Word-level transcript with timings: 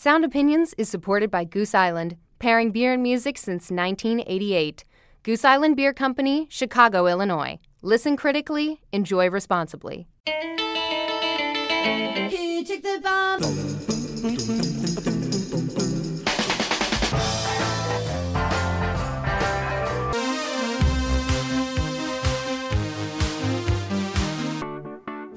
Sound 0.00 0.24
Opinions 0.24 0.76
is 0.78 0.88
supported 0.88 1.28
by 1.28 1.42
Goose 1.42 1.74
Island, 1.74 2.16
pairing 2.38 2.70
beer 2.70 2.92
and 2.92 3.02
music 3.02 3.36
since 3.36 3.68
1988. 3.68 4.84
Goose 5.24 5.44
Island 5.44 5.74
Beer 5.74 5.92
Company, 5.92 6.46
Chicago, 6.48 7.08
Illinois. 7.08 7.58
Listen 7.82 8.16
critically, 8.16 8.80
enjoy 8.92 9.28
responsibly. 9.28 10.06
Here, 10.24 10.36
take 12.62 12.84
the 12.84 13.00
bomb. 13.02 13.40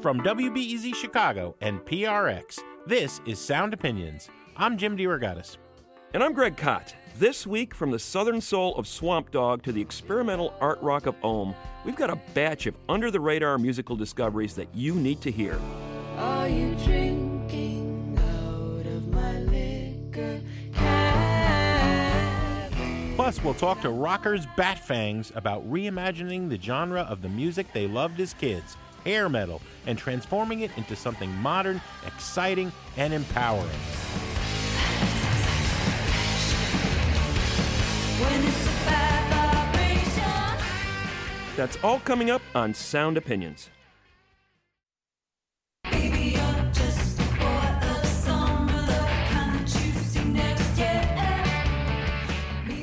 From 0.04 0.22
WBEZ 0.22 0.94
Chicago 0.94 1.56
and 1.62 1.80
PRX, 1.80 2.60
this 2.86 3.22
is 3.26 3.40
Sound 3.40 3.74
Opinions. 3.74 4.30
I'm 4.62 4.78
Jim 4.78 4.96
DeRogatis. 4.96 5.58
And 6.14 6.24
I'm 6.24 6.34
Greg 6.34 6.56
Kot. 6.56 6.94
This 7.18 7.48
week, 7.48 7.74
from 7.74 7.90
the 7.90 7.98
southern 7.98 8.40
soul 8.40 8.76
of 8.76 8.88
Swamp 8.88 9.32
Dogg 9.32 9.64
to 9.64 9.72
the 9.72 9.82
experimental 9.82 10.54
art 10.62 10.80
rock 10.84 11.08
of 11.08 11.20
Ohmme, 11.22 11.56
we've 11.84 11.96
got 11.96 12.12
a 12.12 12.20
batch 12.36 12.68
of 12.68 12.76
under 12.88 13.10
the 13.10 13.20
radar 13.20 13.58
musical 13.58 13.96
discoveries 13.96 14.54
that 14.54 14.68
you 14.76 14.94
need 14.94 15.20
to 15.22 15.32
hear. 15.32 15.60
Are 16.16 16.48
you 16.48 16.76
drinking 16.76 18.20
out 18.20 18.86
of 18.86 19.08
my 19.08 19.40
liquor 19.40 20.40
cabinet? 20.76 21.96
Plus, 23.16 23.44
we'll 23.44 23.56
talk 23.56 23.82
to 23.82 23.90
rockers 23.90 24.46
Bat 24.56 24.78
Fangs 24.86 25.32
about 25.34 25.68
reimagining 25.72 26.50
the 26.50 26.62
genre 26.62 27.02
of 27.02 27.24
the 27.24 27.30
music 27.30 27.74
they 27.74 27.88
loved 27.88 28.20
as 28.20 28.36
kids, 28.36 28.78
hair 29.06 29.28
metal, 29.28 29.60
and 29.88 29.98
transforming 29.98 30.60
it 30.60 30.70
into 30.78 30.96
something 30.96 31.34
modern, 31.38 31.82
exciting, 32.06 32.72
and 32.96 33.12
empowering. 33.12 33.68
That's 41.58 41.78
all 41.84 42.00
coming 42.00 42.32
up 42.32 42.42
on 42.56 42.74
Sound 42.74 43.18
Opinions. 43.18 43.70
You're 45.86 46.72
just 46.74 47.20
a 47.20 47.24
boy 47.38 48.00
of 48.00 48.06
summer, 48.06 48.82
the 48.86 49.08
kind 49.30 49.68
that 49.68 49.86
you 49.86 49.92
see 49.92 50.24
next 50.24 50.78
year. 50.80 51.08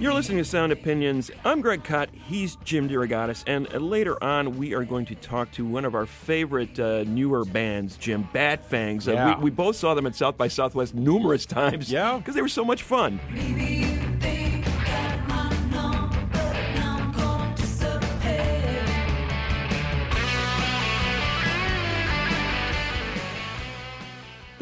You're 0.01 0.13
listening 0.15 0.39
to 0.39 0.45
Sound 0.45 0.71
Opinions. 0.73 1.31
I'm 1.45 1.61
Greg 1.61 1.83
Kot. 1.83 2.11
He's 2.13 2.55
Jim 2.63 2.89
DeRogatis. 2.89 3.43
And 3.49 3.69
later 3.83 4.23
on, 4.23 4.57
we 4.59 4.75
are 4.75 4.85
going 4.85 5.07
to 5.07 5.15
talk 5.17 5.51
to 5.53 5.65
one 5.65 5.85
of 5.85 5.95
our 5.97 6.07
favorite 6.07 6.79
uh, 6.79 7.03
newer 7.05 7.45
bands, 7.47 7.97
Jim 7.97 8.29
Bat 8.33 8.65
Fangs. 8.71 9.09
Uh, 9.09 9.13
Yeah. 9.13 9.37
we, 9.39 9.45
we 9.45 9.51
both 9.51 9.75
saw 9.77 9.95
them 9.95 10.07
at 10.07 10.15
South 10.15 10.37
by 10.37 10.47
Southwest 10.49 10.95
numerous 10.95 11.47
times. 11.47 11.91
Yeah. 11.91 12.19
Because 12.19 12.35
they 12.37 12.43
were 12.43 12.49
so 12.49 12.65
much 12.65 12.83
fun. 12.85 13.19
Maybe 13.33 13.87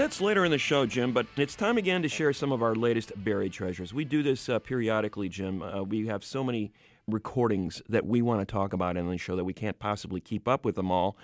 That's 0.06 0.20
later 0.20 0.44
in 0.44 0.52
the 0.52 0.58
show, 0.58 0.86
Jim, 0.86 1.10
but 1.10 1.26
it's 1.36 1.56
time 1.56 1.78
again 1.78 2.00
to 2.02 2.08
share 2.08 2.32
some 2.32 2.52
of 2.52 2.62
our 2.62 2.76
latest 2.76 3.10
buried 3.24 3.52
treasures. 3.52 3.92
We 3.92 4.04
do 4.04 4.22
this 4.22 4.48
uh, 4.48 4.60
periodically, 4.60 5.28
Jim. 5.28 5.60
Uh, 5.60 5.82
we 5.82 6.06
have 6.06 6.22
so 6.22 6.44
many 6.44 6.70
recordings 7.08 7.82
that 7.88 8.06
we 8.06 8.22
want 8.22 8.40
to 8.40 8.44
talk 8.46 8.72
about 8.72 8.96
in 8.96 9.08
the 9.08 9.18
show 9.18 9.34
that 9.34 9.42
we 9.42 9.52
can't 9.52 9.80
possibly 9.80 10.20
keep 10.20 10.46
up 10.46 10.64
with 10.64 10.76
them 10.76 10.92
all. 10.92 11.16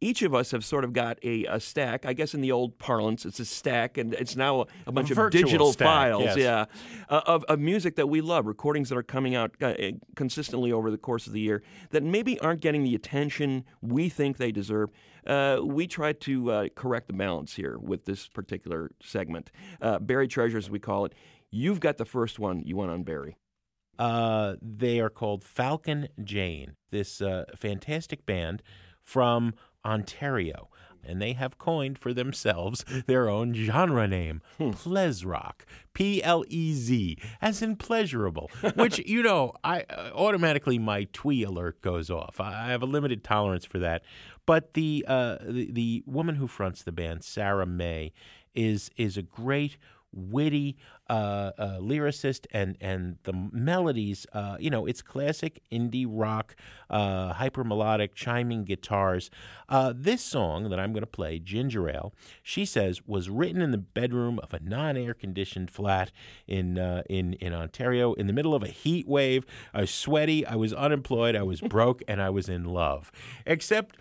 Each 0.00 0.22
of 0.22 0.36
us 0.36 0.52
have 0.52 0.64
sort 0.64 0.84
of 0.84 0.92
got 0.92 1.18
a, 1.24 1.46
a 1.46 1.58
stack. 1.58 2.06
I 2.06 2.12
guess 2.12 2.32
in 2.32 2.40
the 2.40 2.52
old 2.52 2.78
parlance, 2.78 3.26
it's 3.26 3.40
a 3.40 3.44
stack, 3.44 3.98
and 3.98 4.14
it's 4.14 4.36
now 4.36 4.60
a, 4.60 4.66
a 4.86 4.92
bunch 4.92 5.10
of 5.10 5.30
digital 5.32 5.72
stack, 5.72 5.84
files, 5.84 6.22
yes. 6.22 6.36
yeah, 6.36 6.66
uh, 7.08 7.22
of, 7.26 7.42
of 7.46 7.58
music 7.58 7.96
that 7.96 8.06
we 8.06 8.20
love, 8.20 8.46
recordings 8.46 8.90
that 8.90 8.98
are 8.98 9.02
coming 9.02 9.34
out 9.34 9.60
uh, 9.60 9.74
consistently 10.14 10.70
over 10.70 10.92
the 10.92 10.98
course 10.98 11.26
of 11.26 11.32
the 11.32 11.40
year 11.40 11.64
that 11.90 12.04
maybe 12.04 12.38
aren't 12.38 12.60
getting 12.60 12.84
the 12.84 12.94
attention 12.94 13.64
we 13.82 14.08
think 14.08 14.36
they 14.36 14.52
deserve. 14.52 14.90
Uh, 15.28 15.60
we 15.62 15.86
try 15.86 16.12
to 16.12 16.50
uh, 16.50 16.68
correct 16.74 17.06
the 17.06 17.12
balance 17.12 17.54
here 17.54 17.78
with 17.78 18.06
this 18.06 18.26
particular 18.28 18.90
segment. 19.02 19.50
Uh, 19.80 19.98
buried 19.98 20.30
treasures, 20.30 20.70
we 20.70 20.78
call 20.78 21.04
it. 21.04 21.14
You've 21.50 21.80
got 21.80 21.98
the 21.98 22.04
first 22.04 22.38
one 22.38 22.62
you 22.64 22.76
want 22.76 22.90
to 22.90 23.12
unbury. 23.12 23.34
Uh, 23.98 24.54
they 24.62 25.00
are 25.00 25.10
called 25.10 25.42
Falcon 25.44 26.08
Jane, 26.22 26.76
this 26.90 27.20
uh, 27.20 27.44
fantastic 27.56 28.24
band 28.24 28.62
from 29.02 29.54
Ontario. 29.84 30.68
And 31.04 31.22
they 31.22 31.32
have 31.32 31.58
coined 31.58 31.98
for 31.98 32.12
themselves 32.12 32.84
their 33.06 33.28
own 33.28 33.54
genre 33.54 34.06
name, 34.06 34.42
Plez 34.58 35.24
Rock, 35.24 35.64
P 35.94 36.22
L 36.22 36.44
E 36.48 36.74
Z, 36.74 37.16
as 37.40 37.62
in 37.62 37.76
pleasurable. 37.76 38.50
Which 38.74 38.98
you 38.98 39.22
know, 39.22 39.52
I 39.64 39.82
uh, 39.88 40.10
automatically 40.14 40.78
my 40.78 41.04
twee 41.12 41.44
alert 41.44 41.80
goes 41.80 42.10
off. 42.10 42.40
I 42.40 42.68
have 42.68 42.82
a 42.82 42.86
limited 42.86 43.24
tolerance 43.24 43.64
for 43.64 43.78
that. 43.78 44.02
But 44.48 44.72
the 44.72 45.04
uh, 45.06 45.36
the, 45.46 45.70
the 45.70 46.02
woman 46.06 46.36
who 46.36 46.46
fronts 46.46 46.82
the 46.82 46.90
band, 46.90 47.22
Sarah 47.22 47.66
May, 47.66 48.14
is 48.54 48.90
is 48.96 49.18
a 49.18 49.22
great 49.22 49.76
witty 50.10 50.78
uh, 51.10 51.50
uh, 51.58 51.78
lyricist 51.80 52.46
and 52.50 52.78
and 52.80 53.18
the 53.24 53.34
melodies 53.52 54.26
uh, 54.32 54.56
you 54.58 54.70
know 54.70 54.86
it's 54.86 55.02
classic 55.02 55.60
indie 55.70 56.06
rock 56.08 56.56
uh, 56.88 57.34
hyper 57.34 57.62
melodic 57.62 58.14
chiming 58.14 58.64
guitars. 58.64 59.30
Uh, 59.68 59.92
this 59.94 60.22
song 60.22 60.70
that 60.70 60.80
i'm 60.80 60.94
going 60.94 61.02
to 61.02 61.06
play 61.06 61.38
ginger 61.38 61.86
ale 61.90 62.14
she 62.42 62.64
says 62.64 63.06
was 63.06 63.28
written 63.28 63.60
in 63.60 63.70
the 63.70 63.76
bedroom 63.76 64.38
of 64.38 64.54
a 64.54 64.60
non-air 64.60 65.12
conditioned 65.12 65.70
flat 65.70 66.10
in 66.46 66.78
uh, 66.78 67.02
in 67.10 67.34
in 67.34 67.52
ontario 67.52 68.14
in 68.14 68.26
the 68.26 68.32
middle 68.32 68.54
of 68.54 68.62
a 68.62 68.68
heat 68.68 69.06
wave. 69.06 69.44
I 69.74 69.82
was 69.82 69.90
sweaty 69.90 70.46
i 70.46 70.54
was 70.54 70.72
unemployed 70.72 71.36
i 71.36 71.42
was 71.42 71.60
broke 71.60 72.02
and 72.08 72.22
i 72.22 72.30
was 72.30 72.48
in 72.48 72.64
love. 72.64 73.12
Except 73.44 73.96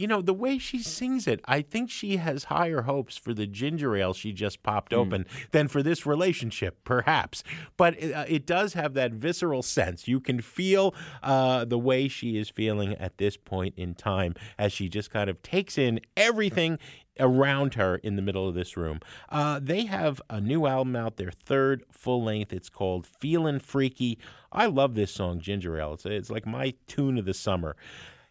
you 0.00 0.06
know, 0.06 0.22
the 0.22 0.32
way 0.32 0.56
she 0.56 0.82
sings 0.82 1.26
it, 1.26 1.40
I 1.44 1.60
think 1.60 1.90
she 1.90 2.16
has 2.16 2.44
higher 2.44 2.82
hopes 2.82 3.18
for 3.18 3.34
the 3.34 3.46
ginger 3.46 3.94
ale 3.94 4.14
she 4.14 4.32
just 4.32 4.62
popped 4.62 4.94
open 4.94 5.26
than 5.50 5.68
for 5.68 5.82
this 5.82 6.06
relationship, 6.06 6.78
perhaps. 6.84 7.44
But 7.76 8.02
it, 8.02 8.12
uh, 8.12 8.24
it 8.26 8.46
does 8.46 8.72
have 8.72 8.94
that 8.94 9.12
visceral 9.12 9.62
sense. 9.62 10.08
You 10.08 10.18
can 10.18 10.40
feel 10.40 10.94
uh, 11.22 11.66
the 11.66 11.78
way 11.78 12.08
she 12.08 12.38
is 12.38 12.48
feeling 12.48 12.94
at 12.94 13.18
this 13.18 13.36
point 13.36 13.74
in 13.76 13.94
time 13.94 14.34
as 14.58 14.72
she 14.72 14.88
just 14.88 15.10
kind 15.10 15.28
of 15.28 15.42
takes 15.42 15.76
in 15.76 16.00
everything 16.16 16.78
around 17.18 17.74
her 17.74 17.96
in 17.96 18.16
the 18.16 18.22
middle 18.22 18.48
of 18.48 18.54
this 18.54 18.78
room. 18.78 19.00
Uh, 19.28 19.60
they 19.62 19.84
have 19.84 20.22
a 20.30 20.40
new 20.40 20.66
album 20.66 20.96
out, 20.96 21.18
their 21.18 21.30
third 21.30 21.84
full 21.90 22.24
length. 22.24 22.54
It's 22.54 22.70
called 22.70 23.06
Feelin' 23.06 23.60
Freaky. 23.60 24.18
I 24.50 24.64
love 24.64 24.94
this 24.94 25.12
song, 25.12 25.40
Ginger 25.40 25.78
Ale. 25.78 25.92
It's, 25.92 26.06
it's 26.06 26.30
like 26.30 26.46
my 26.46 26.72
tune 26.86 27.18
of 27.18 27.26
the 27.26 27.34
summer. 27.34 27.76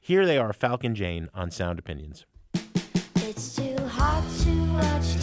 Here 0.01 0.25
they 0.25 0.37
are, 0.37 0.53
Falcon 0.53 0.95
Jane 0.95 1.29
on 1.33 1.51
Sound 1.51 1.77
Opinions. 1.77 2.25
It's 3.15 3.55
too 3.55 3.75
hot 3.87 4.23
to 4.43 4.73
watch 4.73 5.18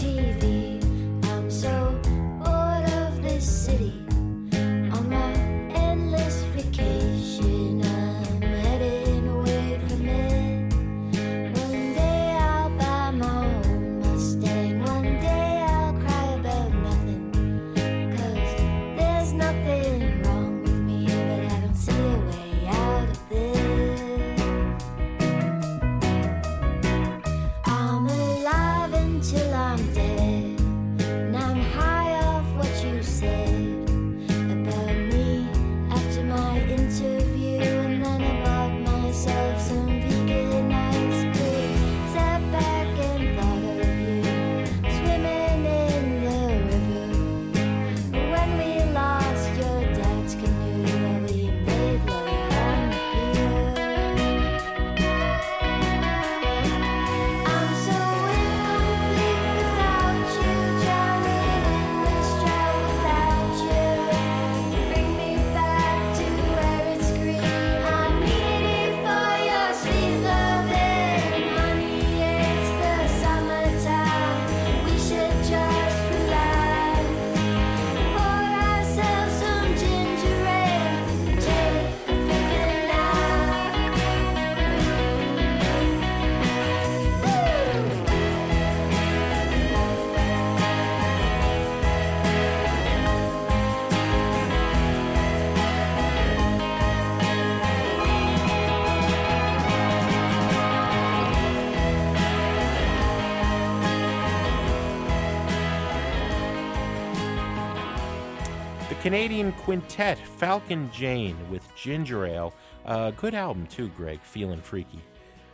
Canadian 109.10 109.53
quintet 109.53 110.18
Falcon 110.18 110.91
Jane 110.91 111.36
with 111.48 111.62
Ginger 111.76 112.26
Ale. 112.26 112.53
Uh, 112.84 113.12
good 113.12 113.36
album 113.36 113.64
too, 113.68 113.86
Greg. 113.91 114.20
Feeling 114.20 114.60
freaky. 114.60 114.98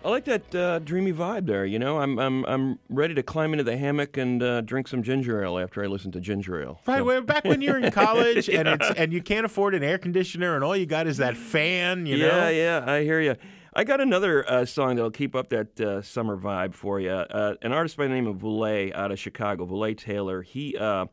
I 0.02 0.08
like 0.08 0.24
that 0.24 0.54
uh, 0.54 0.78
dreamy 0.78 1.12
vibe 1.12 1.44
there. 1.44 1.66
You 1.66 1.78
know, 1.78 1.98
I'm 2.00 2.18
I'm 2.18 2.46
I'm 2.46 2.78
ready 2.88 3.12
to 3.12 3.22
climb 3.22 3.52
into 3.52 3.62
the 3.62 3.76
hammock 3.76 4.16
and 4.16 4.42
uh, 4.42 4.62
drink 4.62 4.88
some 4.88 5.02
ginger 5.02 5.44
ale 5.44 5.58
after 5.58 5.84
I 5.84 5.86
listen 5.86 6.10
to 6.12 6.20
ginger 6.20 6.62
ale. 6.62 6.80
Right, 6.86 7.00
So- 7.00 7.04
well, 7.04 7.20
back 7.20 7.44
when 7.44 7.60
you're 7.60 7.76
in 7.76 7.90
college 7.92 8.48
and 8.48 8.66
it's 8.66 8.90
and 8.96 9.12
you 9.12 9.20
can't 9.20 9.44
afford 9.44 9.74
an 9.74 9.82
air 9.82 9.98
conditioner 9.98 10.54
and 10.54 10.64
all 10.64 10.74
you 10.74 10.86
got 10.86 11.06
is 11.06 11.18
that 11.18 11.36
fan, 11.36 12.06
you 12.06 12.16
know. 12.16 12.48
yeah, 12.48 12.48
yeah, 12.48 12.90
I 12.90 13.02
hear 13.02 13.20
you. 13.20 13.36
I 13.74 13.84
got 13.84 14.00
another 14.00 14.50
uh, 14.50 14.64
song 14.64 14.96
that'll 14.96 15.10
keep 15.10 15.36
up 15.36 15.50
that 15.50 15.78
uh, 15.78 16.00
summer 16.00 16.38
vibe 16.38 16.72
for 16.72 17.00
you. 17.00 17.10
Uh, 17.10 17.56
an 17.60 17.74
artist 17.74 17.98
by 17.98 18.04
the 18.04 18.14
name 18.14 18.26
of 18.26 18.36
Valee 18.36 18.94
out 18.94 19.12
of 19.12 19.18
Chicago, 19.18 19.66
Valee 19.66 19.94
Taylor. 19.94 20.40
He 20.40 20.74
uh, 20.74 21.04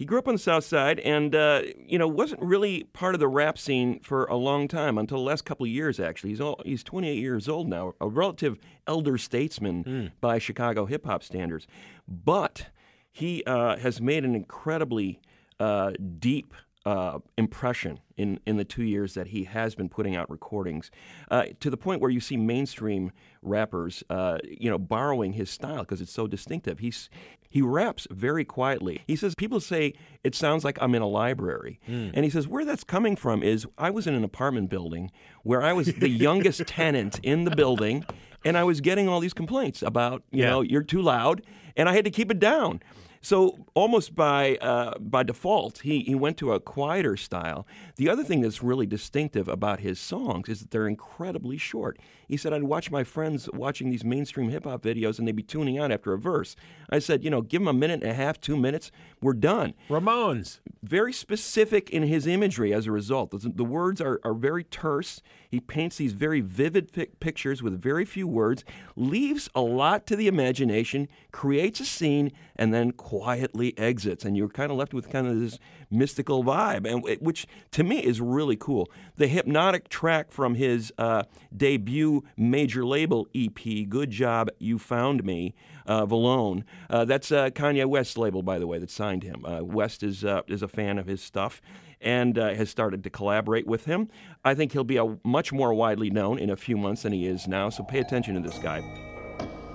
he 0.00 0.06
grew 0.06 0.18
up 0.18 0.26
on 0.26 0.32
the 0.32 0.38
South 0.38 0.64
Side, 0.64 0.98
and 1.00 1.34
uh, 1.34 1.60
you 1.76 1.98
know 1.98 2.08
wasn't 2.08 2.40
really 2.40 2.84
part 2.94 3.14
of 3.14 3.20
the 3.20 3.28
rap 3.28 3.58
scene 3.58 4.00
for 4.00 4.24
a 4.24 4.34
long 4.34 4.66
time 4.66 4.96
until 4.96 5.18
the 5.18 5.24
last 5.24 5.44
couple 5.44 5.66
of 5.66 5.70
years. 5.70 6.00
Actually, 6.00 6.30
he's 6.30 6.40
all, 6.40 6.58
he's 6.64 6.82
28 6.82 7.18
years 7.18 7.50
old 7.50 7.68
now, 7.68 7.92
a 8.00 8.08
relative 8.08 8.58
elder 8.86 9.18
statesman 9.18 9.84
by 10.22 10.38
Chicago 10.38 10.86
hip 10.86 11.04
hop 11.04 11.22
standards, 11.22 11.66
but 12.08 12.68
he 13.12 13.44
uh, 13.44 13.76
has 13.76 14.00
made 14.00 14.24
an 14.24 14.34
incredibly 14.34 15.20
uh, 15.58 15.90
deep 16.18 16.54
uh, 16.86 17.18
impression 17.36 18.00
in, 18.16 18.40
in 18.46 18.56
the 18.56 18.64
two 18.64 18.84
years 18.84 19.12
that 19.12 19.26
he 19.26 19.44
has 19.44 19.74
been 19.74 19.90
putting 19.90 20.16
out 20.16 20.30
recordings, 20.30 20.90
uh, 21.30 21.44
to 21.60 21.68
the 21.68 21.76
point 21.76 22.00
where 22.00 22.10
you 22.10 22.20
see 22.20 22.38
mainstream 22.38 23.12
rappers, 23.42 24.02
uh, 24.10 24.38
you 24.44 24.70
know, 24.70 24.78
borrowing 24.78 25.32
his 25.34 25.50
style 25.50 25.80
because 25.80 26.00
it's 26.00 26.12
so 26.12 26.26
distinctive. 26.26 26.78
He's 26.80 27.08
he 27.48 27.62
raps 27.62 28.06
very 28.10 28.44
quietly. 28.44 29.02
He 29.06 29.16
says 29.16 29.34
people 29.34 29.60
say 29.60 29.94
it 30.22 30.34
sounds 30.34 30.64
like 30.64 30.78
I'm 30.80 30.94
in 30.94 31.02
a 31.02 31.08
library, 31.08 31.80
and 31.86 32.24
he 32.24 32.30
says 32.30 32.46
where 32.46 32.64
that's 32.64 32.84
coming 32.84 33.16
from 33.16 33.42
is 33.42 33.66
I 33.78 33.90
was 33.90 34.06
in 34.06 34.14
an 34.14 34.22
apartment 34.24 34.70
building 34.70 35.10
where 35.42 35.62
I 35.62 35.72
was 35.72 35.86
the 35.94 36.08
youngest 36.28 36.66
tenant 36.66 37.18
in 37.22 37.44
the 37.44 37.50
building, 37.50 38.04
and 38.44 38.56
I 38.56 38.64
was 38.64 38.80
getting 38.80 39.08
all 39.08 39.20
these 39.20 39.34
complaints 39.34 39.82
about 39.82 40.22
you 40.30 40.42
Yeah. 40.44 40.50
know 40.50 40.60
you're 40.60 40.82
too 40.84 41.02
loud, 41.02 41.42
and 41.76 41.88
I 41.88 41.94
had 41.94 42.04
to 42.04 42.10
keep 42.10 42.30
it 42.30 42.38
down. 42.38 42.80
So 43.22 43.66
almost 43.74 44.14
by 44.14 44.56
uh, 44.56 44.98
by 44.98 45.22
default, 45.22 45.80
he, 45.80 46.00
he 46.00 46.14
went 46.14 46.38
to 46.38 46.52
a 46.52 46.60
quieter 46.60 47.16
style. 47.16 47.66
The 47.96 48.08
other 48.08 48.24
thing 48.24 48.40
that's 48.40 48.62
really 48.62 48.86
distinctive 48.86 49.46
about 49.46 49.80
his 49.80 50.00
songs 50.00 50.48
is 50.48 50.60
that 50.60 50.70
they're 50.70 50.88
incredibly 50.88 51.58
short. 51.58 51.98
He 52.26 52.36
said, 52.36 52.52
I'd 52.52 52.62
watch 52.62 52.90
my 52.90 53.04
friends 53.04 53.48
watching 53.52 53.90
these 53.90 54.04
mainstream 54.04 54.48
hip 54.50 54.64
hop 54.64 54.82
videos 54.82 55.18
and 55.18 55.28
they'd 55.28 55.36
be 55.36 55.42
tuning 55.42 55.78
out 55.78 55.92
after 55.92 56.12
a 56.12 56.18
verse. 56.18 56.56
I 56.88 56.98
said, 56.98 57.22
you 57.24 57.30
know, 57.30 57.42
give 57.42 57.60
them 57.60 57.68
a 57.68 57.72
minute 57.72 58.02
and 58.02 58.10
a 58.10 58.14
half, 58.14 58.40
two 58.40 58.56
minutes, 58.56 58.90
we're 59.20 59.34
done 59.34 59.74
Ramones. 59.88 60.60
very 60.82 61.12
specific 61.12 61.90
in 61.90 62.04
his 62.04 62.26
imagery 62.26 62.72
as 62.72 62.86
a 62.86 62.92
result. 62.92 63.32
The, 63.32 63.50
the 63.54 63.64
words 63.64 64.00
are, 64.00 64.20
are 64.24 64.32
very 64.32 64.64
terse. 64.64 65.20
He 65.48 65.60
paints 65.60 65.96
these 65.96 66.12
very 66.12 66.40
vivid 66.40 66.92
pic- 66.92 67.18
pictures 67.20 67.62
with 67.62 67.82
very 67.82 68.04
few 68.04 68.28
words, 68.28 68.64
leaves 68.96 69.50
a 69.54 69.60
lot 69.60 70.06
to 70.06 70.16
the 70.16 70.28
imagination, 70.28 71.08
creates 71.32 71.80
a 71.80 71.84
scene, 71.84 72.30
and 72.54 72.72
then 72.72 72.92
quietly 73.10 73.76
exits. 73.76 74.24
And 74.24 74.36
you're 74.36 74.48
kind 74.48 74.70
of 74.70 74.78
left 74.78 74.94
with 74.94 75.10
kind 75.10 75.26
of 75.26 75.40
this 75.40 75.58
mystical 75.90 76.44
vibe, 76.44 76.88
and 76.88 77.02
which 77.20 77.44
to 77.72 77.82
me 77.82 77.98
is 77.98 78.20
really 78.20 78.56
cool. 78.56 78.88
The 79.16 79.26
hypnotic 79.26 79.88
track 79.88 80.30
from 80.30 80.54
his 80.54 80.92
uh, 80.96 81.24
debut 81.54 82.22
major 82.36 82.86
label 82.86 83.26
EP, 83.34 83.88
Good 83.88 84.12
Job 84.12 84.48
You 84.60 84.78
Found 84.78 85.24
Me, 85.24 85.54
uh, 85.86 86.06
Vlone. 86.06 86.62
Uh, 86.88 87.04
that's 87.04 87.32
uh, 87.32 87.50
Kanye 87.50 87.84
West's 87.84 88.16
label, 88.16 88.44
by 88.44 88.60
the 88.60 88.68
way, 88.68 88.78
that 88.78 88.90
signed 88.90 89.24
him. 89.24 89.44
Uh, 89.44 89.64
West 89.64 90.04
is, 90.04 90.24
uh, 90.24 90.42
is 90.46 90.62
a 90.62 90.68
fan 90.68 90.96
of 90.96 91.06
his 91.06 91.20
stuff 91.20 91.60
and 92.00 92.38
uh, 92.38 92.54
has 92.54 92.70
started 92.70 93.02
to 93.02 93.10
collaborate 93.10 93.66
with 93.66 93.86
him. 93.86 94.08
I 94.44 94.54
think 94.54 94.70
he'll 94.70 94.84
be 94.84 94.98
a, 94.98 95.18
much 95.24 95.52
more 95.52 95.74
widely 95.74 96.10
known 96.10 96.38
in 96.38 96.48
a 96.48 96.56
few 96.56 96.76
months 96.76 97.02
than 97.02 97.12
he 97.12 97.26
is 97.26 97.48
now, 97.48 97.70
so 97.70 97.82
pay 97.82 97.98
attention 97.98 98.34
to 98.34 98.40
this 98.40 98.58
guy. 98.60 98.80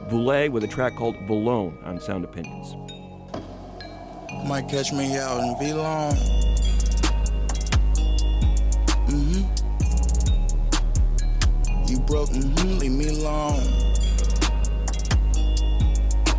Valee 0.07 0.49
with 0.49 0.63
a 0.63 0.67
track 0.67 0.95
called 0.95 1.15
Vlone 1.27 1.85
on 1.85 1.99
Sound 1.99 2.23
Opinions. 2.23 2.94
Might 4.45 4.69
catch 4.69 4.93
me 4.93 5.17
out 5.17 5.39
in 5.39 5.55
Vlone. 5.55 6.15
Mm-hmm. 9.07 9.43
You 11.87 11.99
broke, 12.01 12.29
mm-hmm, 12.29 12.77
leave 12.77 12.91
me 12.91 13.07
alone. 13.07 13.59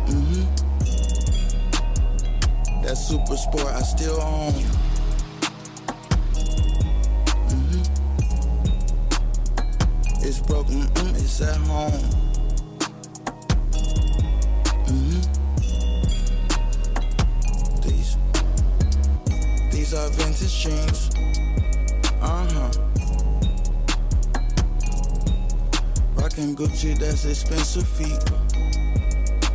Mm-hmm. 0.07 0.43
That 2.83 2.95
super 2.95 3.35
sport 3.35 3.67
I 3.67 3.81
still 3.81 4.21
own. 4.21 4.53
Mm-hmm. 7.49 7.83
It's 10.25 10.39
broke, 10.39 10.67
mm-mm, 10.67 11.15
it's 11.15 11.41
at 11.41 11.57
home. 11.57 12.26
These 19.89 19.99
are 19.99 20.09
vintage 20.09 20.51
jeans. 20.63 21.09
Uh 22.19 22.45
huh. 22.51 22.71
Rockin' 26.15 26.55
Gucci, 26.57 26.99
that's 26.99 27.23
expensive 27.23 27.87
feet. 27.87 28.31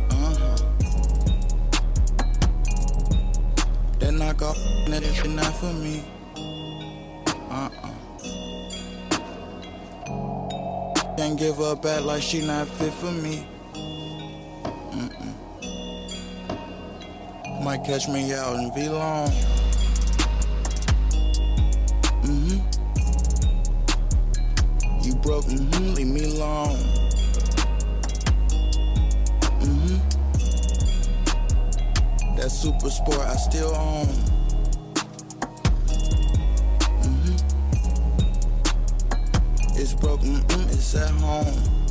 Uh 0.09 0.33
huh. 0.39 0.57
That 3.99 4.13
knock 4.13 4.41
off, 4.41 4.57
that 4.87 5.03
is 5.03 5.23
not 5.23 5.53
for 5.53 5.71
me. 5.71 6.03
Uh 7.51 7.69
uh. 7.83 7.93
Can't 11.15 11.37
give 11.37 11.57
her 11.57 11.75
back 11.75 12.05
like 12.05 12.23
she 12.23 12.43
not 12.43 12.67
fit 12.69 12.93
for 12.93 13.11
me. 13.11 13.45
Might 17.63 17.83
catch 17.85 18.07
me 18.07 18.33
out 18.33 18.55
in 18.55 18.71
Vlone. 18.71 19.52
You 25.03 25.15
broke, 25.15 25.45
mm-hmm, 25.45 25.93
leave 25.95 26.07
me 26.07 26.23
alone. 26.23 26.77
Mm-hmm. 29.59 29.97
That 32.37 32.49
super 32.49 32.89
sport 32.89 33.19
I 33.19 33.35
still 33.35 33.75
own. 33.75 34.07
Mm-hmm. 37.03 37.35
It's 39.75 39.93
broke, 39.93 40.21
mm-mm, 40.21 40.71
it's 40.71 40.95
at 40.95 41.09
home. 41.09 41.82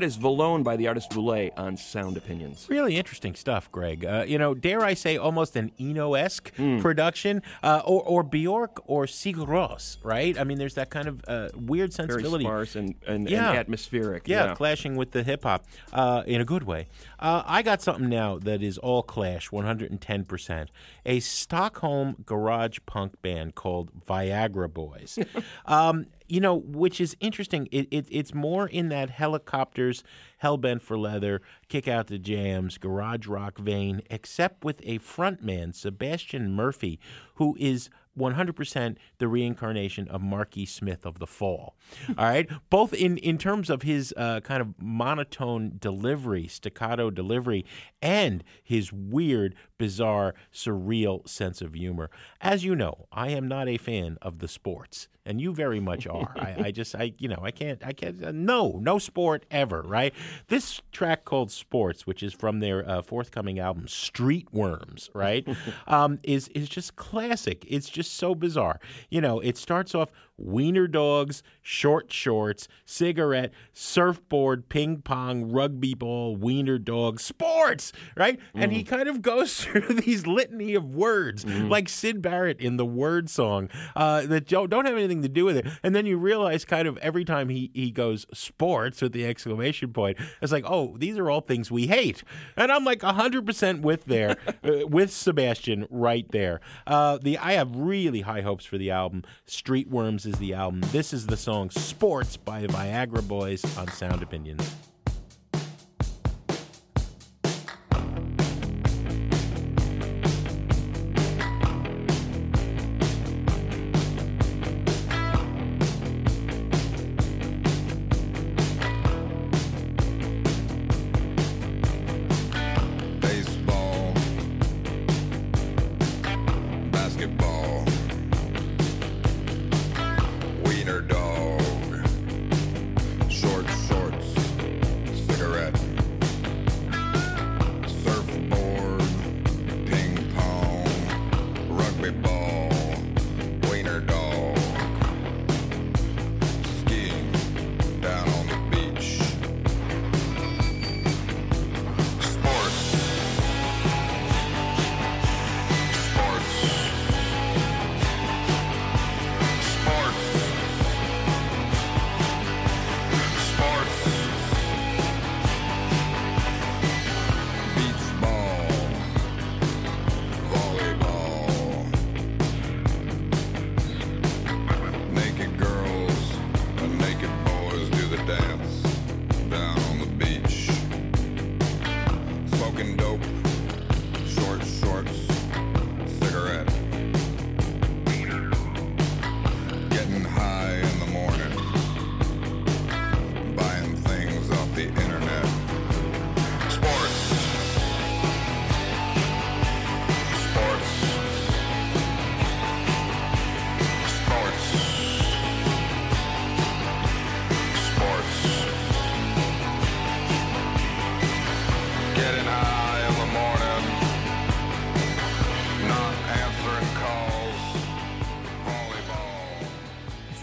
That 0.00 0.06
is 0.06 0.16
Vlone 0.16 0.64
by 0.64 0.76
the 0.78 0.88
artist 0.88 1.10
Valee 1.10 1.50
on 1.58 1.76
Sound 1.76 2.16
Opinions. 2.16 2.66
Really 2.70 2.96
interesting 2.96 3.34
stuff, 3.34 3.70
Greg. 3.70 4.02
Uh, 4.02 4.24
you 4.26 4.38
know, 4.38 4.54
dare 4.54 4.80
I 4.80 4.94
say, 4.94 5.18
almost 5.18 5.56
an 5.56 5.72
Eno 5.78 6.14
esque 6.14 6.54
Hmm. 6.56 6.78
production, 6.80 7.42
uh, 7.62 7.82
or, 7.84 8.02
or 8.04 8.22
Bjork 8.22 8.80
or 8.86 9.04
Sigur 9.04 9.46
Rós, 9.46 9.98
right? 10.02 10.38
I 10.40 10.44
mean, 10.44 10.56
there's 10.56 10.72
that 10.76 10.88
kind 10.88 11.06
of 11.06 11.20
uh, 11.28 11.50
weird 11.54 11.92
Very 11.94 12.08
sensibility. 12.08 12.44
sparse 12.44 12.76
and, 12.76 12.94
and, 13.06 13.28
Yeah. 13.28 13.50
and 13.50 13.58
atmospheric. 13.58 14.26
Yeah, 14.26 14.54
clashing 14.54 14.96
with 14.96 15.10
the 15.10 15.22
hip 15.22 15.42
hop 15.42 15.66
uh, 15.92 16.22
in 16.26 16.40
a 16.40 16.46
good 16.46 16.62
way. 16.62 16.86
Uh, 17.18 17.42
I 17.44 17.60
got 17.60 17.82
something 17.82 18.08
now 18.08 18.38
that 18.38 18.62
is 18.62 18.78
all 18.78 19.02
clash, 19.02 19.50
110%. 19.50 20.68
A 21.04 21.20
Stockholm 21.20 22.16
garage 22.24 22.78
punk 22.86 23.20
band 23.20 23.54
called 23.54 23.90
Viagra 24.06 24.72
Boys. 24.72 25.18
um, 25.66 26.06
you 26.30 26.40
know, 26.40 26.54
which 26.54 27.00
is 27.00 27.16
interesting. 27.20 27.68
It, 27.72 27.88
it, 27.90 28.06
it's 28.10 28.32
more 28.32 28.68
in 28.68 28.88
that 28.90 29.10
helicopters, 29.10 30.04
hellbent 30.42 30.80
for 30.80 30.96
leather, 30.96 31.42
kick 31.68 31.88
out 31.88 32.06
the 32.06 32.18
jams, 32.18 32.78
garage 32.78 33.26
rock 33.26 33.58
vein, 33.58 34.02
except 34.08 34.64
with 34.64 34.80
a 34.84 34.98
frontman, 35.00 35.74
Sebastian 35.74 36.52
Murphy, 36.52 37.00
who 37.34 37.56
is 37.58 37.90
100% 38.18 38.96
the 39.18 39.28
reincarnation 39.28 40.08
of 40.08 40.20
Marky 40.20 40.66
Smith 40.66 41.06
of 41.06 41.18
The 41.18 41.26
Fall. 41.26 41.76
All 42.18 42.24
right? 42.24 42.48
Both 42.68 42.92
in, 42.92 43.16
in 43.18 43.38
terms 43.38 43.70
of 43.70 43.82
his 43.82 44.14
uh, 44.16 44.40
kind 44.40 44.60
of 44.60 44.74
monotone 44.80 45.76
delivery, 45.78 46.46
staccato 46.46 47.10
delivery, 47.10 47.64
and 48.02 48.44
his 48.62 48.92
weird 48.92 49.54
bizarre, 49.80 50.34
surreal 50.52 51.26
sense 51.26 51.62
of 51.62 51.72
humor. 51.72 52.10
As 52.42 52.64
you 52.64 52.76
know, 52.76 53.06
I 53.10 53.30
am 53.30 53.48
not 53.48 53.66
a 53.66 53.78
fan 53.78 54.18
of 54.20 54.38
the 54.38 54.46
sports, 54.46 55.08
and 55.24 55.40
you 55.40 55.54
very 55.54 55.80
much 55.80 56.06
are. 56.06 56.34
I, 56.36 56.56
I 56.66 56.70
just, 56.70 56.94
I, 56.94 57.14
you 57.16 57.28
know, 57.28 57.40
I 57.42 57.50
can't, 57.50 57.84
I 57.84 57.94
can't. 57.94 58.22
Uh, 58.22 58.30
no, 58.30 58.78
no 58.82 58.98
sport 58.98 59.46
ever, 59.50 59.80
right? 59.80 60.12
This 60.48 60.82
track 60.92 61.24
called 61.24 61.50
"Sports," 61.50 62.06
which 62.06 62.22
is 62.22 62.34
from 62.34 62.60
their 62.60 62.86
uh, 62.86 63.00
forthcoming 63.00 63.58
album 63.58 63.88
"Street 63.88 64.48
Worms," 64.52 65.08
right, 65.14 65.48
um, 65.86 66.18
is 66.22 66.48
is 66.48 66.68
just 66.68 66.96
classic. 66.96 67.64
It's 67.66 67.88
just 67.88 68.12
so 68.14 68.34
bizarre. 68.34 68.80
You 69.08 69.22
know, 69.22 69.40
it 69.40 69.56
starts 69.56 69.94
off 69.94 70.10
wiener 70.40 70.86
dogs, 70.86 71.42
short 71.62 72.12
shorts, 72.12 72.66
cigarette, 72.84 73.52
surfboard, 73.72 74.68
ping 74.68 75.02
pong, 75.02 75.50
rugby 75.50 75.94
ball, 75.94 76.36
wiener 76.36 76.78
dog, 76.78 77.20
sports, 77.20 77.92
right? 78.16 78.38
And 78.54 78.72
he 78.72 78.82
kind 78.82 79.08
of 79.08 79.22
goes 79.22 79.64
through 79.64 79.94
these 79.94 80.26
litany 80.26 80.74
of 80.74 80.94
words, 80.94 81.44
like 81.44 81.88
Syd 81.88 82.22
Barrett 82.22 82.60
in 82.60 82.76
the 82.76 82.86
word 82.86 83.28
song, 83.28 83.68
uh, 83.94 84.22
that 84.26 84.48
don't, 84.48 84.70
don't 84.70 84.86
have 84.86 84.96
anything 84.96 85.22
to 85.22 85.28
do 85.28 85.44
with 85.44 85.56
it. 85.56 85.66
And 85.82 85.94
then 85.94 86.06
you 86.06 86.16
realize 86.16 86.64
kind 86.64 86.88
of 86.88 86.96
every 86.98 87.24
time 87.24 87.48
he, 87.48 87.70
he 87.74 87.90
goes 87.90 88.26
sports 88.32 89.02
with 89.02 89.12
the 89.12 89.26
exclamation 89.26 89.92
point, 89.92 90.18
it's 90.40 90.52
like, 90.52 90.64
oh, 90.66 90.96
these 90.98 91.18
are 91.18 91.30
all 91.30 91.40
things 91.40 91.70
we 91.70 91.86
hate. 91.86 92.22
And 92.56 92.72
I'm 92.72 92.84
like 92.84 93.00
100% 93.00 93.82
with 93.82 94.04
there, 94.06 94.36
uh, 94.64 94.86
with 94.86 95.12
Sebastian 95.12 95.86
right 95.90 96.30
there. 96.30 96.60
Uh, 96.86 97.18
the 97.20 97.38
I 97.38 97.52
have 97.52 97.74
really 97.74 98.22
high 98.22 98.40
hopes 98.42 98.64
for 98.64 98.78
the 98.78 98.90
album. 98.90 99.22
Street 99.46 99.88
Worms 99.88 100.26
is 100.30 100.38
the 100.38 100.54
album. 100.54 100.80
This 100.92 101.12
is 101.12 101.26
the 101.26 101.36
song 101.36 101.70
Sports 101.70 102.36
by 102.36 102.64
Viagra 102.66 103.26
Boys 103.26 103.64
on 103.76 103.88
Sound 103.88 104.22
Opinions. 104.22 104.62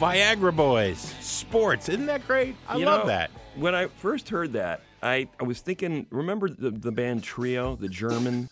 Viagra 0.07 0.55
Boys, 0.55 0.99
sports. 1.19 1.89
Isn't 1.89 2.05
that 2.05 2.25
great? 2.25 2.55
I 2.67 2.77
You 2.77 2.85
love 2.85 3.01
know, 3.01 3.07
that. 3.07 3.29
When 3.57 3.75
I 3.75 3.87
first 3.87 4.29
heard 4.29 4.53
that, 4.53 4.79
I, 5.03 5.27
I 5.37 5.43
was 5.43 5.59
thinking, 5.59 6.07
remember 6.11 6.47
the, 6.47 6.71
the 6.71 6.93
band 6.93 7.23
Trio, 7.23 7.75
the 7.75 7.89
German 7.89 8.49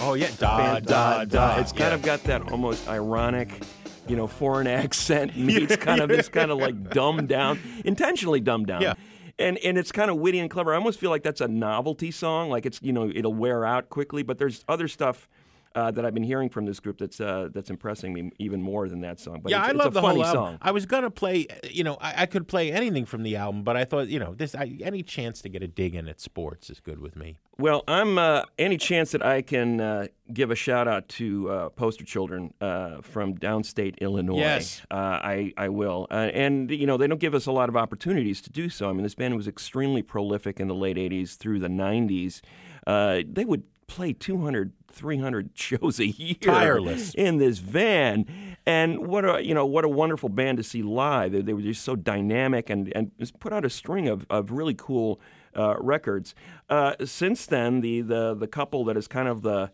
Oh 0.00 0.14
yeah, 0.14 0.28
da 0.38 0.56
band? 0.58 0.86
da 0.86 1.24
da. 1.24 1.60
It's 1.60 1.70
kind 1.70 1.94
of 1.94 2.02
got 2.02 2.24
that 2.24 2.50
almost 2.50 2.88
ironic, 2.88 3.62
you 4.08 4.16
know, 4.16 4.26
foreign 4.26 4.66
accent 4.82 5.36
meets 5.36 5.76
kind 5.76 6.00
of 6.00 6.08
this 6.08 6.28
kind 6.28 6.50
of 6.50 6.58
like 6.58 6.90
dumbed 6.90 7.28
down, 7.28 7.60
intentionally 7.84 8.40
dumbed 8.40 8.66
down. 8.66 8.82
Yeah. 8.82 8.94
And, 9.38 9.56
and 9.58 9.78
it's 9.78 9.92
kind 9.92 10.10
of 10.10 10.16
witty 10.18 10.40
and 10.40 10.50
clever. 10.50 10.72
I 10.74 10.76
almost 10.76 10.98
feel 10.98 11.10
like 11.10 11.22
that's 11.22 11.40
a 11.40 11.46
novelty 11.48 12.10
song. 12.10 12.50
Like 12.50 12.66
it's 12.66 12.80
you 12.82 12.92
know 12.92 13.08
it'll 13.14 13.32
wear 13.34 13.64
out 13.64 13.88
quickly. 13.88 14.24
But 14.24 14.38
there's 14.38 14.64
other 14.68 14.88
stuff 14.88 15.28
uh, 15.74 15.90
that 15.90 16.04
I've 16.04 16.14
been 16.14 16.22
hearing 16.22 16.48
from 16.48 16.66
this 16.66 16.80
group 16.80 16.98
that's 16.98 17.20
uh, 17.20 17.48
that's 17.52 17.70
impressing 17.70 18.12
me 18.12 18.30
even 18.38 18.62
more 18.62 18.88
than 18.88 19.00
that 19.02 19.20
song. 19.20 19.40
But 19.42 19.50
yeah, 19.50 19.60
it's, 19.64 19.70
I 19.70 19.72
love 19.72 19.88
a 19.88 19.90
the 19.94 20.02
funny 20.02 20.16
whole 20.20 20.26
album. 20.26 20.44
song. 20.44 20.58
I 20.62 20.70
was 20.70 20.86
gonna 20.86 21.10
play, 21.10 21.46
you 21.70 21.84
know, 21.84 21.96
I, 22.00 22.22
I 22.22 22.26
could 22.26 22.48
play 22.48 22.72
anything 22.72 23.06
from 23.06 23.22
the 23.22 23.36
album, 23.36 23.62
but 23.62 23.76
I 23.76 23.84
thought, 23.84 24.08
you 24.08 24.18
know, 24.18 24.34
this 24.34 24.54
I, 24.54 24.76
any 24.82 25.02
chance 25.02 25.40
to 25.42 25.48
get 25.48 25.62
a 25.62 25.68
dig 25.68 25.94
in 25.94 26.08
at 26.08 26.20
sports 26.20 26.70
is 26.70 26.80
good 26.80 27.00
with 27.00 27.16
me. 27.16 27.36
Well, 27.58 27.84
I'm 27.86 28.18
uh, 28.18 28.42
any 28.58 28.76
chance 28.76 29.12
that 29.12 29.24
I 29.24 29.42
can 29.42 29.80
uh, 29.80 30.06
give 30.32 30.50
a 30.50 30.54
shout 30.54 30.88
out 30.88 31.08
to 31.10 31.50
uh, 31.50 31.68
poster 31.70 32.04
children 32.04 32.54
uh, 32.60 33.02
from 33.02 33.36
downstate 33.36 33.98
Illinois. 34.00 34.38
Yes. 34.38 34.82
uh, 34.90 34.94
I 34.94 35.52
I 35.56 35.68
will, 35.68 36.06
uh, 36.10 36.30
and 36.32 36.70
you 36.70 36.86
know 36.86 36.96
they 36.96 37.06
don't 37.06 37.20
give 37.20 37.34
us 37.34 37.46
a 37.46 37.52
lot 37.52 37.68
of 37.68 37.76
opportunities 37.76 38.40
to 38.42 38.50
do 38.50 38.68
so. 38.68 38.88
I 38.88 38.92
mean, 38.92 39.02
this 39.02 39.14
band 39.14 39.36
was 39.36 39.46
extremely 39.46 40.02
prolific 40.02 40.60
in 40.60 40.68
the 40.68 40.74
late 40.74 40.96
'80s 40.96 41.36
through 41.36 41.60
the 41.60 41.68
'90s. 41.68 42.40
Uh, 42.86 43.22
they 43.30 43.44
would 43.44 43.62
play 43.86 44.12
200, 44.12 44.72
300 44.92 45.50
shows 45.54 45.98
a 46.00 46.06
year, 46.06 46.36
Tireless. 46.40 47.14
in 47.14 47.38
this 47.38 47.58
van. 47.58 48.26
And 48.64 49.08
what 49.08 49.24
a 49.24 49.44
you 49.44 49.54
know 49.54 49.66
what 49.66 49.84
a 49.84 49.88
wonderful 49.88 50.28
band 50.28 50.58
to 50.58 50.62
see 50.62 50.82
live. 50.82 51.32
They, 51.32 51.40
they 51.42 51.52
were 51.52 51.62
just 51.62 51.82
so 51.82 51.96
dynamic 51.96 52.70
and 52.70 52.92
and 52.94 53.10
put 53.40 53.52
out 53.52 53.64
a 53.64 53.70
string 53.70 54.08
of, 54.08 54.24
of 54.30 54.52
really 54.52 54.74
cool 54.74 55.20
uh, 55.56 55.74
records. 55.80 56.34
Uh, 56.70 56.94
since 57.04 57.46
then, 57.46 57.80
the, 57.80 58.02
the 58.02 58.34
the 58.34 58.46
couple 58.46 58.84
that 58.84 58.96
is 58.96 59.08
kind 59.08 59.26
of 59.26 59.42
the 59.42 59.70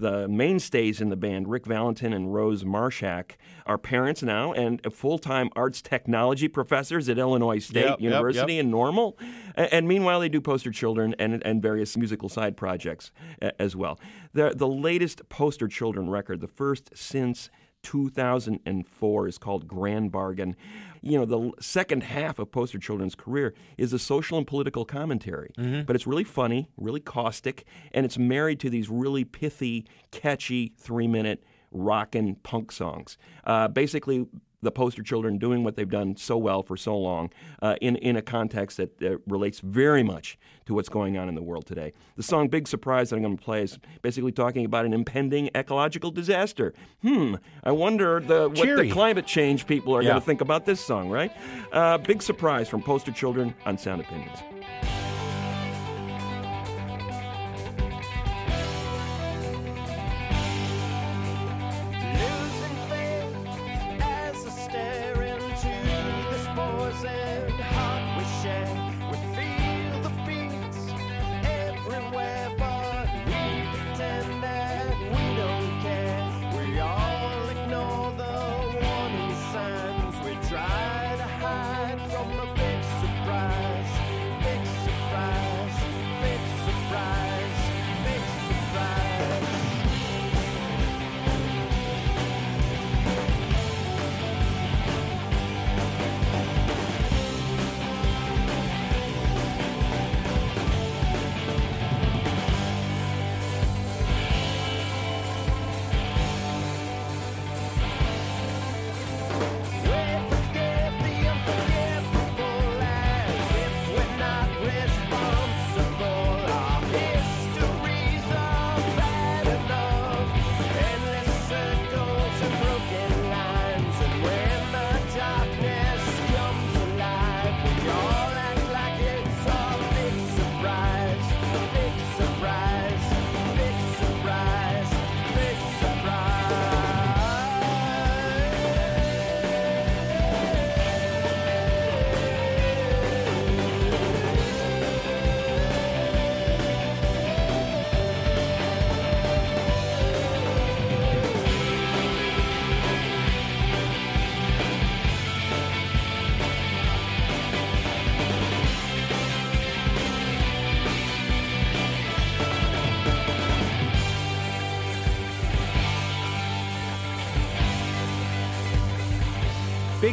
the 0.00 0.26
mainstays 0.28 1.00
in 1.00 1.08
the 1.08 1.16
band, 1.16 1.48
Rick 1.48 1.66
Valentin 1.66 2.12
and 2.12 2.34
Rose 2.34 2.64
Marshak, 2.64 3.32
are 3.66 3.78
parents 3.78 4.22
now 4.22 4.52
and 4.52 4.80
full-time 4.92 5.50
arts 5.54 5.80
technology 5.80 6.48
professors 6.48 7.08
at 7.08 7.18
Illinois 7.18 7.58
State 7.58 7.84
Yep, 7.84 7.90
yep, 7.90 8.00
University 8.00 8.54
yep. 8.54 8.64
in 8.64 8.70
Normal. 8.70 9.16
And, 9.54 9.86
meanwhile, 9.86 10.20
they 10.20 10.28
do 10.28 10.40
poster 10.40 10.70
children 10.70 11.14
and, 11.18 11.42
and 11.44 11.62
various 11.62 11.96
musical 11.96 12.28
side 12.28 12.56
projects 12.56 13.12
as 13.58 13.76
well. 13.76 14.00
The, 14.32 14.54
the 14.56 14.68
latest 14.68 15.28
poster 15.28 15.68
children 15.68 16.10
record, 16.10 16.40
the 16.40 16.48
first 16.48 16.90
since 16.94 17.50
2004 17.82 19.28
is 19.28 19.38
called 19.38 19.66
Grand 19.66 20.12
Bargain. 20.12 20.56
You 21.02 21.18
know, 21.18 21.24
the 21.24 21.52
second 21.60 22.02
half 22.02 22.38
of 22.38 22.50
Poster 22.52 22.78
Children's 22.78 23.14
career 23.14 23.54
is 23.78 23.92
a 23.92 23.98
social 23.98 24.36
and 24.38 24.46
political 24.46 24.84
commentary, 24.84 25.50
but 25.86 25.96
it's 25.96 26.06
really 26.06 26.24
funny, 26.24 26.68
really 26.76 27.00
caustic, 27.00 27.64
and 27.92 28.04
it's 28.04 28.18
married 28.18 28.60
to 28.60 28.70
these 28.70 28.88
really 28.88 29.24
pithy, 29.24 29.86
catchy 30.10 30.72
three 30.76 31.08
minute 31.08 31.42
rockin' 31.72 32.34
punk 32.42 32.72
songs. 32.72 33.16
Uh, 33.44 33.68
basically, 33.68 34.26
the 34.62 34.70
poster 34.70 35.02
children 35.02 35.38
doing 35.38 35.64
what 35.64 35.76
they've 35.76 35.88
done 35.88 36.16
so 36.16 36.36
well 36.36 36.62
for 36.62 36.76
so 36.76 36.96
long 36.96 37.30
uh, 37.62 37.76
in, 37.80 37.96
in 37.96 38.16
a 38.16 38.22
context 38.22 38.76
that 38.76 39.02
uh, 39.02 39.16
relates 39.26 39.60
very 39.60 40.02
much 40.02 40.38
to 40.66 40.74
what's 40.74 40.88
going 40.88 41.16
on 41.16 41.28
in 41.28 41.34
the 41.34 41.42
world 41.42 41.66
today. 41.66 41.92
The 42.16 42.22
song 42.22 42.48
Big 42.48 42.68
Surprise 42.68 43.10
that 43.10 43.16
I'm 43.16 43.22
going 43.22 43.36
to 43.38 43.42
play 43.42 43.62
is 43.62 43.78
basically 44.02 44.32
talking 44.32 44.64
about 44.64 44.84
an 44.84 44.92
impending 44.92 45.50
ecological 45.54 46.10
disaster. 46.10 46.74
Hmm, 47.02 47.36
I 47.64 47.72
wonder 47.72 48.20
the, 48.20 48.48
what 48.48 48.76
the 48.76 48.90
climate 48.90 49.26
change 49.26 49.66
people 49.66 49.96
are 49.96 50.02
Yeah. 50.02 50.10
going 50.10 50.20
to 50.20 50.26
think 50.26 50.40
about 50.40 50.66
this 50.66 50.80
song, 50.80 51.08
right? 51.10 51.32
Uh, 51.72 51.98
Big 51.98 52.22
Surprise 52.22 52.68
from 52.68 52.82
Poster 52.82 53.12
Children 53.12 53.54
on 53.64 53.78
Sound 53.78 54.00
Opinions. 54.02 54.38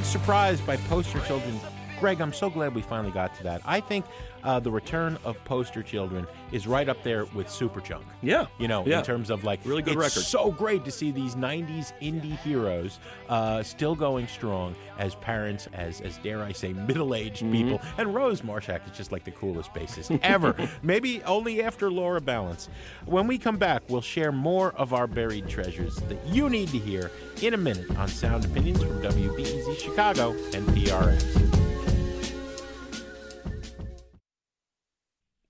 Surprise 0.07 0.61
by 0.61 0.77
Poster 0.77 1.19
Children. 1.21 1.59
Greg, 1.99 2.21
I'm 2.21 2.31
so 2.31 2.49
glad 2.49 2.73
we 2.73 2.81
finally 2.81 3.11
got 3.11 3.35
to 3.35 3.43
that. 3.43 3.61
I 3.65 3.81
think 3.81 4.05
uh, 4.47 4.59
the 4.61 4.71
return 4.71 5.17
of 5.25 5.43
Poster 5.43 5.83
Children 5.83 6.25
is 6.53 6.65
right 6.67 6.87
up 6.87 7.03
there 7.03 7.25
with 7.35 7.47
Superchunk. 7.47 8.03
Yeah. 8.21 8.45
You 8.59 8.69
know, 8.69 8.85
Yeah. 8.85 8.99
in 8.99 9.03
terms 9.03 9.29
of 9.29 9.43
like 9.43 9.59
Really 9.65 9.81
good 9.81 9.95
it's 9.95 10.15
record. 10.15 10.25
so 10.25 10.51
great 10.51 10.85
to 10.85 10.91
see 10.91 11.11
these 11.11 11.35
'90s 11.35 11.91
indie 12.01 12.37
heroes 12.39 12.99
uh, 13.27 13.61
still 13.61 13.93
going 13.93 14.25
strong 14.27 14.73
as 14.99 15.15
parents, 15.15 15.67
as 15.73 15.99
as 16.01 16.17
dare 16.19 16.41
I 16.41 16.53
say, 16.53 16.71
middle-aged 16.71 17.43
Mm-hmm. 17.43 17.51
people. 17.51 17.81
And 17.97 18.15
Rose 18.15 18.41
Marshak 18.41 18.89
is 18.89 18.95
just 18.97 19.11
like 19.11 19.25
the 19.25 19.31
coolest 19.31 19.73
bassist 19.73 20.17
ever. 20.23 20.55
Maybe 20.81 21.21
only 21.23 21.61
after 21.61 21.91
Laura 21.91 22.21
Ballance. 22.21 22.69
When 23.05 23.27
we 23.27 23.37
come 23.37 23.57
back, 23.57 23.83
we'll 23.89 24.01
share 24.01 24.31
more 24.31 24.71
of 24.75 24.93
our 24.93 25.07
buried 25.07 25.49
treasures 25.49 25.97
that 26.07 26.25
you 26.25 26.49
need 26.49 26.69
to 26.69 26.77
hear 26.79 27.11
in 27.41 27.53
a 27.53 27.57
minute 27.57 27.89
on 27.97 28.07
Sound 28.07 28.45
Opinions 28.45 28.81
from 28.81 29.01
WBEZ 29.01 29.77
Chicago 29.79 30.31
and 30.53 30.65
PRX. 30.69 31.56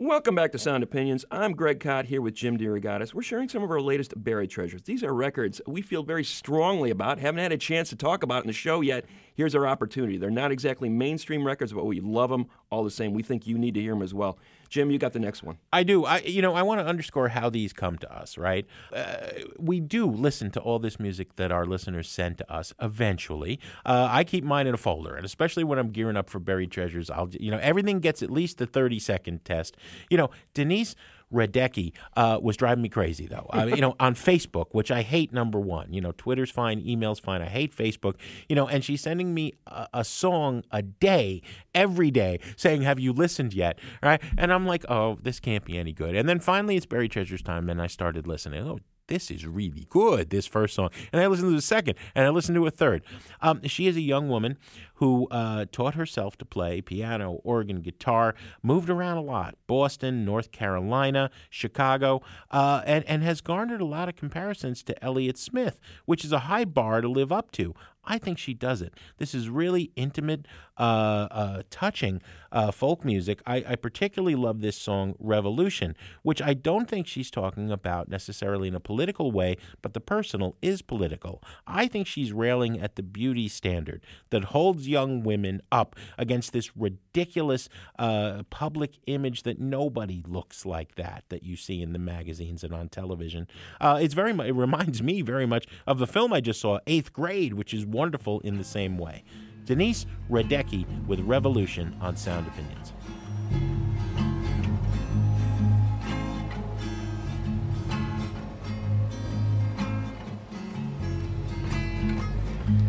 Welcome 0.08 0.36
back 0.36 0.54
to 0.54 0.58
Sound 0.58 0.84
Opinions. 0.84 1.26
I'm 1.32 1.52
Greg 1.52 1.82
Kot 1.82 2.06
here 2.06 2.22
with 2.22 2.34
Jim 2.34 2.58
DeRogatis. 2.58 3.14
We're 3.14 3.24
sharing 3.24 3.50
some 3.50 3.62
of 3.62 3.70
our 3.70 3.82
latest 3.82 4.14
buried 4.16 4.50
treasures. 4.50 4.82
These 4.84 5.04
are 5.04 5.14
records 5.14 5.60
we 5.68 5.82
feel 5.82 6.02
very 6.02 6.24
strongly 6.24 6.92
about, 6.92 7.20
haven't 7.20 7.42
had 7.42 7.52
a 7.52 7.58
chance 7.58 7.90
to 7.90 7.98
talk 7.98 8.24
about 8.24 8.42
in 8.42 8.48
the 8.48 8.54
show 8.54 8.80
yet. 8.80 9.04
Here's 9.36 9.54
our 9.54 9.68
opportunity. 9.68 10.16
They're 10.16 10.30
not 10.30 10.50
exactly 10.50 10.88
mainstream 10.88 11.46
records, 11.46 11.74
but 11.74 11.86
we 11.86 12.00
love 12.00 12.30
them 12.30 12.46
all 12.70 12.86
the 12.86 12.90
same. 12.90 13.12
We 13.12 13.22
think 13.22 13.48
you 13.48 13.58
need 13.58 13.74
to 13.74 13.82
hear 13.82 13.92
them 13.92 14.02
as 14.02 14.14
well. 14.14 14.40
Jim, 14.70 14.92
you 14.92 14.98
got 14.98 15.14
the 15.14 15.20
next 15.20 15.44
one. 15.44 15.58
I 15.72 15.84
do. 15.84 16.06
I 16.06 16.20
you 16.20 16.42
know 16.42 16.54
I 16.54 16.62
want 16.62 16.82
to 16.82 16.86
underscore 16.86 17.30
how 17.30 17.50
these 17.50 17.74
come 17.74 17.98
to 18.00 18.16
us. 18.16 18.38
Right, 18.38 18.66
uh, 18.94 19.28
we 19.58 19.80
do 19.80 20.06
listen 20.06 20.52
to 20.52 20.60
all 20.60 20.80
this 20.80 21.00
music 21.00 21.36
that 21.38 21.52
our 21.52 21.66
listeners 21.66 22.10
send 22.10 22.38
to 22.40 22.52
us. 22.52 22.74
Eventually, 22.82 23.60
uh, 23.86 24.08
I 24.10 24.24
keep 24.24 24.44
mine 24.44 24.68
in 24.68 24.74
a 24.74 24.78
folder, 24.78 25.16
and 25.16 25.26
especially 25.26 25.64
when 25.64 25.80
I'm 25.80 25.90
gearing 25.92 26.18
up 26.18 26.30
for 26.30 26.40
buried 26.40 26.72
treasures, 26.72 27.10
I'll 27.10 27.30
you 27.40 27.52
know 27.52 27.60
everything 27.60 28.00
gets 28.00 28.22
at 28.24 28.32
least 28.32 28.58
the 28.58 28.66
30 28.66 29.00
second 29.00 29.46
test. 29.46 29.78
You 30.10 30.18
know, 30.18 30.30
Denise. 30.54 30.96
Radecki 31.34 31.94
uh, 32.16 32.40
was 32.42 32.56
driving 32.58 32.82
me 32.82 32.90
crazy 32.90 33.28
though. 33.28 33.50
You 33.54 33.82
know, 33.82 33.96
on 34.00 34.16
Facebook, 34.16 34.68
which 34.72 34.92
I 34.92 35.02
hate. 35.02 35.34
Number 35.34 35.60
one, 35.60 35.94
you 35.94 36.02
know, 36.02 36.14
Twitter's 36.14 36.52
fine, 36.52 36.80
email's 36.86 37.20
fine. 37.20 37.42
I 37.42 37.48
hate 37.48 37.76
Facebook. 37.76 38.16
You 38.48 38.56
know, 38.56 38.68
and 38.68 38.84
she's 38.84 39.02
sending 39.02 39.34
me 39.34 39.54
a, 39.68 39.88
a 39.94 40.04
song 40.06 40.64
a 40.72 40.82
day, 40.82 41.42
every 41.76 42.12
day, 42.12 42.40
saying, 42.56 42.84
"Have 42.84 43.00
you 43.00 43.14
listened 43.14 43.54
yet?" 43.54 43.80
Right? 44.02 44.22
And 44.38 44.54
I'm 44.54 44.66
like, 44.66 44.86
"Oh, 44.90 45.18
this 45.22 45.40
can't 45.40 45.66
be 45.66 45.78
any 45.78 45.94
good." 45.94 46.16
And 46.16 46.30
then 46.30 46.40
finally, 46.40 46.78
it's 46.78 46.86
Buried 46.86 47.12
Treasures 47.12 47.42
time, 47.42 47.70
and 47.70 47.82
I 47.82 47.88
started 47.88 48.26
listening. 48.26 48.66
Oh, 48.68 48.80
this 49.08 49.32
is 49.32 49.46
really 49.46 49.88
good, 49.90 50.30
this 50.30 50.46
first 50.46 50.76
song. 50.76 50.90
And 51.12 51.22
I 51.22 51.28
listened 51.28 51.50
to 51.50 51.56
the 51.56 51.62
second, 51.62 51.96
and 52.16 52.26
I 52.26 52.30
listened 52.30 52.56
to 52.56 52.66
a 52.66 52.72
third. 52.72 53.04
Um, 53.42 53.62
she 53.66 53.88
is 53.88 53.96
a 53.96 54.02
young 54.02 54.30
woman 54.30 54.58
who 54.96 55.28
uh, 55.30 55.66
taught 55.72 55.96
herself 55.96 56.38
to 56.38 56.46
play 56.46 56.82
piano, 56.82 57.40
organ, 57.44 57.82
guitar, 57.82 58.36
moved 58.64 58.90
around 58.90 59.18
a 59.18 59.22
lot 59.22 59.56
Boston, 59.68 60.26
North 60.26 60.52
Carolina, 60.52 61.30
Chicago, 61.50 62.22
uh, 62.52 62.82
and, 62.86 63.04
and 63.06 63.24
has 63.24 63.42
garnered 63.42 63.82
a 63.82 63.86
lot 63.86 64.10
of 64.10 64.16
comparisons 64.16 64.84
to 64.84 65.04
Elliott 65.04 65.38
Smith, 65.38 65.80
which 66.06 66.26
is 66.26 66.32
a 66.32 66.40
high 66.40 66.66
bar 66.66 67.02
to 67.02 67.08
live 67.08 67.32
up 67.32 67.52
to. 67.52 67.74
I 68.08 68.18
think 68.18 68.38
she 68.38 68.54
does 68.54 68.82
it. 68.82 68.94
This 69.18 69.36
is 69.36 69.50
really 69.50 69.92
intimate, 69.96 70.48
touching 70.78 72.22
uh, 72.52 72.72
folk 72.72 73.04
music. 73.04 73.42
I, 73.46 73.64
I 73.68 73.76
particularly 73.76 74.36
love 74.36 74.62
this 74.62 74.78
song, 74.78 75.16
Revolution, 75.20 75.96
which 76.24 76.42
I 76.42 76.54
don't 76.54 76.90
think 76.90 77.08
she's 77.08 77.30
talking 77.30 77.72
about 77.72 78.10
necessarily 78.10 78.68
in 78.68 78.76
a 78.76 78.80
political 78.80 79.32
way, 79.32 79.58
but 79.82 79.94
the 79.94 80.00
personal 80.00 80.56
is 80.62 80.82
political. 80.82 81.42
I 81.66 81.88
think 81.88 82.08
she's 82.08 82.32
railing 82.32 82.80
at 82.80 82.96
the 82.96 83.04
beauty 83.04 83.48
standard 83.48 84.04
that 84.30 84.46
holds 84.46 84.88
young 84.88 85.24
women 85.24 85.62
up 85.72 85.96
against 86.18 86.54
this 86.54 86.76
ridiculous 86.76 87.70
uh, 88.00 88.44
public 88.50 89.00
image 89.08 89.44
that 89.44 89.60
nobody 89.60 90.24
looks 90.28 90.66
like 90.66 90.96
that 90.96 91.24
that 91.30 91.44
you 91.44 91.56
see 91.56 91.82
in 91.82 91.94
the 91.94 92.00
magazines 92.00 92.64
and 92.64 92.74
on 92.74 92.90
television. 92.90 93.48
Uh, 93.82 94.00
it's 94.02 94.14
very 94.14 94.32
it 94.48 94.56
reminds 94.56 95.02
me 95.02 95.22
very 95.22 95.46
much 95.46 95.66
of 95.86 96.00
the 96.00 96.08
film 96.08 96.34
I 96.34 96.42
just 96.42 96.62
saw, 96.62 96.80
Eighth 96.88 97.14
Grade, 97.14 97.54
which 97.54 97.74
is 97.74 97.86
wonderful 97.86 98.40
in 98.42 98.58
the 98.58 98.64
same 98.64 98.98
way. 98.98 99.24
Denise 99.68 100.06
Radecki 100.30 100.86
with 101.08 101.20
Revolution 101.20 101.94
on 102.00 102.16
Sound 102.16 102.48
Opinions. 102.48 102.94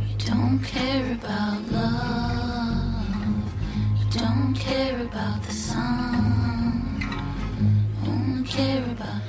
You 0.06 0.16
don't 0.24 0.60
care 0.62 1.12
about 1.14 1.62
love. 1.72 3.52
You 3.98 4.20
don't 4.20 4.54
care 4.54 5.02
about 5.02 5.42
the 5.42 5.52
sun. 5.52 7.00
You 8.04 8.08
only 8.08 8.48
care 8.48 8.84
about 8.84 9.20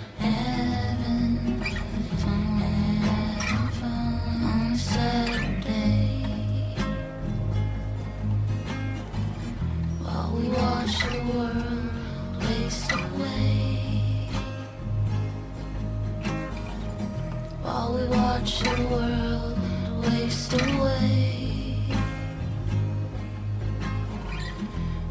watch 18.39 18.60
the 18.60 18.84
world 18.86 19.58
waste 20.04 20.54
away. 20.54 21.84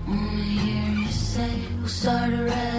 Wanna 0.06 0.42
hear 0.42 1.00
you 1.00 1.08
say 1.08 1.50
we'll 1.78 1.88
start 1.88 2.32
a 2.32 2.44
revolution. 2.44 2.77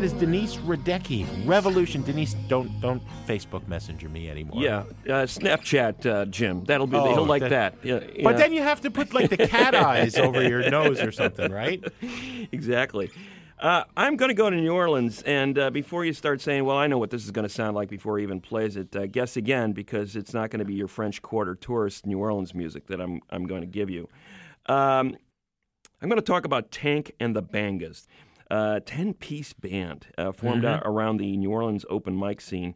That 0.00 0.06
is 0.06 0.12
Denise 0.14 0.56
Radecki, 0.56 1.26
Revolution. 1.46 2.02
Denise, 2.02 2.32
don't 2.48 2.80
don't 2.80 3.02
Facebook 3.26 3.68
Messenger 3.68 4.08
me 4.08 4.30
anymore. 4.30 4.62
Yeah, 4.62 4.78
uh, 5.04 5.26
Snapchat, 5.26 6.06
uh, 6.06 6.24
Jim. 6.24 6.64
That'll 6.64 6.86
be. 6.86 6.96
Oh, 6.96 7.12
he'll 7.12 7.26
like 7.26 7.42
that- 7.42 7.50
that. 7.50 7.84
Yeah, 7.84 7.98
But 7.98 8.30
yeah. 8.30 8.32
then 8.38 8.54
you 8.54 8.62
have 8.62 8.80
to 8.80 8.90
put 8.90 9.12
like 9.12 9.28
the 9.28 9.46
cat 9.46 9.74
eyes 9.90 10.16
over 10.16 10.42
your 10.42 10.70
nose 10.70 11.02
or 11.02 11.12
something, 11.12 11.52
right? 11.52 11.84
exactly. 12.50 13.10
Uh, 13.58 13.84
I'm 13.94 14.16
going 14.16 14.30
to 14.30 14.34
go 14.34 14.48
to 14.48 14.56
New 14.56 14.72
Orleans, 14.72 15.20
and 15.20 15.58
uh, 15.58 15.68
before 15.68 16.06
you 16.06 16.14
start 16.14 16.40
saying, 16.40 16.64
"Well, 16.64 16.78
I 16.78 16.86
know 16.86 16.96
what 16.96 17.10
this 17.10 17.22
is 17.22 17.30
going 17.30 17.46
to 17.46 17.52
sound 17.52 17.76
like," 17.76 17.90
before 17.90 18.16
he 18.16 18.22
even 18.22 18.40
plays 18.40 18.76
it, 18.76 18.96
uh, 18.96 19.04
guess 19.04 19.36
again 19.36 19.72
because 19.72 20.16
it's 20.16 20.32
not 20.32 20.48
going 20.48 20.60
to 20.60 20.64
be 20.64 20.72
your 20.72 20.88
French 20.88 21.20
Quarter 21.20 21.56
tourist 21.56 22.06
New 22.06 22.20
Orleans 22.20 22.54
music 22.54 22.86
that 22.86 23.02
I'm 23.02 23.20
I'm 23.28 23.46
going 23.46 23.60
to 23.60 23.66
give 23.66 23.90
you. 23.90 24.08
Um, 24.64 25.14
I'm 26.00 26.08
going 26.08 26.16
to 26.16 26.22
talk 26.22 26.46
about 26.46 26.70
Tank 26.70 27.12
and 27.20 27.36
the 27.36 27.42
Bangas, 27.42 28.06
a 28.50 28.80
ten-piece 28.80 29.52
band 29.52 30.06
uh, 30.18 30.32
formed 30.32 30.64
out 30.64 30.82
around 30.84 31.18
the 31.18 31.36
New 31.36 31.50
Orleans 31.50 31.84
open 31.88 32.18
mic 32.18 32.40
scene. 32.40 32.74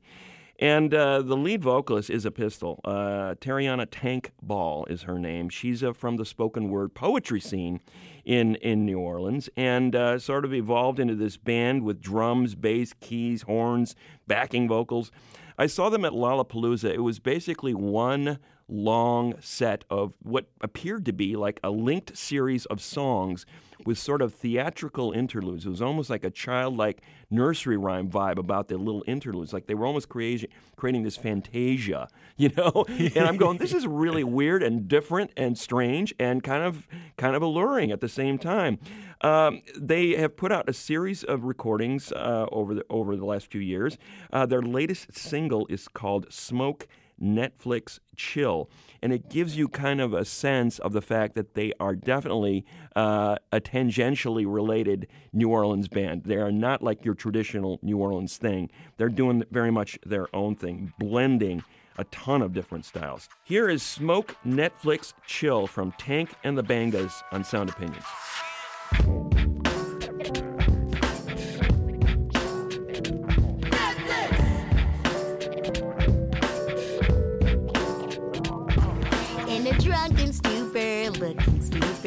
And 0.61 0.95
uh, 0.95 1.21
the 1.21 1.37
lead 1.37 1.65
vocalist 1.65 2.11
is 2.11 2.25
a 2.25 2.31
pistol. 2.31 2.81
Uh, 2.85 3.35
Tarriona 3.41 3.89
Tank 3.91 4.31
Ball 4.41 4.85
is 4.85 5.03
her 5.03 5.19
name. 5.19 5.49
She's 5.49 5.83
uh, 5.83 5.93
from 5.93 6.17
the 6.17 6.25
spoken 6.25 6.71
word 6.71 6.95
poetry 6.95 7.41
scene 7.41 7.81
in, 8.25 8.55
in 8.57 8.87
New 8.87 9.01
Orleans 9.01 9.51
and 9.57 9.97
uh, 9.97 10.19
sort 10.21 10.45
of 10.45 10.55
evolved 10.55 11.01
into 11.01 11.17
this 11.17 11.37
band 11.37 11.83
with 11.83 12.01
drums, 12.01 12.55
bass, 12.55 12.95
keys, 13.01 13.43
horns, 13.43 13.97
backing 14.29 14.69
vocals. 14.69 15.11
I 15.59 15.67
saw 15.67 15.89
them 15.89 16.05
at 16.05 16.13
Lollapalooza. 16.13 16.95
It 16.95 17.03
was 17.03 17.19
basically 17.19 17.75
one 17.75 18.39
long 18.69 19.35
set 19.41 19.85
of 19.91 20.15
what 20.23 20.47
appeared 20.61 21.05
to 21.05 21.13
be 21.13 21.37
like 21.37 21.61
a 21.63 21.71
linked 21.71 22.17
series 22.17 22.65
of 22.67 22.81
songs 22.81 23.45
with 23.85 23.99
sort 23.99 24.23
of 24.23 24.33
theatrical 24.33 25.13
interludes. 25.13 25.67
It 25.67 25.71
was 25.71 25.83
almost 25.83 26.09
like 26.09 26.25
a 26.25 26.31
childlike 26.31 27.03
nursery 27.31 27.77
rhyme 27.77 28.09
vibe 28.09 28.39
about 28.39 28.69
the 28.69 28.79
little 28.79 29.05
interludes. 29.07 29.53
Like 29.53 29.67
they 29.67 29.75
were 29.75 29.87
almost 29.87 30.09
creating 30.09 30.51
creating 30.77 31.03
this 31.03 31.17
fantasia, 31.17 32.09
you 32.37 32.51
know. 32.57 32.85
and 32.89 33.19
I'm 33.19 33.37
going, 33.37 33.59
this 33.59 33.75
is 33.75 33.87
really 33.87 34.25
weird 34.25 34.63
and 34.63 34.89
different 34.89 35.31
and 35.37 35.59
strange 35.59 36.15
and 36.19 36.43
kind 36.43 36.63
of 36.63 36.87
kind 37.17 37.37
of 37.37 37.43
alluring 37.43 37.91
at 37.93 38.01
the 38.01 38.09
same 38.09 38.39
time. 38.39 38.79
Um, 39.21 39.63
they 39.79 40.17
have 40.17 40.37
put 40.37 40.53
out 40.53 40.69
a 40.69 40.73
series 40.73 41.23
of 41.25 41.45
recordings 41.45 42.13
uh, 42.13 42.47
over 42.51 42.75
the 42.75 42.85
over 42.91 43.17
the 43.17 43.25
last 43.25 43.51
few 43.51 43.61
years. 43.61 43.99
Uh, 44.33 44.47
their 44.47 44.63
latest 44.63 45.17
single 45.17 45.67
is 45.69 45.89
called 45.89 46.33
"Smoke." 46.33 46.87
Netflix 47.21 48.01
chill. 48.17 48.69
And 49.03 49.13
it 49.13 49.29
gives 49.29 49.57
you 49.57 49.69
kind 49.69 50.01
of 50.01 50.13
a 50.13 50.25
sense 50.25 50.79
of 50.79 50.93
the 50.93 51.03
fact 51.03 51.35
that 51.35 51.55
they 51.55 51.73
are 51.79 51.95
definitely 51.95 52.65
uh, 52.97 53.37
a 53.53 53.61
tangentially 53.61 54.45
related 54.47 55.09
New 55.33 55.49
Orleans 55.49 55.89
band. 55.89 56.25
They 56.25 56.37
are 56.37 56.53
not 56.53 56.83
like 56.83 57.05
your 57.05 57.15
traditional 57.15 57.79
New 57.83 57.99
Orleans 57.99 58.37
thing. 58.37 58.71
They're 58.97 59.09
doing 59.09 59.45
very 59.51 59.71
much 59.71 59.99
their 60.05 60.35
own 60.35 60.57
thing, 60.57 60.93
blending 60.99 61.63
a 61.99 62.05
ton 62.05 62.43
of 62.43 62.53
different 62.53 62.85
styles. 62.85 63.29
Here 63.45 63.69
is 63.69 63.83
Smoke 63.83 64.37
Netflix 64.45 65.13
Chill 65.27 65.67
from 65.67 65.93
Tank 65.93 66.35
and 66.43 66.59
the 66.59 66.65
Bangas 66.65 67.23
on 67.31 67.45
Sound 67.45 67.71
Opinions. 67.71 68.05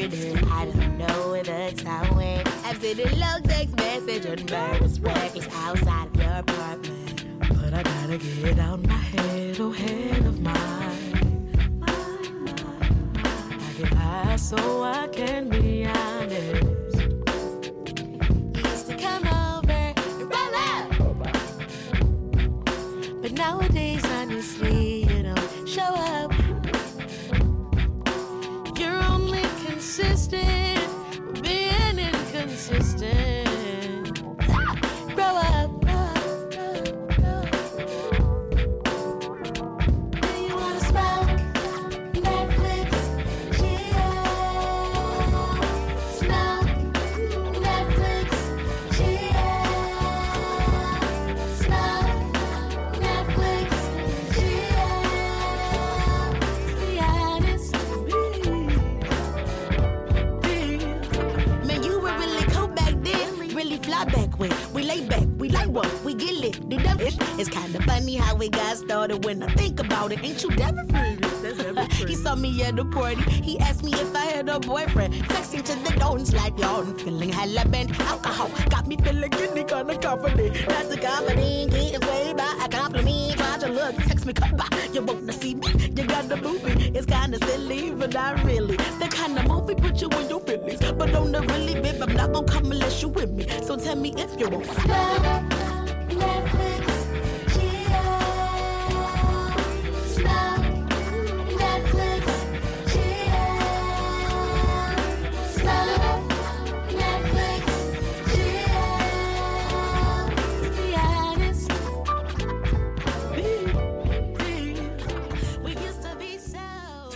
don't 0.04 0.96
know 0.96 1.30
where 1.32 1.42
the 1.42 1.72
time 1.76 2.14
went. 2.14 2.46
I've 2.64 2.80
seen 2.80 3.00
a 3.00 3.16
long 3.16 3.42
text 3.42 3.74
message 3.78 4.26
on 4.26 4.46
Paris 4.46 5.00
reckless 5.00 5.48
outside 5.52 6.06
of 6.06 6.16
your 6.22 6.34
apartment. 6.34 7.24
But 7.40 7.74
I 7.74 7.82
gotta 7.82 8.18
get 8.18 8.60
out 8.60 8.80
my 8.86 8.94
head, 8.94 9.58
oh 9.58 9.72
head 9.72 10.24
of 10.24 10.40
mine. 10.40 11.82
I 11.82 13.72
get 13.76 13.92
high 13.92 14.36
so 14.36 14.84
I 14.84 15.08
can 15.08 15.48
be 15.48 15.84
honest. 15.84 16.62
Used 18.54 18.86
to 18.86 18.96
come 18.96 19.26
over 19.26 19.72
and 19.72 19.98
roll 20.20 20.54
up. 20.54 20.92
But 23.20 23.32
nowadays, 23.32 24.04
honestly, 24.04 24.87
inconsistent. 32.70 33.27
Back. 65.72 65.97
We 66.08 66.14
like 66.14 66.22
what? 66.22 66.38
We 66.38 66.40
get 66.40 66.40
lit. 66.40 66.68
Do 66.68 66.76
that. 66.78 67.00
It's 67.38 67.48
kind 67.50 67.74
of 67.74 67.84
funny 67.84 68.16
how 68.16 68.34
we 68.34 68.48
got 68.48 68.76
started 68.76 69.24
when 69.24 69.42
I 69.42 69.46
think 69.54 69.78
about 69.80 70.12
it. 70.12 70.24
Ain't 70.24 70.42
you 70.42 70.50
never 70.50 70.84
free? 70.84 71.18
he 72.06 72.14
saw 72.14 72.34
me 72.34 72.62
at 72.62 72.76
the 72.76 72.84
party. 72.84 73.22
He 73.30 73.58
asked 73.60 73.84
me 73.84 73.92
if 73.92 74.14
I 74.14 74.24
had 74.24 74.48
a 74.48 74.58
boyfriend. 74.58 75.14
Texting 75.14 75.64
to 75.64 75.74
the 75.84 75.98
downs 75.98 76.34
like 76.34 76.58
y'all. 76.58 76.82
I'm 76.82 76.96
feeling 76.98 77.30
hella 77.30 77.64
bent. 77.68 77.98
Alcohol 78.00 78.50
got 78.70 78.86
me 78.86 78.96
feeling 78.96 79.30
giddy, 79.30 79.64
kinda 79.64 79.98
confident. 79.98 80.54
That's 80.66 80.92
a 80.92 80.98
confident. 80.98 81.70
Get 81.70 81.82
his 81.82 82.00
way 82.00 82.34
by 82.36 82.64
a 82.64 82.68
compliment. 82.68 83.36
Try 83.36 83.58
to 83.58 83.68
look, 83.68 83.96
text 83.96 84.26
me, 84.26 84.32
come 84.32 84.56
by. 84.56 84.66
You 84.92 85.02
wanna 85.02 85.32
see 85.32 85.54
me? 85.54 85.68
You 85.96 86.06
got 86.06 86.28
the 86.28 86.36
movie. 86.36 86.90
It's 86.96 87.06
kinda 87.06 87.38
silly, 87.46 87.90
but 87.90 88.14
not 88.14 88.42
really. 88.44 88.76
The 88.76 89.08
kind 89.10 89.38
of 89.38 89.46
movie 89.46 89.74
put 89.74 90.00
you 90.00 90.08
in 90.08 90.28
your 90.28 90.40
feelings. 90.40 90.80
But 90.80 91.14
on 91.14 91.32
the 91.32 91.42
really 91.42 91.80
bib, 91.80 92.02
I'm 92.02 92.14
not 92.14 92.32
gonna 92.32 92.46
come 92.46 92.72
unless 92.72 93.02
you 93.02 93.08
with 93.08 93.30
me. 93.30 93.46
So 93.62 93.76
tell 93.76 93.96
me 93.96 94.14
if 94.16 94.38
you 94.40 94.48
want. 94.48 95.77
Netflix, 96.18 96.67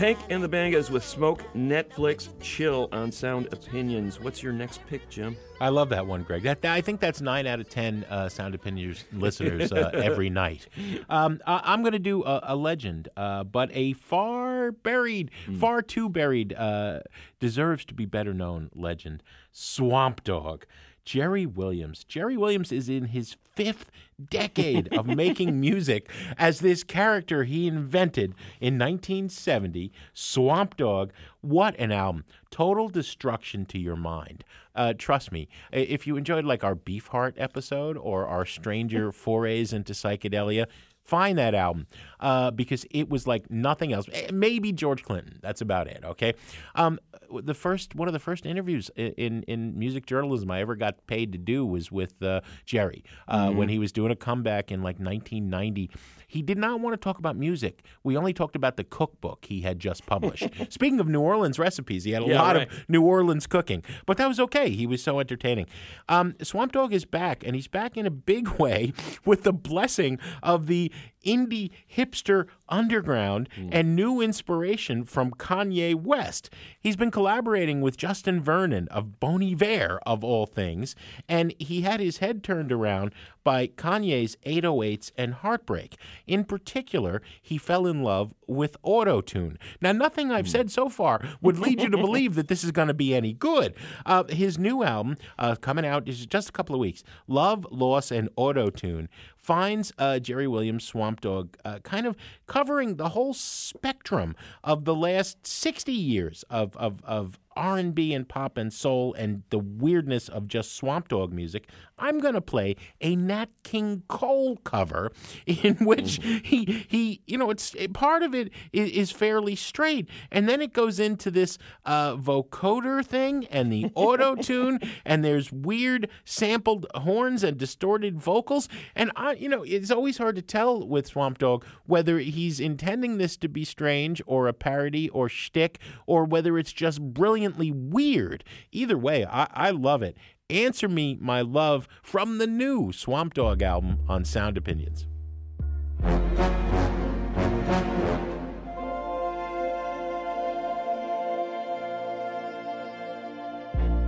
Tank 0.03 0.19
and 0.31 0.43
the 0.43 0.49
Bangas 0.49 0.91
with 0.91 1.05
Smoke 1.05 1.45
Netflix 1.55 2.31
Chill 2.41 2.89
on 2.91 3.13
Sound 3.13 3.47
Opinions. 3.53 4.19
What's 4.19 4.43
your 4.43 4.53
next 4.53 4.85
pick, 4.89 5.09
Jim? 5.09 5.37
I 5.61 5.69
love 5.69 5.91
that 5.91 6.05
one, 6.05 6.25
Greg. 6.25 6.43
That, 6.43 6.65
I 6.65 6.81
think 6.81 6.99
that's 6.99 7.21
nine 7.21 7.47
out 7.47 7.61
of 7.61 7.69
ten 7.69 8.05
uh, 8.11 8.29
Sound 8.29 8.57
Opinions 8.57 9.05
listeners 9.13 9.71
uh, 9.71 9.93
every 9.95 10.29
night. 10.29 10.67
Um, 11.09 11.39
I, 11.47 11.61
I'm 11.67 11.83
going 11.83 11.93
to 11.93 12.01
do 12.01 12.25
a, 12.25 12.41
a 12.49 12.57
legend, 12.57 13.11
uh, 13.17 13.45
but 13.45 13.71
a 13.73 13.93
far 13.93 14.73
buried, 14.73 15.31
far 15.61 15.83
too 15.83 16.09
buried, 16.09 16.53
uh, 16.53 17.03
deserves 17.39 17.85
to 17.85 17.95
be 17.95 18.05
better 18.05 18.35
known 18.35 18.71
legend, 18.75 19.23
Swamp 19.53 20.25
Dogg. 20.25 20.65
Jerry 21.05 21.47
Williams. 21.47 22.05
Jerry 22.05 22.37
Williams 22.37 22.71
is 22.71 22.89
in 22.89 23.07
his 23.07 23.37
fifth 23.55 23.91
decade 24.31 24.93
of 24.93 25.07
making 25.07 25.61
music 25.61 26.11
as 26.39 26.61
this 26.61 26.83
character 26.85 27.45
he 27.45 27.67
invented 27.67 28.35
in 28.61 28.79
1970, 28.79 29.93
Swamp 30.13 30.77
Dogg. 30.77 31.11
What 31.41 31.75
an 31.79 31.93
album! 31.93 32.25
Total 32.51 32.89
destruction 32.89 33.65
to 33.67 33.79
your 33.79 33.97
mind. 33.97 34.45
Uh, 34.75 34.95
trust 34.97 35.33
me, 35.33 35.49
if 35.71 36.07
you 36.07 36.17
enjoyed 36.17 36.45
like 36.45 36.65
our 36.65 36.75
Beefheart 36.75 37.35
episode 37.37 37.97
or 37.97 38.27
our 38.27 38.47
Stranger 38.47 39.13
forays 39.13 39.73
into 39.73 39.93
psychedelia, 39.93 40.67
find 41.05 41.39
that 41.39 41.55
album 41.55 41.87
uh, 42.21 42.51
because 42.51 42.87
it 42.91 43.09
was 43.09 43.27
like 43.27 43.51
nothing 43.51 43.93
else. 43.93 44.07
Maybe 44.33 44.73
George 44.73 45.03
Clinton. 45.03 45.39
That's 45.43 45.61
about 45.61 45.87
it. 45.89 46.03
Okay. 46.05 46.35
Um, 46.75 46.99
the 47.43 47.55
first 47.55 47.95
one 47.95 48.09
of 48.09 48.13
the 48.13 48.21
first 48.21 48.47
interviews 48.47 48.91
in 48.97 49.43
in 49.45 49.79
music 49.79 50.07
journalism 50.07 50.51
I 50.51 50.61
ever 50.61 50.77
got 50.77 51.07
paid 51.07 51.33
to 51.33 51.39
do 51.39 51.65
was 51.65 51.91
with 51.91 52.23
uh, 52.23 52.43
Jerry 52.67 53.05
uh, 53.29 53.51
when 53.51 53.69
he 53.69 53.79
was 53.79 53.93
doing 53.93 54.13
a 54.13 54.17
comeback 54.17 54.71
in 54.71 54.83
like 54.83 54.99
1990. 54.99 55.91
He 56.33 56.41
did 56.41 56.57
not 56.57 56.81
want 56.81 56.95
to 56.95 56.97
talk 56.97 57.19
about 57.19 57.37
music. 57.37 57.85
We 58.03 58.17
only 58.17 58.33
talked 58.33 58.57
about 58.57 58.79
the 58.79 58.85
cookbook 58.85 59.45
he 59.45 59.61
had 59.61 59.79
just 59.79 60.07
published. 60.07 60.49
Speaking 60.73 60.99
of 60.99 61.07
New 61.07 61.21
Orleans 61.21 61.59
recipes, 61.59 62.05
he 62.05 62.13
had 62.13 62.23
a 62.23 62.27
Yeah, 62.27 62.41
lot 62.41 62.57
right. 62.57 62.73
of 62.73 62.89
New 62.89 63.03
Orleans 63.03 63.47
cooking, 63.47 63.83
but 64.07 64.17
that 64.17 64.29
was 64.29 64.41
okay. 64.41 64.71
He 64.71 64.87
was 64.87 65.03
so 65.03 65.21
entertaining. 65.21 65.67
Um, 66.09 66.35
Swamp 66.43 66.73
Dogg 66.73 66.95
is 66.95 67.05
back, 67.05 67.45
and 67.45 67.55
he's 67.55 67.69
back 67.69 67.99
in 67.99 68.07
a 68.07 68.11
big 68.11 68.49
way 68.59 68.95
with 69.27 69.43
the 69.43 69.53
blessing 69.53 70.19
of 70.43 70.69
the 70.69 70.91
indie 71.25 71.71
hipster 71.91 72.47
underground 72.69 73.49
and 73.71 73.95
new 73.95 74.21
inspiration 74.21 75.05
from 75.05 75.31
Kanye 75.33 75.95
West. 75.95 76.49
He's 76.81 76.97
been 76.97 77.11
collaborating 77.11 77.81
with 77.81 77.97
Justin 77.97 78.41
Vernon 78.41 78.89
of 78.89 79.21
Bon 79.21 79.43
Iver, 79.43 80.01
of 80.07 80.25
all 80.25 80.47
things, 80.47 80.97
and 81.29 81.55
he 81.59 81.83
had 81.83 82.01
his 82.01 82.19
head 82.19 82.43
turned 82.43 82.73
around 82.73 83.13
by 83.45 83.67
Kanye's 83.67 84.37
808s 84.47 85.11
and 85.17 85.35
Heartbreak. 85.35 85.97
In 86.27 86.45
particular, 86.45 87.21
he 87.41 87.59
fell 87.59 87.87
in 87.87 88.03
love 88.03 88.35
with 88.47 88.81
autotune. 88.83 89.57
Now, 89.81 89.93
nothing 89.93 90.31
I've 90.31 90.49
said 90.49 90.71
so 90.71 90.89
far 90.89 91.21
would 91.41 91.59
lead 91.59 91.81
you 91.81 91.91
to 91.91 91.97
believe 91.99 92.35
that 92.37 92.49
this 92.49 92.65
is 92.65 92.71
going 92.71 92.89
to 92.89 92.95
be 92.95 93.15
any 93.15 93.33
good. 93.33 93.75
Uh, 94.07 94.25
his 94.25 94.59
new 94.59 94.83
album, 94.83 95.17
uh, 95.39 95.57
coming 95.57 95.85
out 95.85 96.09
is 96.09 96.25
just 96.27 96.49
a 96.51 96.53
couple 96.53 96.75
of 96.75 96.81
weeks, 96.81 97.03
Love, 97.27 97.67
Loss, 97.71 98.11
and 98.11 98.29
Autotune, 98.37 99.09
finds 99.43 99.93
uh, 99.99 100.19
Jerry 100.19 100.47
Williams 100.47 100.85
Swamp 100.85 101.21
Dogg 101.21 101.57
uh, 101.65 101.81
kind 101.81 102.07
of 102.07 102.17
covering 102.47 102.97
the 102.97 103.11
whole 103.11 103.35
spectrum 103.35 104.37
of 104.63 104.85
the 104.85 104.95
last 104.95 105.47
60 105.47 105.93
years 105.93 106.45
of, 106.49 106.77
of, 106.77 107.03
of 107.05 107.39
R&B 107.57 108.15
and 108.15 108.29
pop 108.29 108.57
and 108.57 108.73
soul 108.73 109.15
and 109.15 109.43
the 109.51 109.59
weirdness 109.59 110.29
of 110.29 110.49
just 110.49 110.75
Swamp 110.75 111.09
Dogg 111.09 111.33
music, 111.33 111.69
I'm 111.99 112.19
going 112.19 112.35
to 112.35 112.41
play 112.41 112.77
a 113.01 113.15
Nat 113.17 113.47
King 113.63 114.03
Cole 114.09 114.57
cover 114.65 115.13
in 115.47 115.77
which 115.77 116.21
he 116.45 116.85
he 116.89 117.23
you 117.27 117.39
know 117.39 117.51
it's 117.51 117.75
part 117.93 118.23
of 118.23 118.35
it 118.35 118.51
is, 118.73 119.13
fairly 119.13 119.55
straight. 119.55 120.09
And 120.31 120.49
then 120.49 120.63
it 120.63 120.73
goes 120.73 120.99
into 120.99 121.31
this 121.31 121.59
uh, 121.85 122.17
vocoder 122.17 123.05
thing 123.05 123.47
and 123.47 123.71
the 123.71 123.91
auto 123.95 124.35
tune 124.35 124.81
and 125.05 125.25
there's 125.25 125.53
weird 125.53 126.09
sampled 126.25 126.87
horns 126.95 127.45
and 127.45 127.59
distorted 127.59 128.21
vocals. 128.21 128.69
And 128.97 129.13
I 129.17 129.35
you 129.35 129.49
know 129.49 129.63
it's 129.63 129.91
always 129.91 130.19
hard 130.19 130.37
to 130.37 130.43
tell 130.43 130.87
with 130.87 131.07
Swamp 131.07 131.39
Dogg 131.39 131.65
whether 131.87 132.19
he's 132.19 132.59
intending 132.59 133.19
this 133.19 133.37
to 133.39 133.49
be 133.49 133.65
strange 133.65 134.23
or 134.27 134.49
a 134.49 134.53
parody 134.53 135.09
or 135.11 135.29
shtick 135.29 135.79
or 136.07 136.25
whether 136.25 136.59
it's 136.59 136.73
just 136.73 137.01
brilliantly 137.43 137.73
weird. 137.73 138.45
Either 138.71 138.97
way, 138.97 139.27
I, 139.27 139.49
I 139.53 139.71
love 139.71 140.03
it. 140.03 140.17
Answer 140.49 140.89
Me 140.89 141.19
My 141.21 141.41
Love 141.41 141.89
from 142.03 142.39
the 142.39 142.47
new 142.47 142.93
Swamp 142.93 143.35
Dogg 143.35 143.63
album 143.63 143.99
on 144.09 144.25
Sound 144.25 144.57
Opinions. 144.57 145.07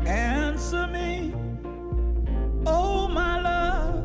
Answer 0.06 0.86
me, 0.88 1.34
oh 2.66 3.08
my 3.08 3.40
love. 3.40 4.04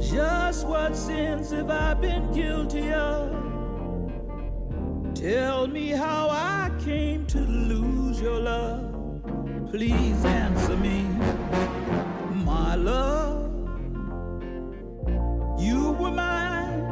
Just 0.00 0.66
what 0.66 0.94
sins 0.94 1.50
have 1.50 1.70
I 1.70 1.94
been 1.94 2.30
guilty 2.32 2.92
of? 2.92 3.32
Tell 5.14 5.66
me 5.66 5.88
how 5.88 6.28
I 6.30 6.70
came 6.84 7.26
to 7.26 7.40
lose 7.40 7.95
your 8.20 8.40
love. 8.40 9.20
Please 9.70 10.24
answer 10.24 10.76
me, 10.76 11.02
my 12.44 12.74
love. 12.74 13.50
You 15.58 15.92
were 15.92 16.10
mine 16.10 16.84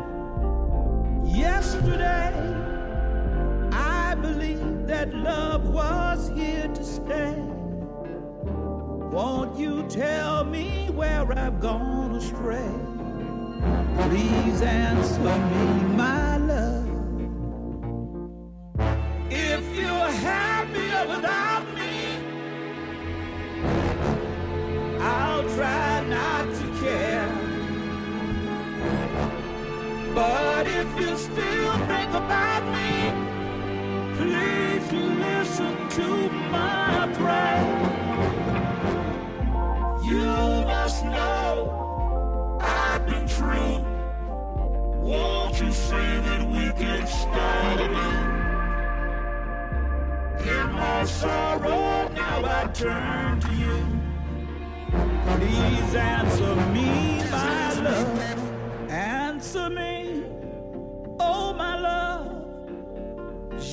yesterday. 1.25 2.33
I 3.73 4.15
believe 4.17 4.87
that 4.87 5.15
love 5.15 5.69
was 5.69 6.31
here 6.35 6.69
to 6.69 6.85
stay. 6.85 7.35
Won't 9.15 9.59
you 9.59 9.87
tell 9.89 10.45
me 10.45 10.91
where 10.91 11.27
I've 11.39 11.61
gone 11.61 12.17
astray? 12.17 12.71
Please 14.09 14.61
answer 14.61 15.21
me, 15.23 15.97
my 15.97 16.37
love. 16.39 16.74
Please 55.37 55.95
answer 55.95 56.57
me, 56.73 57.19
my 57.31 57.81
love. 57.81 58.91
Answer 58.91 59.71
me, 59.71 60.25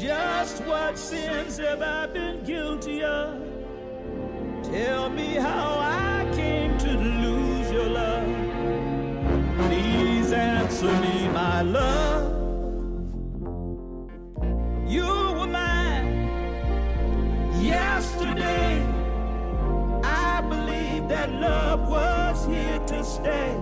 Just 0.02 0.64
what 0.64 0.98
sins 0.98 1.60
have 1.60 1.84
I 1.84 2.08
been 2.08 2.44
guilty 2.44 3.04
of? 3.04 3.40
Tell 4.64 5.12
me 5.12 5.36
how 5.36 5.78
I 5.78 6.28
came 6.34 6.76
to 6.80 6.92
lose 6.98 7.72
your 7.72 7.88
love. 7.88 8.26
Please 9.60 10.32
answer 10.32 10.92
me, 11.02 11.28
my 11.28 11.62
love. 11.62 12.34
You 14.90 15.06
were 15.06 15.46
mine 15.46 16.08
yesterday. 17.62 18.84
I 20.04 20.42
believe 20.50 21.10
that 21.10 21.32
love 21.32 21.88
was 21.88 22.44
here 22.48 22.80
to 22.88 23.04
stay. 23.04 23.56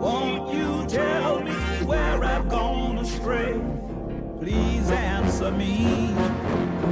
Won't 0.00 0.54
you 0.54 0.86
tell 0.86 1.42
me 1.42 1.52
where 1.84 2.24
I've 2.24 2.48
gone 2.48 2.96
astray? 2.96 3.60
Please 4.44 4.90
answer 4.90 5.50
me, 5.50 6.12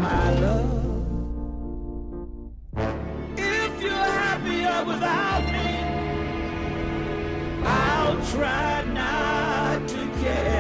my 0.01 0.41
love. 0.41 0.71
If 3.37 3.83
you're 3.83 3.93
happier 3.93 4.85
without 4.87 5.45
me, 5.53 5.71
I'll 7.63 8.17
try 8.33 8.85
not 8.95 9.87
to 9.87 10.09
care. 10.23 10.52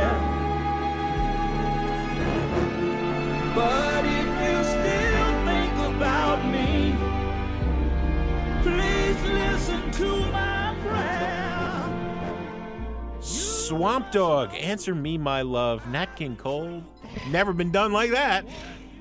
Swamp 13.72 14.10
Dogg, 14.10 14.52
Answer 14.54 14.94
Me 14.94 15.16
My 15.16 15.40
Love, 15.40 15.88
Nat 15.88 16.14
King 16.14 16.36
Cole. 16.36 16.84
Never 17.30 17.54
been 17.54 17.72
done 17.72 17.90
like 17.90 18.10
that. 18.10 18.44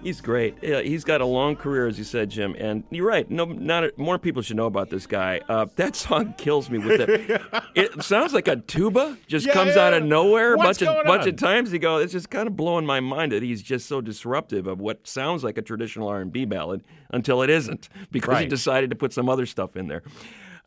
He's 0.01 0.21
great. 0.21 0.63
He's 0.63 1.03
got 1.03 1.19
a 1.19 1.25
long 1.25 1.57
career, 1.57 1.87
as 1.87 1.97
you 1.97 2.05
said, 2.05 2.29
Jim. 2.29 2.55
And 2.57 2.85
you're 2.89 3.05
right. 3.05 3.29
No, 3.29 3.43
not 3.43 3.97
more 3.97 4.17
people 4.17 4.41
should 4.41 4.55
know 4.55 4.67
about 4.67 4.89
this 4.89 5.05
guy. 5.05 5.41
Uh, 5.49 5.65
that 5.75 5.97
song 5.97 6.35
kills 6.37 6.69
me 6.69 6.77
with 6.77 7.01
it. 7.01 7.41
it 7.75 8.01
sounds 8.01 8.33
like 8.33 8.47
a 8.47 8.55
tuba 8.55 9.17
just 9.27 9.45
Yeah, 9.45 9.53
comes 9.53 9.75
yeah. 9.75 9.87
out 9.87 9.93
of 9.93 10.03
nowhere. 10.03 10.55
What's 10.55 10.79
bunch 10.79 10.89
of 10.89 11.05
bunch 11.05 11.27
of 11.27 11.35
times 11.35 11.73
you 11.73 11.79
go, 11.79 11.97
it's 11.97 12.13
just 12.13 12.29
kind 12.29 12.47
of 12.47 12.55
blowing 12.55 12.85
my 12.85 13.01
mind 13.01 13.33
that 13.33 13.43
he's 13.43 13.61
just 13.61 13.87
so 13.87 13.99
disruptive 13.99 14.67
of 14.67 14.79
what 14.79 15.05
sounds 15.05 15.43
like 15.43 15.57
a 15.57 15.61
traditional 15.61 16.07
R&B 16.07 16.45
ballad 16.45 16.81
until 17.09 17.41
it 17.41 17.49
isn't 17.49 17.89
because 18.09 18.39
he 18.39 18.45
decided 18.45 18.89
to 18.89 18.95
put 18.95 19.11
some 19.11 19.27
other 19.27 19.45
stuff 19.45 19.75
in 19.75 19.87
there. 19.89 20.01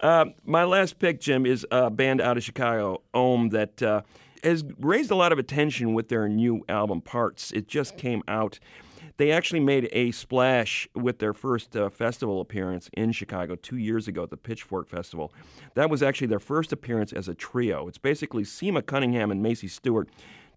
Uh, 0.05 0.27
my 0.45 0.65
last 0.65 0.99
pick, 0.99 1.19
Jim, 1.19 1.47
is 1.47 1.67
a 1.71 1.89
band 1.89 2.21
out 2.21 2.37
of 2.37 2.45
Chicago, 2.45 3.01
Ohmme, 3.15 3.51
that 3.53 3.83
uh, 3.83 4.03
has 4.43 4.63
raised 4.79 5.11
a 5.11 5.15
lot 5.15 5.33
of 5.33 5.39
attention 5.39 5.95
with 5.95 6.11
their 6.11 6.29
new 6.29 6.63
album, 6.69 7.01
Parts. 7.01 7.51
It 7.53 7.69
just 7.69 7.97
came 7.97 8.23
out. 8.29 8.59
They 9.17 9.33
actually 9.33 9.61
made 9.61 9.89
a 9.93 10.11
splash 10.11 10.87
with 10.95 11.21
their 11.21 11.33
first 11.33 11.75
uh, 11.75 11.89
festival 11.89 12.43
appearance 12.43 12.91
in 12.93 13.13
Chicago 13.13 13.55
two 13.55 13.79
years 13.79 14.07
ago 14.07 14.25
at 14.25 14.29
the 14.29 14.37
Pitchfork 14.37 14.91
Festival. 14.91 15.33
That 15.73 15.89
was 15.89 16.03
actually 16.03 16.27
their 16.27 16.39
first 16.39 16.71
appearance 16.71 17.15
as 17.15 17.27
a 17.27 17.35
trio. 17.35 17.89
It's 17.89 17.97
basically 17.97 18.43
Sima 18.43 18.85
Cunningham 18.85 19.31
and 19.31 19.43
Macie 19.43 19.71
Stewart, 19.71 20.11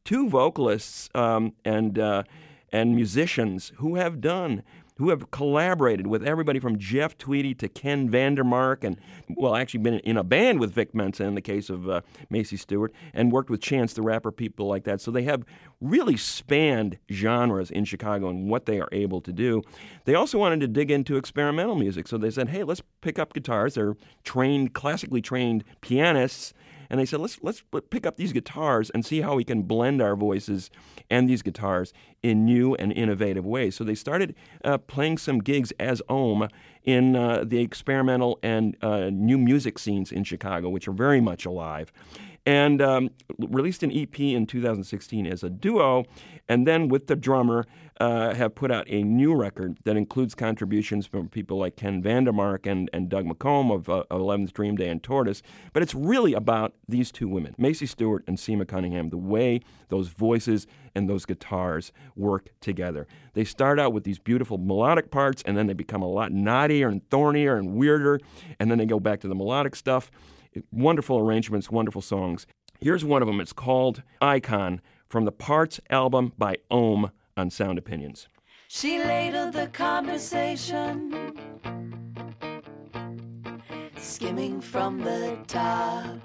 two 0.04 0.28
vocalists 0.28 1.10
um, 1.16 1.54
and 1.64 1.98
uh, 1.98 2.24
and 2.74 2.98
musicians 2.98 3.72
who 3.78 3.96
have 3.96 4.20
done 4.20 4.62
who 4.98 5.10
have 5.10 5.32
collaborated 5.32 6.08
with 6.08 6.24
everybody 6.24 6.60
from 6.60 6.78
Jeff 6.78 7.18
Tweedy 7.18 7.54
to 7.56 7.68
Ken 7.68 8.10
Vandermark, 8.10 8.84
and 8.84 8.98
well, 9.30 9.56
actually 9.56 9.82
been 9.82 10.00
in 10.00 10.18
a 10.18 10.24
band 10.24 10.60
with 10.60 10.74
Vic 10.74 10.94
Mensa 10.94 11.24
in 11.24 11.36
the 11.36 11.42
case 11.42 11.70
of 11.70 11.90
uh, 11.90 12.02
Macie 12.32 12.60
Stewart, 12.60 12.92
and 13.14 13.32
worked 13.32 13.50
with 13.50 13.62
Chance 13.62 13.94
the 13.94 14.02
Rapper, 14.02 14.32
people 14.32 14.68
like 14.68 14.84
that. 14.86 15.02
So 15.02 15.12
they 15.12 15.24
have 15.24 15.46
really 15.80 16.18
spanned 16.18 16.98
genres 17.12 17.70
in 17.70 17.86
Chicago 17.86 18.30
and 18.30 18.50
what 18.50 18.66
they 18.66 18.80
are 18.80 18.90
able 18.92 19.22
to 19.22 19.32
do. 19.32 19.62
They 20.06 20.16
also 20.16 20.38
wanted 20.38 20.60
to 20.62 20.68
dig 20.68 20.90
into 20.90 21.18
experimental 21.18 21.76
music, 21.76 22.08
so 22.08 22.18
they 22.18 22.32
said, 22.32 22.50
"Hey, 22.50 22.64
let's 22.64 22.82
pick 23.02 23.20
up 23.20 23.34
guitars. 23.34 23.76
They're 23.76 23.96
trained, 24.24 24.74
classically 24.74 25.22
trained 25.22 25.64
pianists." 25.82 26.54
And 26.90 27.00
they 27.00 27.06
said 27.06 27.20
let's 27.20 27.40
let's 27.42 27.62
pick 27.90 28.06
up 28.06 28.18
these 28.18 28.34
guitars 28.34 28.90
and 28.90 29.06
see 29.06 29.22
how 29.22 29.36
we 29.36 29.44
can 29.44 29.64
blend 29.64 30.02
our 30.02 30.16
voices 30.16 30.70
and 31.10 31.30
these 31.30 31.42
guitars 31.42 31.94
in 32.24 32.46
new 32.46 32.76
and 32.76 32.92
innovative 32.92 33.46
ways. 33.46 33.76
So 33.76 33.84
they 33.84 33.96
started 33.96 34.36
uh, 34.64 34.78
playing 34.78 35.18
some 35.18 35.40
gigs 35.40 35.72
as 35.80 36.02
Ohmme 36.10 36.50
in 36.84 37.16
uh, 37.16 37.44
the 37.46 37.60
experimental 37.60 38.40
and 38.42 38.76
uh, 38.82 39.10
new 39.12 39.38
music 39.38 39.78
scenes 39.80 40.12
in 40.12 40.24
Chicago, 40.24 40.70
which 40.70 40.88
are 40.88 40.94
very 40.94 41.22
much 41.22 41.46
alive. 41.46 41.92
and 42.48 42.82
um, 42.82 43.10
released 43.38 43.84
an 43.84 43.92
EP 43.92 44.18
in 44.22 44.48
2016 44.48 45.28
as 45.28 45.44
a 45.44 45.50
duo, 45.50 46.06
and 46.48 46.66
then 46.66 46.88
with 46.88 47.08
the 47.08 47.16
drummer 47.16 47.66
uh, 48.00 48.34
have 48.36 48.56
put 48.56 48.72
out 48.72 48.86
a 48.88 49.04
new 49.04 49.34
record 49.34 49.78
that 49.84 49.98
includes 49.98 50.36
contributions 50.36 51.08
from 51.08 51.30
people 51.30 51.58
like 51.58 51.76
Ken 51.76 52.02
Vandermark 52.02 52.70
and, 52.70 52.90
and 52.94 53.10
Doug 53.10 53.26
McComb 53.26 53.74
of, 53.74 53.90
uh, 53.90 54.04
11th 54.12 54.54
Dream 54.54 54.76
Day 54.76 54.90
and 54.90 55.02
Tortoise. 55.02 55.42
But 55.74 55.84
it's 55.84 55.96
really 55.96 56.34
about 56.34 56.74
these 56.88 57.12
two 57.12 57.28
women, 57.28 57.56
Macie 57.60 57.88
Stewart 57.88 58.24
and 58.28 58.38
Sima 58.38 58.68
Cunningham, 58.68 59.10
the 59.10 59.18
way 59.18 59.62
those 59.90 60.10
voices 60.10 60.68
and 60.94 61.10
those 61.10 61.26
guitars 61.26 61.92
work 62.16 62.50
together. 62.62 63.08
They 63.34 63.44
start 63.44 63.80
out 63.80 63.94
with 63.94 64.04
these 64.04 64.20
beautiful 64.20 64.58
melodic 64.58 65.10
parts, 65.10 65.42
and 65.46 65.58
then 65.58 65.68
they 65.68 65.74
become 65.74 66.02
a 66.02 66.10
lot 66.10 66.32
knottier 66.32 66.92
and 66.92 67.08
thornier 67.10 67.58
and 67.58 67.76
weirder, 67.76 68.20
and 68.60 68.70
then 68.70 68.78
they 68.78 68.86
go 68.86 69.00
back 69.00 69.22
to 69.22 69.28
the 69.28 69.36
melodic 69.36 69.76
stuff. 69.76 70.12
Wonderful 70.72 71.20
arrangements, 71.20 71.70
wonderful 71.70 72.02
songs. 72.02 72.48
Here's 72.80 73.04
one 73.04 73.22
of 73.22 73.28
them. 73.28 73.42
It's 73.42 73.54
called 73.54 74.04
Icon 74.22 74.82
from 75.10 75.26
the 75.26 75.32
Parts 75.32 75.80
album 75.90 76.34
by 76.38 76.58
Ohmme 76.70 77.12
on 77.38 77.50
Sound 77.50 77.78
Opinions. 77.78 78.28
She 78.68 79.00
ladled 79.00 79.54
the 79.54 79.68
conversation, 79.68 81.34
skimming 83.98 84.60
from 84.60 85.00
the 85.00 85.38
top. 85.48 86.20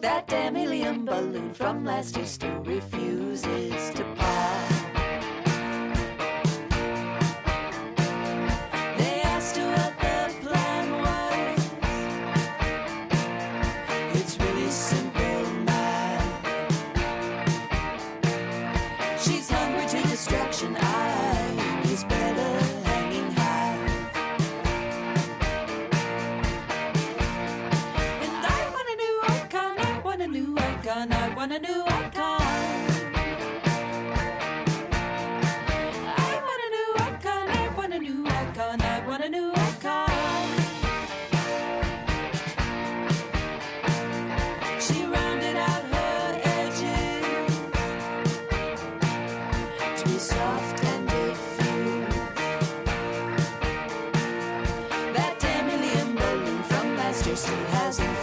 That 0.00 0.26
damn 0.26 0.54
helium 0.54 1.06
balloon 1.06 1.54
from 1.54 1.84
last 1.84 2.18
still 2.26 2.60
refuses 2.60 3.90
to 3.94 4.04
pop. 4.16 4.73
Icon. 31.44 31.52
I 31.52 31.52
want 31.52 31.52
a 31.52 31.60
new 31.60 31.84
icon. 31.86 32.40
I 36.06 36.38
want 36.46 36.62
a 36.64 36.68
new 36.76 36.94
icon. 36.96 37.48
I 37.50 37.68
want 37.76 37.92
a 37.92 37.98
new 37.98 38.26
icon. 38.26 38.80
I 38.80 39.06
want 39.06 39.24
a 39.24 39.28
new 39.28 39.52
icon. 39.52 40.10
She 44.80 45.04
rounded 45.04 45.56
out 45.56 45.84
her 45.94 46.40
edges 46.44 47.58
to 50.00 50.04
be 50.08 50.18
soft 50.18 50.84
and. 50.84 51.04
That 55.14 55.38
from 56.68 56.96
last 56.96 57.26
year 57.26 57.36
still 57.36 57.64
hasn't 57.66 58.13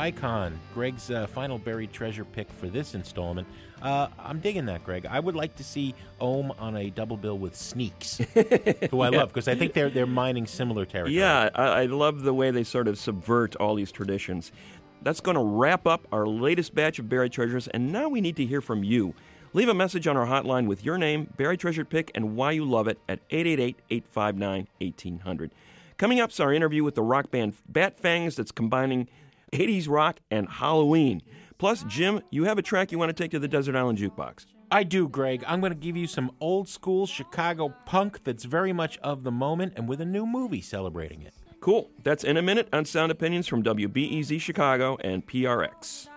icon. 0.00 0.58
Greg's 0.72 1.10
uh, 1.10 1.26
final 1.26 1.58
buried 1.58 1.92
treasure 1.92 2.24
pick 2.24 2.50
for 2.50 2.68
this 2.68 2.94
installment. 2.94 3.46
Uh, 3.82 4.08
I'm 4.18 4.40
digging 4.40 4.64
that, 4.66 4.82
Greg. 4.82 5.06
I 5.06 5.20
would 5.20 5.34
like 5.34 5.56
to 5.56 5.64
see 5.64 5.94
Ohmme 6.20 6.58
on 6.58 6.76
a 6.76 6.90
double 6.90 7.16
bill 7.16 7.38
with 7.38 7.54
Sneaks, 7.54 8.18
who 8.90 9.00
I 9.00 9.08
love 9.10 9.28
because 9.28 9.46
I 9.46 9.54
think 9.54 9.74
they're 9.74 9.90
they're 9.90 10.06
mining 10.06 10.46
similar 10.46 10.84
territory. 10.84 11.16
Yeah, 11.16 11.50
I, 11.54 11.64
I 11.64 11.86
love 11.86 12.22
the 12.22 12.34
way 12.34 12.50
they 12.50 12.64
sort 12.64 12.88
of 12.88 12.98
subvert 12.98 13.56
all 13.56 13.74
these 13.74 13.92
traditions. 13.92 14.52
That's 15.02 15.20
going 15.20 15.36
to 15.36 15.42
wrap 15.42 15.86
up 15.86 16.06
our 16.12 16.26
latest 16.26 16.74
batch 16.74 16.98
of 16.98 17.08
buried 17.08 17.32
treasures, 17.32 17.68
and 17.68 17.92
now 17.92 18.08
we 18.08 18.20
need 18.20 18.36
to 18.36 18.44
hear 18.44 18.60
from 18.60 18.82
you. 18.84 19.14
Leave 19.52 19.68
a 19.68 19.74
message 19.74 20.06
on 20.06 20.16
our 20.16 20.26
hotline 20.26 20.66
with 20.66 20.84
your 20.84 20.96
name, 20.96 21.32
buried 21.36 21.60
treasure 21.60 21.84
pick, 21.84 22.10
and 22.14 22.36
why 22.36 22.52
you 22.52 22.64
love 22.64 22.86
it 22.86 22.98
at 23.08 23.20
888 23.30 23.76
859 23.90 24.68
1800. 24.78 25.50
Coming 25.96 26.20
up 26.20 26.30
is 26.30 26.40
our 26.40 26.52
interview 26.52 26.84
with 26.84 26.94
the 26.94 27.02
rock 27.02 27.30
band 27.30 27.54
Bat 27.68 27.98
Fangs 27.98 28.36
that's 28.36 28.52
combining 28.52 29.08
80s 29.52 29.88
rock 29.88 30.20
and 30.30 30.48
Halloween. 30.48 31.22
Plus, 31.58 31.84
Jim, 31.84 32.22
you 32.30 32.44
have 32.44 32.58
a 32.58 32.62
track 32.62 32.90
you 32.90 32.98
want 32.98 33.10
to 33.10 33.22
take 33.22 33.30
to 33.32 33.38
the 33.38 33.48
Desert 33.48 33.76
Island 33.76 33.98
Jukebox. 33.98 34.46
I 34.70 34.84
do, 34.84 35.08
Greg. 35.08 35.42
I'm 35.46 35.60
going 35.60 35.72
to 35.72 35.78
give 35.78 35.96
you 35.96 36.06
some 36.06 36.30
old 36.40 36.68
school 36.68 37.06
Chicago 37.06 37.74
punk 37.86 38.22
that's 38.22 38.44
very 38.44 38.72
much 38.72 38.98
of 38.98 39.24
the 39.24 39.32
moment 39.32 39.72
and 39.76 39.88
with 39.88 40.00
a 40.00 40.04
new 40.04 40.26
movie 40.26 40.60
celebrating 40.60 41.22
it. 41.22 41.34
Cool. 41.60 41.90
That's 42.04 42.24
in 42.24 42.36
a 42.36 42.42
minute 42.42 42.68
on 42.72 42.84
Sound 42.84 43.10
Opinions 43.10 43.48
from 43.48 43.62
WBEZ 43.62 44.40
Chicago 44.40 44.96
and 45.02 45.26
PRX. 45.26 46.09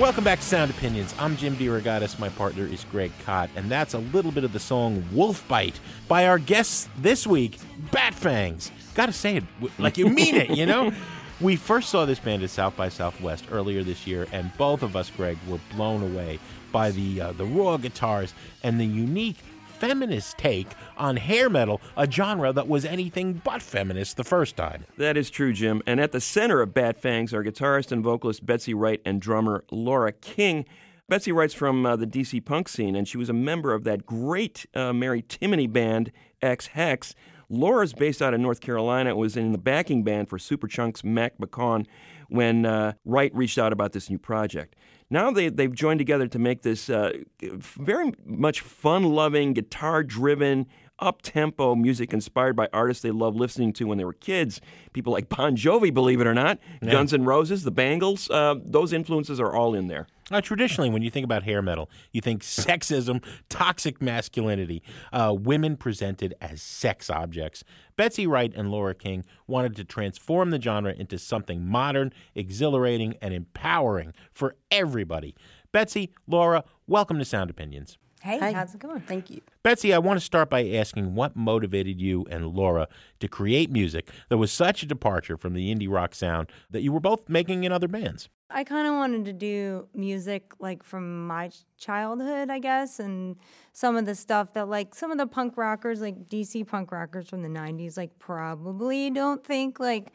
Welcome 0.00 0.24
back 0.24 0.38
to 0.38 0.44
Sound 0.46 0.70
Opinions. 0.70 1.14
I'm 1.18 1.36
Jim 1.36 1.56
DeRogatis. 1.56 2.18
My 2.18 2.30
partner 2.30 2.64
is 2.64 2.84
Greg 2.84 3.12
Kot, 3.26 3.50
and 3.54 3.70
that's 3.70 3.92
a 3.92 3.98
little 3.98 4.32
bit 4.32 4.44
of 4.44 4.52
the 4.54 4.58
song 4.58 5.04
Wolf 5.12 5.46
Bite 5.46 5.78
by 6.08 6.26
our 6.26 6.38
guests 6.38 6.88
this 6.96 7.26
week, 7.26 7.58
Bat 7.92 8.14
Fangs. 8.14 8.72
Gotta 8.94 9.12
say 9.12 9.36
it 9.36 9.44
like 9.78 9.98
you 9.98 10.08
mean 10.08 10.36
it, 10.36 10.48
you 10.56 10.64
know? 10.64 10.90
We 11.40 11.56
first 11.56 11.88
saw 11.88 12.04
this 12.04 12.18
band 12.18 12.42
at 12.42 12.50
South 12.50 12.76
by 12.76 12.90
Southwest 12.90 13.46
earlier 13.50 13.82
this 13.82 14.06
year, 14.06 14.26
and 14.30 14.54
both 14.58 14.82
of 14.82 14.94
us, 14.94 15.08
Greg, 15.08 15.38
were 15.48 15.58
blown 15.74 16.02
away 16.02 16.38
by 16.70 16.90
the 16.90 17.18
uh, 17.18 17.32
the 17.32 17.46
raw 17.46 17.78
guitars 17.78 18.34
and 18.62 18.78
the 18.78 18.84
unique 18.84 19.38
feminist 19.80 20.36
take 20.36 20.68
on 20.96 21.16
hair 21.16 21.48
metal, 21.48 21.80
a 21.96 22.08
genre 22.08 22.52
that 22.52 22.68
was 22.68 22.84
anything 22.84 23.40
but 23.42 23.62
feminist 23.62 24.18
the 24.18 24.24
first 24.24 24.56
time. 24.56 24.84
That 24.98 25.16
is 25.16 25.30
true, 25.30 25.52
Jim. 25.52 25.82
And 25.86 25.98
at 25.98 26.12
the 26.12 26.20
center 26.20 26.60
of 26.60 26.74
Bat 26.74 27.00
Fangs 27.00 27.32
are 27.32 27.42
guitarist 27.42 27.90
and 27.90 28.04
vocalist 28.04 28.44
Betsy 28.44 28.74
Wright 28.74 29.00
and 29.04 29.20
drummer 29.20 29.64
Laura 29.70 30.12
King. 30.12 30.66
Betsy 31.08 31.32
Wright's 31.32 31.54
from 31.54 31.84
uh, 31.84 31.96
the 31.96 32.06
DC 32.06 32.44
punk 32.44 32.68
scene, 32.68 32.94
and 32.94 33.08
she 33.08 33.16
was 33.16 33.28
a 33.28 33.32
member 33.32 33.72
of 33.72 33.82
that 33.84 34.06
great 34.06 34.66
uh, 34.74 34.92
Mary 34.92 35.22
Timony 35.22 35.70
band, 35.70 36.12
Ex 36.40 36.68
Hex. 36.68 37.14
Laura's 37.48 37.92
based 37.92 38.22
out 38.22 38.32
of 38.32 38.38
North 38.38 38.60
Carolina, 38.60 39.16
was 39.16 39.36
in 39.36 39.50
the 39.50 39.58
backing 39.58 40.04
band 40.04 40.28
for 40.28 40.38
Superchunk's 40.38 41.02
Mac 41.02 41.36
McCaughan 41.38 41.86
when 42.28 42.64
uh, 42.64 42.92
Wright 43.04 43.34
reached 43.34 43.58
out 43.58 43.72
about 43.72 43.92
this 43.92 44.08
new 44.08 44.18
project. 44.18 44.76
Now 45.10 45.32
they, 45.32 45.48
they've 45.48 45.74
joined 45.74 45.98
together 45.98 46.28
to 46.28 46.38
make 46.38 46.62
this 46.62 46.88
uh, 46.88 47.12
very 47.42 48.12
much 48.24 48.60
fun 48.60 49.02
loving, 49.02 49.52
guitar 49.52 50.04
driven, 50.04 50.66
up 51.00 51.22
tempo 51.22 51.74
music 51.74 52.12
inspired 52.12 52.54
by 52.54 52.68
artists 52.72 53.02
they 53.02 53.10
loved 53.10 53.36
listening 53.36 53.72
to 53.74 53.84
when 53.84 53.98
they 53.98 54.04
were 54.04 54.12
kids. 54.12 54.60
People 54.92 55.12
like 55.12 55.28
Bon 55.28 55.56
Jovi, 55.56 55.92
believe 55.92 56.20
it 56.20 56.26
or 56.26 56.34
not, 56.34 56.58
Guns 56.84 57.12
N' 57.14 57.24
Roses, 57.24 57.64
the 57.64 57.70
Bangles. 57.70 58.30
Uh, 58.30 58.56
those 58.64 58.92
influences 58.92 59.40
are 59.40 59.54
all 59.54 59.74
in 59.74 59.88
there. 59.88 60.06
Uh, 60.30 60.40
traditionally, 60.40 60.88
when 60.90 61.02
you 61.02 61.10
think 61.10 61.24
about 61.24 61.42
hair 61.42 61.60
metal, 61.60 61.90
you 62.12 62.20
think 62.20 62.42
sexism, 62.44 63.22
toxic 63.48 64.00
masculinity, 64.00 64.82
uh, 65.12 65.34
women 65.36 65.76
presented 65.76 66.34
as 66.40 66.62
sex 66.62 67.10
objects. 67.10 67.64
Betsy 67.96 68.26
Wright 68.26 68.52
and 68.54 68.70
Laura 68.70 68.94
King 68.94 69.24
wanted 69.46 69.74
to 69.76 69.84
transform 69.84 70.50
the 70.50 70.60
genre 70.60 70.92
into 70.92 71.18
something 71.18 71.66
modern, 71.66 72.12
exhilarating, 72.34 73.16
and 73.20 73.34
empowering 73.34 74.14
for 74.32 74.54
everybody. 74.70 75.34
Betsy, 75.72 76.12
Laura, 76.26 76.64
welcome 76.86 77.18
to 77.18 77.24
Sound 77.24 77.50
Opinions. 77.50 77.98
Hey, 78.22 78.52
how's 78.52 78.74
it 78.74 78.80
going? 78.80 79.00
Thank 79.00 79.30
you. 79.30 79.40
Betsy, 79.62 79.94
I 79.94 79.98
want 79.98 80.18
to 80.18 80.24
start 80.24 80.50
by 80.50 80.68
asking 80.68 81.14
what 81.14 81.36
motivated 81.36 81.98
you 82.00 82.26
and 82.30 82.48
Laura 82.48 82.86
to 83.18 83.28
create 83.28 83.70
music 83.70 84.10
that 84.28 84.36
was 84.36 84.52
such 84.52 84.82
a 84.82 84.86
departure 84.86 85.38
from 85.38 85.54
the 85.54 85.74
indie 85.74 85.88
rock 85.88 86.14
sound 86.14 86.50
that 86.70 86.82
you 86.82 86.92
were 86.92 87.00
both 87.00 87.30
making 87.30 87.64
in 87.64 87.72
other 87.72 87.88
bands. 87.88 88.28
I 88.50 88.64
kind 88.64 88.86
of 88.86 88.92
wanted 88.94 89.24
to 89.26 89.32
do 89.32 89.88
music 89.94 90.52
like 90.58 90.82
from 90.82 91.26
my 91.28 91.50
childhood, 91.78 92.50
I 92.50 92.58
guess, 92.58 93.00
and 93.00 93.36
some 93.72 93.96
of 93.96 94.04
the 94.04 94.14
stuff 94.14 94.52
that 94.54 94.68
like 94.68 94.94
some 94.94 95.10
of 95.10 95.16
the 95.18 95.26
punk 95.26 95.56
rockers, 95.56 96.00
like 96.02 96.28
DC 96.28 96.66
punk 96.66 96.92
rockers 96.92 97.28
from 97.28 97.42
the 97.42 97.48
90s, 97.48 97.96
like 97.96 98.18
probably 98.18 99.08
don't 99.10 99.42
think 99.42 99.80
like 99.80 100.12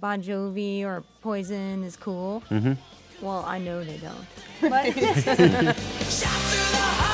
Bon 0.00 0.20
Jovi 0.22 0.82
or 0.84 1.04
Poison 1.20 1.84
is 1.84 1.96
cool. 1.96 2.42
Mm-hmm. 2.50 2.72
Well, 3.24 3.44
I 3.46 3.58
know 3.58 3.84
they 3.84 3.98
don't. 3.98 4.26
But 4.60 4.94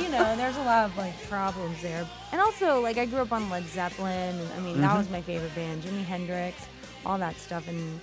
you 0.00 0.08
know, 0.08 0.36
there's 0.36 0.56
a 0.56 0.62
lot 0.62 0.86
of 0.86 0.96
like 0.96 1.14
problems 1.28 1.80
there. 1.82 2.06
And 2.32 2.40
also, 2.40 2.80
like 2.80 2.98
I 2.98 3.06
grew 3.06 3.20
up 3.20 3.32
on 3.32 3.48
Led 3.50 3.66
Zeppelin, 3.68 4.38
and 4.38 4.52
I 4.52 4.60
mean 4.60 4.80
that 4.80 4.88
mm-hmm. 4.88 4.98
was 4.98 5.10
my 5.10 5.22
favorite 5.22 5.54
band, 5.54 5.82
Jimi 5.82 6.04
Hendrix, 6.04 6.66
all 7.04 7.18
that 7.18 7.36
stuff, 7.36 7.68
and 7.68 8.00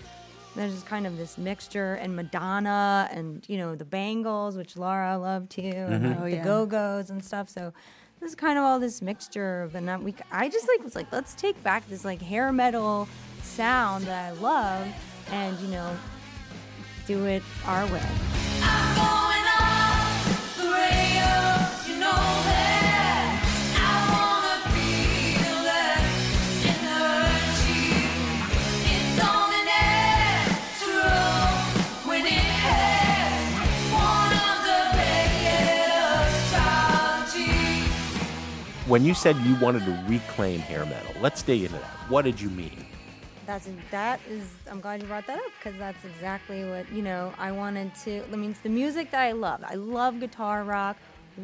there's 0.56 0.74
just 0.74 0.86
kind 0.86 1.06
of 1.08 1.18
this 1.18 1.38
mixture, 1.38 1.96
and 1.96 2.16
Madonna, 2.16 3.10
and 3.12 3.44
you 3.48 3.58
know 3.58 3.76
the 3.76 3.86
Bangles, 3.86 4.58
which 4.58 4.78
Laura 4.78 5.18
loved 5.18 5.52
too, 5.52 5.62
and 5.62 6.04
mm-hmm. 6.04 6.22
like, 6.22 6.34
oh, 6.34 6.38
the 6.38 6.44
Go 6.44 6.66
Go's 6.66 7.10
and 7.10 7.24
stuff. 7.24 7.50
So 7.50 7.74
this 8.20 8.30
is 8.30 8.36
kind 8.36 8.58
of 8.58 8.66
all 8.66 8.80
this 8.80 9.02
mixture 9.02 9.64
of, 9.64 9.76
and 9.76 9.90
I, 9.90 9.98
we, 9.98 10.14
I 10.32 10.50
just 10.50 10.68
like 10.68 10.84
was 10.84 10.96
like, 10.96 11.12
let's 11.12 11.34
take 11.34 11.62
back 11.64 11.88
this 11.88 12.04
like 12.04 12.22
hair 12.22 12.52
metal 12.52 13.08
sound 13.44 14.06
that 14.06 14.34
I 14.34 14.38
love, 14.40 14.88
and 15.32 15.58
you 15.60 15.70
know, 15.70 15.96
do 17.08 17.26
it 17.26 17.44
our 17.66 17.86
way. 17.88 19.39
When 38.90 39.06
you 39.06 39.14
said 39.14 39.38
you 39.46 39.54
wanted 39.58 39.86
to 39.86 40.04
reclaim 40.08 40.62
hair 40.62 40.84
metal, 40.84 41.14
let's 41.22 41.44
dig 41.44 41.62
into 41.62 41.76
that. 41.76 42.10
What 42.10 42.24
did 42.24 42.42
you 42.42 42.50
mean? 42.50 42.88
That's 43.46 43.70
that 43.92 44.20
is. 44.28 44.50
I'm 44.68 44.82
glad 44.82 45.04
you 45.04 45.08
brought 45.08 45.28
that 45.28 45.38
up 45.38 45.52
because 45.60 45.78
that's 45.78 46.04
exactly 46.04 46.68
what 46.68 46.92
you 46.92 47.04
know. 47.04 47.32
I 47.38 47.52
wanted 47.52 47.94
to. 48.06 48.24
I 48.24 48.36
mean, 48.36 48.50
it's 48.50 48.62
the 48.62 48.70
music 48.70 49.12
that 49.12 49.22
I 49.22 49.34
love. 49.34 49.64
I 49.64 49.76
love 49.76 50.20
guitar 50.20 50.64
rock. 50.64 50.98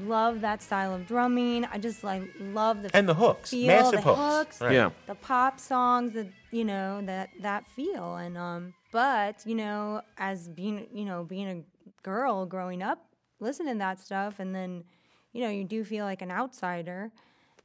Love 0.08 0.42
that 0.42 0.64
style 0.64 0.96
of 0.96 1.06
drumming. 1.06 1.66
I 1.66 1.78
just 1.78 2.04
like 2.04 2.24
love 2.40 2.82
the 2.82 2.90
And 2.96 3.08
the 3.08 3.14
hooks, 3.14 3.52
feel, 3.52 3.68
massive 3.68 4.04
the 4.04 4.16
hooks. 4.16 4.60
Right. 4.60 4.74
Yeah. 4.74 4.90
the 5.06 5.14
pop 5.14 5.60
songs, 5.60 6.14
the 6.14 6.28
you 6.50 6.66
know 6.66 7.00
that 7.06 7.30
that 7.44 7.68
feel. 7.68 8.16
And 8.16 8.40
um, 8.40 8.74
but 8.92 9.46
you 9.46 9.54
know, 9.54 10.02
as 10.18 10.50
being 10.50 10.88
you 10.92 11.06
know 11.06 11.24
being 11.24 11.48
a 11.48 11.64
girl 12.02 12.48
growing 12.48 12.82
up, 12.82 13.06
listening 13.40 13.76
to 13.76 13.78
that 13.78 14.00
stuff, 14.02 14.40
and 14.40 14.56
then 14.56 14.84
you 15.32 15.42
know 15.42 15.50
you 15.52 15.64
do 15.64 15.84
feel 15.84 16.06
like 16.06 16.24
an 16.24 16.32
outsider, 16.32 17.12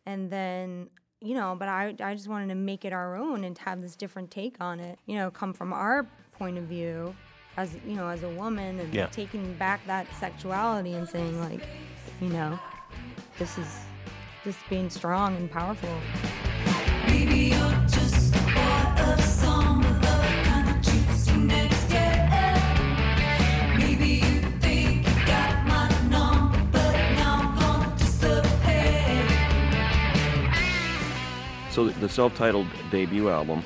and 0.06 0.30
then 0.30 0.88
you 1.22 1.34
know, 1.34 1.54
but 1.58 1.68
I 1.68 1.94
I 2.02 2.14
just 2.14 2.28
wanted 2.28 2.48
to 2.48 2.54
make 2.54 2.84
it 2.86 2.92
our 2.94 3.14
own 3.16 3.44
and 3.44 3.56
have 3.58 3.80
this 3.82 3.94
different 3.94 4.30
take 4.30 4.56
on 4.60 4.80
it. 4.80 4.98
You 5.06 5.16
know, 5.16 5.30
come 5.30 5.52
from 5.52 5.72
our 5.72 6.06
point 6.32 6.56
of 6.56 6.64
view 6.64 7.14
as 7.58 7.74
you 7.86 7.94
know 7.94 8.08
as 8.08 8.22
a 8.22 8.28
woman 8.30 8.78
and 8.80 8.94
Yeah. 8.94 9.06
taking 9.06 9.52
back 9.54 9.84
that 9.86 10.06
sexuality 10.14 10.94
and 10.94 11.06
saying 11.08 11.38
like, 11.40 11.60
you 12.22 12.28
know, 12.30 12.58
this 13.38 13.58
is 13.58 13.66
just 14.44 14.58
being 14.70 14.88
strong 14.88 15.36
and 15.36 15.50
powerful. 15.50 15.90
So 31.70 31.88
the 31.88 32.08
self-titled 32.08 32.66
debut 32.90 33.28
album, 33.30 33.62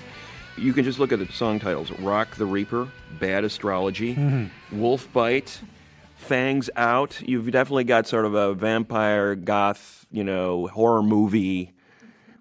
you 0.56 0.72
can 0.72 0.84
just 0.84 0.98
look 0.98 1.12
at 1.12 1.18
the 1.18 1.26
song 1.32 1.58
titles: 1.58 1.90
"Rock 1.92 2.36
the 2.36 2.46
Reaper," 2.46 2.88
"Bad 3.18 3.44
Astrology," 3.44 4.14
mm-hmm. 4.14 4.78
"Wolf 4.80 5.10
Bite," 5.12 5.60
"Fangs 6.16 6.68
Out." 6.76 7.20
You've 7.26 7.50
definitely 7.50 7.84
got 7.84 8.06
sort 8.06 8.26
of 8.26 8.34
a 8.34 8.54
vampire, 8.54 9.34
goth, 9.34 10.06
you 10.12 10.22
know, 10.22 10.66
horror 10.68 11.02
movie 11.02 11.72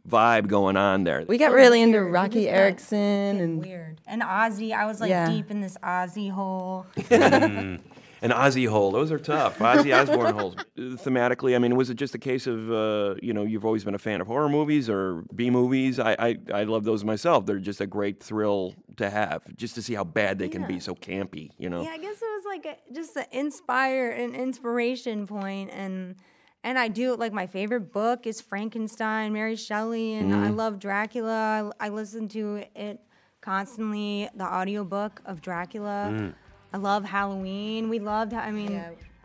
vibe 0.07 0.47
going 0.47 0.75
on 0.75 1.05
there. 1.05 1.23
We 1.27 1.37
got 1.37 1.53
really 1.53 1.81
into 1.81 2.01
Roky 2.03 2.43
just 2.43 2.53
Erickson 2.53 2.97
and 3.39 3.61
weird. 3.61 4.01
And 4.05 4.21
Ozzy, 4.21 4.73
I 4.73 4.85
was 4.85 4.99
like 4.99 5.09
Yeah. 5.09 5.29
deep 5.29 5.49
in 5.49 5.61
this 5.61 5.77
Ozzy 5.83 6.29
hole. 6.29 6.85
Mm. 6.95 7.79
An 8.23 8.31
Ozzy 8.31 8.67
hole; 8.67 8.91
those 8.91 9.11
are 9.11 9.19
tough. 9.19 9.59
Ozzy 9.59 9.95
Osbourne 9.95 10.33
holes. 10.39 10.55
Uh, 10.57 10.95
thematically, 10.95 11.55
I 11.55 11.59
mean, 11.59 11.75
was 11.75 11.89
it 11.89 11.95
just 11.95 12.15
a 12.15 12.17
case 12.17 12.47
of 12.47 12.71
uh, 12.71 13.15
you 13.21 13.33
know 13.33 13.43
you've 13.43 13.65
always 13.65 13.83
been 13.83 13.95
a 13.95 13.99
fan 13.99 14.21
of 14.21 14.27
horror 14.27 14.49
movies 14.49 14.89
or 14.89 15.23
B 15.35 15.49
movies? 15.49 15.99
I, 15.99 16.15
I 16.17 16.37
I 16.53 16.63
love 16.63 16.85
those 16.85 17.03
myself. 17.03 17.45
They're 17.45 17.59
just 17.59 17.81
a 17.81 17.87
great 17.87 18.23
thrill 18.23 18.75
to 18.97 19.09
have, 19.09 19.43
just 19.55 19.75
to 19.75 19.81
see 19.81 19.93
how 19.93 20.05
bad 20.05 20.39
they 20.39 20.47
can 20.47 20.65
be, 20.65 20.79
so 20.79 20.95
campy. 20.95 21.51
You 21.57 21.69
know. 21.69 21.83
Yeah, 21.83 21.91
I 21.91 21.97
guess 21.97 22.15
it 22.21 22.21
was 22.21 22.43
like 22.45 22.65
a, 22.65 22.93
just 22.93 23.15
an 23.17 23.25
inspire 23.31 24.09
an 24.09 24.35
inspiration 24.35 25.27
point 25.27 25.69
and 25.71 26.15
and 26.63 26.79
I 26.79 26.87
do 26.87 27.15
like 27.15 27.33
my 27.33 27.45
favorite 27.45 27.91
book 27.91 28.25
is 28.25 28.39
Frankenstein, 28.39 29.33
Mary 29.33 29.57
Shelley, 29.57 30.13
and 30.13 30.33
I 30.33 30.47
mm-hmm. 30.47 30.55
love 30.55 30.79
Dracula. 30.79 31.71
I, 31.79 31.87
I 31.87 31.89
listen 31.89 32.29
to 32.29 32.63
it 32.73 33.01
constantly, 33.41 34.29
the 34.33 34.45
audiobook 34.45 35.21
of 35.25 35.41
Dracula. 35.41 36.09
Mm. 36.11 36.33
I 36.73 36.77
love 36.77 37.05
Halloween. 37.05 37.89
We 37.89 37.99
loved. 37.99 38.33
I 38.33 38.51
mean, 38.51 38.81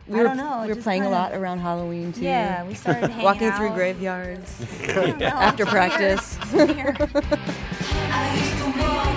we 0.07 0.19
I 0.19 0.21
were, 0.21 0.23
don't 0.23 0.37
know. 0.37 0.61
it 0.63 0.67
we 0.67 0.73
were 0.73 0.81
playing 0.81 1.01
a 1.01 1.05
kinda- 1.05 1.17
lot 1.17 1.33
around 1.33 1.59
Halloween 1.59 2.13
too. 2.13 2.21
Yeah, 2.21 2.63
we 2.63 2.75
started 2.75 3.09
hanging 3.09 3.25
walking 3.25 3.51
through 3.53 3.71
graveyards 3.71 4.61
I 4.83 4.93
don't 4.93 5.17
know, 5.17 5.25
after 5.27 5.65
practice. 5.65 6.37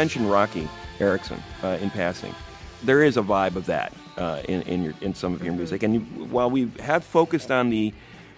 mentioned 0.00 0.30
Roky 0.30 0.66
Erickson 0.98 1.42
uh, 1.62 1.76
in 1.78 1.90
passing. 1.90 2.34
There 2.82 3.02
is 3.02 3.18
a 3.18 3.22
vibe 3.22 3.54
of 3.56 3.66
that 3.66 3.92
uh, 4.16 4.40
in 4.48 4.62
in, 4.62 4.82
your, 4.82 4.94
in 5.02 5.14
some 5.14 5.34
of 5.34 5.44
your 5.44 5.52
music, 5.52 5.82
and 5.82 5.92
you, 5.92 6.00
while 6.36 6.50
we 6.50 6.72
have 6.80 7.04
focused 7.04 7.50
on 7.50 7.68
the 7.68 7.92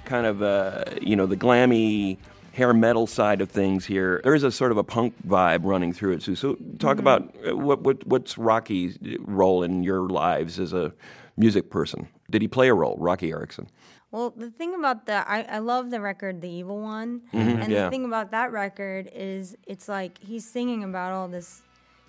kind 0.04 0.26
of 0.26 0.42
uh, 0.42 0.82
you 1.00 1.14
know 1.14 1.24
the 1.24 1.36
glammy 1.36 2.16
hair 2.52 2.74
metal 2.74 3.06
side 3.06 3.40
of 3.40 3.48
things 3.48 3.86
here, 3.86 4.20
there 4.24 4.34
is 4.34 4.42
a 4.42 4.50
sort 4.50 4.72
of 4.72 4.76
a 4.76 4.82
punk 4.82 5.14
vibe 5.24 5.60
running 5.62 5.92
through 5.92 6.14
it 6.14 6.20
too. 6.22 6.34
So 6.34 6.56
talk 6.80 6.98
about 6.98 7.32
uh, 7.46 7.56
what, 7.56 7.82
what 7.82 8.04
what's 8.08 8.36
Roky's 8.36 8.98
role 9.20 9.62
in 9.62 9.84
your 9.84 10.08
lives 10.08 10.58
as 10.58 10.72
a 10.72 10.92
music 11.36 11.70
person? 11.70 12.08
Did 12.28 12.42
he 12.42 12.48
play 12.48 12.70
a 12.70 12.74
role, 12.74 12.96
Roky 12.98 13.30
Erickson? 13.30 13.68
Well, 14.12 14.30
the 14.36 14.50
thing 14.50 14.74
about 14.74 15.06
the 15.06 15.26
I, 15.28 15.40
I 15.48 15.58
love 15.58 15.90
the 15.90 16.00
record, 16.00 16.40
The 16.42 16.48
Evil 16.48 16.80
One. 16.80 17.22
and 17.32 17.58
Mm-hmm, 17.60 17.70
yeah. 17.72 17.84
the 17.84 17.90
thing 17.90 18.04
about 18.04 18.30
that 18.30 18.52
record 18.52 19.10
is 19.12 19.56
it's 19.66 19.88
like 19.88 20.18
he's 20.18 20.46
singing 20.48 20.84
about 20.84 21.12
all 21.12 21.28
this, 21.28 21.62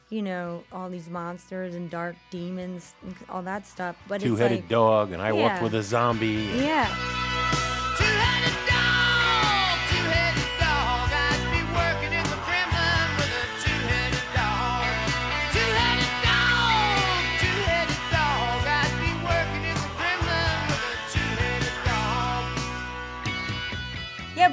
you 0.10 0.22
know, 0.22 0.64
all 0.74 0.90
these 0.90 1.10
monsters 1.10 1.76
and 1.76 1.90
dark 1.90 2.16
demons 2.30 2.94
and 3.04 3.16
all 3.30 3.42
that 3.44 3.66
stuff. 3.66 3.96
But 4.08 4.20
Two 4.22 4.36
headed 4.36 4.60
like, 4.64 4.70
dog, 4.70 5.14
and 5.14 5.22
I 5.22 5.32
walked 5.32 5.64
with 5.64 5.74
a 5.76 5.82
zombie. 5.84 6.50
Yeah. 6.58 6.94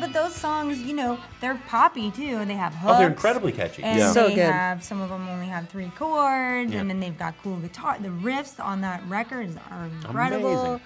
But 0.01 0.12
those 0.12 0.34
songs, 0.34 0.80
you 0.82 0.94
know, 0.94 1.18
they're 1.40 1.61
poppy 1.68 2.11
too, 2.11 2.38
and 2.38 2.48
they 2.51 2.55
have 2.55 2.74
hooks. 2.74 2.94
Oh, 2.94 2.98
they're 2.98 3.09
incredibly 3.09 3.53
catchy. 3.53 3.82
And 3.82 3.98
Yeah. 3.98 4.12
So 4.12 4.28
they 4.28 4.36
good. 4.36 4.53
have 4.53 4.82
some 4.82 5.01
of 5.01 5.11
them 5.11 5.28
only 5.28 5.46
have 5.46 5.68
three 5.68 5.90
chords, 5.96 6.72
Yeah. 6.72 6.80
and 6.80 6.88
then 6.90 7.01
they've 7.01 7.16
got 7.18 7.34
cool 7.42 7.57
guitar. 7.57 7.96
The 8.01 8.09
riffs 8.09 8.62
on 8.64 8.80
that 8.80 9.03
record 9.09 9.59
are 9.70 9.84
incredible. 9.86 10.64
Amazing. 10.64 10.80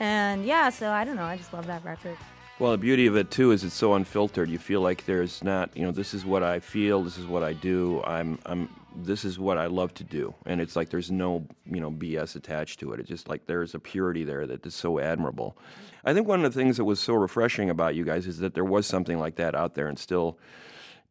And 0.00 0.44
yeah, 0.44 0.70
so 0.70 0.90
I 0.90 1.04
don't 1.04 1.16
know. 1.16 1.24
I 1.24 1.36
just 1.36 1.52
love 1.52 1.66
that 1.66 1.84
record. 1.84 2.16
Well, 2.58 2.72
the 2.72 2.78
beauty 2.78 3.06
of 3.06 3.16
it 3.16 3.30
too 3.30 3.50
is 3.50 3.64
it's 3.64 3.74
so 3.74 3.94
unfiltered. 3.94 4.48
You 4.48 4.58
feel 4.58 4.80
like 4.80 5.06
there's 5.06 5.42
not, 5.42 5.76
you 5.76 5.84
know, 5.84 5.90
this 5.90 6.14
is 6.14 6.24
what 6.24 6.42
I 6.42 6.60
feel, 6.60 7.02
this 7.02 7.18
is 7.18 7.26
what 7.26 7.42
I 7.42 7.52
do. 7.52 8.00
I'm, 8.04 8.38
I'm, 8.46 8.68
this 8.94 9.24
is 9.24 9.38
what 9.38 9.58
I 9.58 9.66
love 9.66 9.94
to 9.94 10.04
do, 10.04 10.34
and 10.46 10.60
it's 10.60 10.76
like 10.76 10.90
there's 10.90 11.10
no, 11.10 11.46
you 11.66 11.80
know, 11.80 11.90
BS 11.90 12.36
attached 12.36 12.80
to 12.80 12.92
it. 12.92 13.00
It's 13.00 13.08
just 13.08 13.28
like 13.28 13.46
there's 13.46 13.74
a 13.74 13.78
purity 13.78 14.24
there 14.24 14.46
that 14.46 14.64
is 14.64 14.74
so 14.74 14.98
admirable. 14.98 15.56
I 16.04 16.14
think 16.14 16.28
one 16.28 16.44
of 16.44 16.52
the 16.52 16.58
things 16.58 16.76
that 16.76 16.84
was 16.84 17.00
so 17.00 17.14
refreshing 17.14 17.70
about 17.70 17.94
you 17.94 18.04
guys 18.04 18.26
is 18.26 18.38
that 18.38 18.54
there 18.54 18.64
was 18.64 18.86
something 18.86 19.18
like 19.18 19.36
that 19.36 19.54
out 19.54 19.74
there, 19.74 19.88
and 19.88 19.98
still 19.98 20.38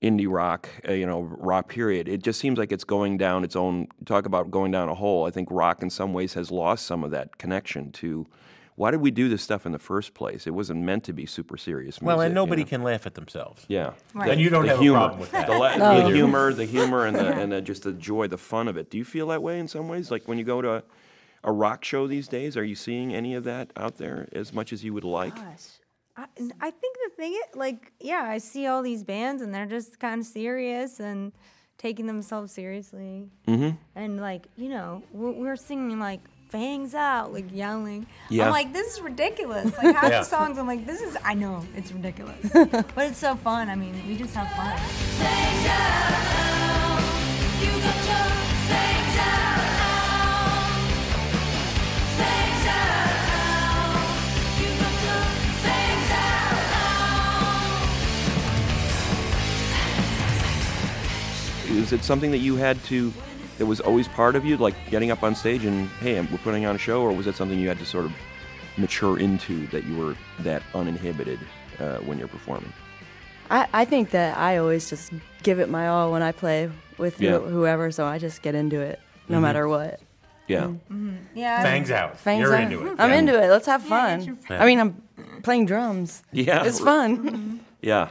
indie 0.02 0.32
rock, 0.32 0.70
uh, 0.88 0.94
you 0.94 1.06
know, 1.06 1.22
rock 1.22 1.70
period. 1.70 2.08
It 2.08 2.24
just 2.24 2.40
seems 2.40 2.58
like 2.58 2.72
it's 2.72 2.84
going 2.84 3.18
down 3.18 3.44
its 3.44 3.56
own. 3.56 3.88
Talk 4.06 4.26
about 4.26 4.52
going 4.52 4.72
down 4.72 4.90
a 4.90 4.96
hole. 4.96 5.26
I 5.26 5.32
think 5.32 5.50
rock 5.52 5.82
in 5.82 5.90
some 5.90 6.14
ways 6.14 6.34
has 6.34 6.52
lost 6.52 6.86
some 6.86 7.04
of 7.04 7.12
that 7.12 7.38
connection 7.38 7.92
to. 7.94 8.28
Why 8.76 8.92
did 8.92 9.02
we 9.02 9.12
do 9.12 9.30
this 9.30 9.42
stuff 9.44 9.66
in 9.66 9.72
the 9.72 9.80
first 9.80 10.14
place? 10.14 10.48
It 10.48 10.52
wasn't 10.52 10.82
meant 10.82 11.04
to 11.04 11.14
be 11.14 11.26
super 11.26 11.58
serious. 11.58 12.02
Well, 12.02 12.18
music, 12.18 12.26
and 12.26 12.32
you 12.32 12.36
nobody 12.36 12.64
know? 12.64 12.70
can 12.70 12.84
laugh 12.84 13.06
at 13.06 13.14
themselves. 13.14 13.66
Yeah. 13.68 13.94
Right. 14.14 14.32
And 14.32 14.42
you 14.42 14.50
don't 14.50 14.64
the 14.64 14.70
have 14.72 14.80
humor. 14.80 14.98
a 14.98 15.02
problem 15.02 15.20
with 15.20 15.32
that. 15.32 15.48
The, 15.48 15.58
la- 15.58 15.76
No. 15.78 16.08
the 16.08 16.16
humor, 16.16 16.54
the 16.54 16.66
humor, 16.66 17.06
and 17.06 17.16
the 17.16 17.28
and 17.28 17.52
the, 17.52 17.62
just 17.62 17.84
the 17.84 17.94
joy, 17.94 18.28
the 18.28 18.38
fun 18.38 18.68
of 18.68 18.76
it. 18.78 18.90
Do 18.90 18.98
you 18.98 19.06
feel 19.06 19.28
that 19.28 19.44
way 19.44 19.60
in 19.60 19.68
some 19.68 19.88
ways? 19.88 20.10
Like 20.10 20.28
when 20.28 20.38
you 20.38 20.44
go 20.44 20.62
to 20.62 20.72
a, 20.76 20.84
a 21.44 21.52
rock 21.52 21.86
show 21.86 22.08
these 22.08 22.28
days, 22.28 22.58
are 22.58 22.64
you 22.64 22.76
seeing 22.76 23.14
any 23.14 23.36
of 23.36 23.44
that 23.44 23.72
out 23.78 23.98
there 23.98 24.28
as 24.34 24.54
much 24.54 24.74
as 24.74 24.84
you 24.84 24.94
would 24.94 25.04
like? 25.04 25.36
Gosh. 25.36 25.68
I, 26.16 26.26
I 26.62 26.72
think 26.72 26.98
the 27.06 27.12
thing, 27.18 27.34
is, 27.34 27.56
like, 27.56 27.92
yeah, 28.00 28.24
I 28.30 28.38
see 28.38 28.68
all 28.68 28.82
these 28.84 29.04
bands 29.04 29.42
and 29.42 29.54
they're 29.54 29.66
just 29.66 30.00
kind 30.00 30.22
of 30.22 30.28
serious 30.28 31.00
and 31.00 31.32
taking 31.80 32.06
themselves 32.06 32.52
seriously. 32.52 33.30
Mm-hmm. 33.48 33.76
And, 33.96 34.22
like, 34.22 34.48
you 34.56 34.70
know, 34.70 35.02
we're, 35.12 35.32
we're 35.32 35.56
singing, 35.56 36.00
like, 36.00 36.22
fangs 36.54 36.94
out, 36.94 37.34
like, 37.34 37.52
yelling. 37.52 38.06
Yeah. 38.30 38.46
I'm 38.46 38.52
like, 38.52 38.72
this 38.74 38.94
is 38.94 39.02
ridiculous. 39.02 39.76
Like, 39.76 39.96
half 39.96 40.12
Yeah. 40.12 40.20
the 40.20 40.24
songs, 40.24 40.60
I'm 40.60 40.68
like, 40.68 40.86
this 40.86 41.02
is, 41.02 41.18
I 41.24 41.34
know, 41.34 41.66
it's 41.76 41.92
ridiculous. 41.92 42.38
but 42.54 43.08
it's 43.10 43.18
so 43.18 43.36
fun. 43.36 43.70
I 43.70 43.76
mean, 43.76 43.96
we 44.08 44.16
just 44.16 44.36
have 44.36 44.52
fun. 44.52 44.80
Is 61.76 61.92
it 61.92 62.04
something 62.04 62.30
that 62.30 62.38
you 62.38 62.56
had 62.56 62.82
to, 62.86 63.12
that 63.58 63.66
was 63.66 63.80
always 63.80 64.08
part 64.08 64.36
of 64.36 64.46
you, 64.46 64.58
like 64.58 64.76
getting 64.90 65.12
up 65.12 65.24
on 65.24 65.36
stage 65.36 65.66
and 65.66 65.88
hey, 66.00 66.20
we're 66.20 66.38
putting 66.40 66.66
on 66.66 66.76
a 66.76 66.80
show, 66.80 67.02
or 67.02 67.12
was 67.14 67.28
it 67.28 67.36
something 67.36 67.60
you 67.60 67.68
had 67.68 67.80
to 67.80 67.86
sort 67.86 68.06
of 68.06 68.12
mature 68.78 69.20
into 69.20 69.68
that 69.68 69.84
you 69.86 69.96
were 69.98 70.16
that 70.40 70.64
uninhibited 70.74 71.40
uh, 71.80 71.98
when 71.98 72.18
you're 72.18 72.28
performing? 72.28 72.72
I, 73.52 73.68
I 73.74 73.86
think 73.86 74.12
that 74.12 74.38
I 74.38 74.58
always 74.58 74.90
just 74.90 75.12
give 75.44 75.60
it 75.60 75.70
my 75.70 75.88
all 75.88 76.12
when 76.12 76.24
I 76.24 76.32
play 76.32 76.72
with 76.98 77.18
who- 77.18 77.26
Yeah. 77.26 77.40
whoever, 77.40 77.92
so 77.92 78.06
I 78.06 78.18
just 78.18 78.42
get 78.42 78.56
into 78.56 78.80
it 78.80 79.00
no 79.30 79.36
Mm-hmm. 79.36 79.42
matter 79.44 79.68
what. 79.68 80.00
Yeah. 80.48 80.72
Yeah. 81.36 81.62
Fangs 81.64 81.90
out. 81.92 82.18
Fangs 82.20 82.42
You're 82.42 82.56
out. 82.56 82.64
into 82.64 82.86
it. 82.88 82.96
I'm 83.00 83.12
Yeah. 83.12 83.16
into 83.18 83.42
it. 83.42 83.48
Let's 83.50 83.66
have 83.68 83.84
fun. 83.84 84.20
get 84.20 84.50
your- 84.50 84.60
I 84.62 84.66
mean, 84.66 84.80
I'm 84.80 85.04
playing 85.44 85.66
drums. 85.68 86.22
Yeah. 86.32 86.64
It's 86.66 86.80
fun. 86.80 87.60
Yeah. 87.82 88.10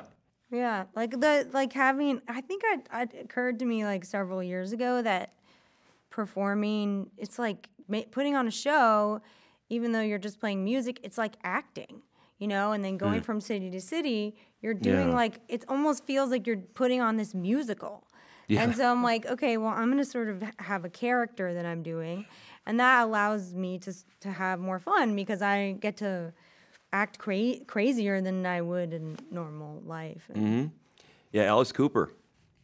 Yeah, 0.52 0.84
like 0.94 1.12
the 1.12 1.48
like 1.52 1.72
having. 1.72 2.20
I 2.28 2.42
think 2.42 2.62
I 2.90 3.02
it 3.02 3.24
occurred 3.24 3.58
to 3.60 3.64
me 3.64 3.86
like 3.86 4.04
several 4.04 4.42
years 4.42 4.72
ago 4.72 5.00
that 5.00 5.32
performing 6.10 7.10
it's 7.16 7.38
like 7.38 7.70
ma- 7.88 8.02
putting 8.10 8.36
on 8.36 8.46
a 8.46 8.50
show, 8.50 9.22
even 9.70 9.92
though 9.92 10.02
you're 10.02 10.18
just 10.18 10.38
playing 10.38 10.62
music. 10.62 11.00
It's 11.02 11.16
like 11.16 11.36
acting, 11.42 12.02
you 12.38 12.46
know. 12.48 12.72
And 12.72 12.84
then 12.84 12.98
going 12.98 13.20
hmm. 13.20 13.24
from 13.24 13.40
city 13.40 13.70
to 13.70 13.80
city, 13.80 14.36
you're 14.60 14.74
doing 14.74 15.08
Yeah. 15.08 15.14
like 15.14 15.40
it 15.48 15.64
almost 15.68 16.04
feels 16.04 16.30
like 16.30 16.46
you're 16.46 16.58
putting 16.74 17.00
on 17.00 17.16
this 17.16 17.34
musical. 17.34 18.06
And 18.50 18.76
so 18.76 18.90
I'm 18.90 19.02
like, 19.02 19.24
okay, 19.24 19.56
well, 19.56 19.72
I'm 19.72 19.88
gonna 19.88 20.04
sort 20.04 20.28
of 20.28 20.44
have 20.58 20.84
a 20.84 20.90
character 20.90 21.54
that 21.54 21.64
I'm 21.64 21.82
doing, 21.82 22.26
and 22.66 22.78
that 22.78 23.04
allows 23.04 23.54
me 23.54 23.78
to 23.78 23.94
to 24.20 24.30
have 24.30 24.60
more 24.60 24.78
fun 24.78 25.16
because 25.16 25.40
I 25.40 25.72
get 25.80 25.96
to 25.98 26.34
act 26.92 27.18
cra- 27.18 27.60
crazier 27.66 28.20
than 28.20 28.44
I 28.46 28.60
would 28.60 28.92
in 28.92 29.16
normal 29.30 29.82
life. 29.86 30.24
And- 30.34 30.70
Yeah. 31.32 31.44
Alice 31.44 31.72
Cooper. 31.72 32.10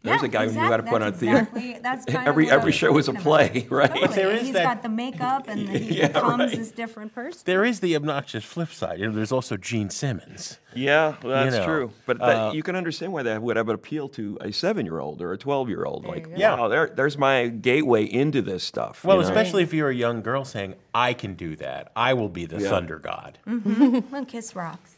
There's 0.03 0.22
Yeah, 0.22 0.26
a 0.26 0.30
guy 0.30 0.46
who 0.46 0.53
knew 0.53 0.61
how 0.61 0.68
to 0.68 0.74
exact- 0.76 0.88
put 0.92 1.03
on 1.03 1.11
that's 1.11 1.20
theater. 1.20 1.38
exactly- 1.38 1.78
that's 1.82 2.05
kind 2.12 2.28
every 2.28 2.44
what 2.44 2.53
every 2.55 2.66
was 2.66 2.74
show 2.76 2.96
is 2.99 3.09
a 3.09 3.12
play, 3.14 3.66
about. 3.66 3.70
right? 3.72 3.90
Totally. 3.94 4.14
there 4.14 4.30
is 4.30 4.42
He's 4.42 4.53
that- 4.53 4.62
got 4.62 4.82
the 4.82 4.88
makeup 4.88 5.49
and 5.49 5.68
he 5.68 5.96
Yeah, 5.99 6.07
becomes 6.09 6.38
right. 6.38 6.57
this 6.57 6.70
different 6.70 7.14
person. 7.14 7.40
There 7.44 7.64
is 7.64 7.80
the 7.80 7.96
obnoxious 7.96 8.44
flip 8.44 8.70
side. 8.70 9.01
You 9.01 9.09
know, 9.09 9.12
there's 9.14 9.32
also 9.32 9.57
Gene 9.57 9.90
Simmons. 9.90 10.61
Yeah, 10.74 11.16
well, 11.24 11.44
that's 11.44 11.57
know, 11.57 11.64
true. 11.64 11.90
But 12.07 12.18
that, 12.20 12.36
uh, 12.36 12.53
you 12.53 12.62
can 12.62 12.76
understand 12.76 13.12
why 13.12 13.24
that 13.24 13.42
would 13.42 13.57
have 13.57 13.68
an 13.68 13.74
appeal 13.74 14.09
to 14.11 14.38
a 14.40 14.53
seven-year-old 14.53 15.20
or 15.20 15.32
a 15.32 15.38
twelve-year-old. 15.38 16.05
Like. 16.05 16.28
Yeah. 16.36 16.55
wow, 16.55 16.68
there, 16.68 16.92
there's 16.94 17.18
my 17.18 17.49
gateway 17.49 18.05
into 18.05 18.40
this 18.42 18.62
stuff. 18.62 19.03
Well, 19.03 19.16
you 19.16 19.22
know? 19.22 19.28
especially 19.28 19.62
if 19.64 19.72
you're 19.72 19.88
a 19.88 19.94
young 19.94 20.22
girl 20.22 20.44
saying, 20.44 20.74
I 20.94 21.14
can 21.14 21.34
do 21.34 21.57
that. 21.57 21.90
I 21.96 22.14
will 22.14 22.28
be 22.28 22.44
the 22.44 22.61
Yeah. 22.61 22.68
thunder 22.68 22.99
god. 23.01 23.38
Well, 23.46 24.24
Kiss 24.26 24.55
rocks 24.55 24.94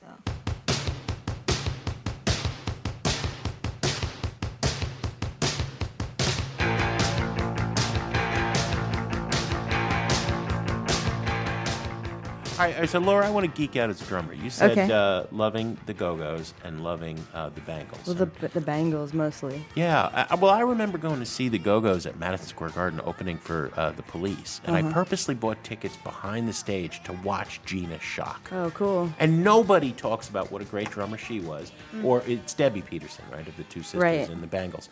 though. 12.61 12.65
All 12.65 12.67
right, 12.69 12.75
all 12.75 12.81
right, 12.81 12.89
so 12.91 12.99
Laura, 12.99 13.27
I 13.27 13.31
want 13.31 13.47
to 13.47 13.53
geek 13.61 13.77
out 13.77 13.91
as 13.91 14.01
a 14.01 14.05
drummer. 14.05 14.33
You 14.35 14.51
said 14.51 14.73
Okay. 14.73 14.93
uh, 14.93 15.25
loving 15.33 15.79
the 15.87 15.95
Go 15.95 16.17
Go's 16.17 16.55
and 16.65 16.85
loving 16.85 17.19
uh, 17.35 17.49
the 17.51 17.61
Bangles. 17.63 18.07
Well, 18.07 18.15
the, 18.15 18.49
the 18.49 18.61
Bangles 18.61 19.13
mostly. 19.13 19.65
Yeah, 19.75 20.27
I, 20.31 20.35
well, 20.35 20.51
I 20.53 20.61
remember 20.61 20.99
going 20.99 21.21
to 21.21 21.27
see 21.27 21.49
the 21.49 21.59
Go 21.59 21.81
Go's 21.81 22.07
at 22.07 22.19
Madison 22.19 22.49
Square 22.49 22.71
Garden 22.71 23.01
opening 23.05 23.39
for 23.39 23.71
uh, 23.77 23.93
the 23.93 24.03
Police, 24.03 24.61
and 24.65 24.77
I 24.77 24.83
purposely 24.93 25.35
bought 25.35 25.63
tickets 25.65 25.97
behind 25.99 26.49
the 26.49 26.53
stage 26.53 27.03
to 27.05 27.13
watch 27.25 27.61
Gina 27.65 27.97
Schock. 27.99 28.53
Oh, 28.53 28.71
cool. 28.71 29.13
And 29.19 29.43
nobody 29.45 29.93
talks 29.93 30.29
about 30.29 30.51
what 30.53 30.63
a 30.63 30.67
great 30.67 30.91
drummer 30.91 31.17
she 31.19 31.41
was, 31.41 31.73
or 32.05 32.23
it's 32.27 32.55
Debbi 32.55 32.85
Peterson, 32.85 33.25
right, 33.33 33.47
of 33.47 33.57
the 33.57 33.65
two 33.65 33.81
sisters 33.83 34.01
Right. 34.03 34.29
and 34.29 34.43
the 34.43 34.47
Bangles. 34.47 34.89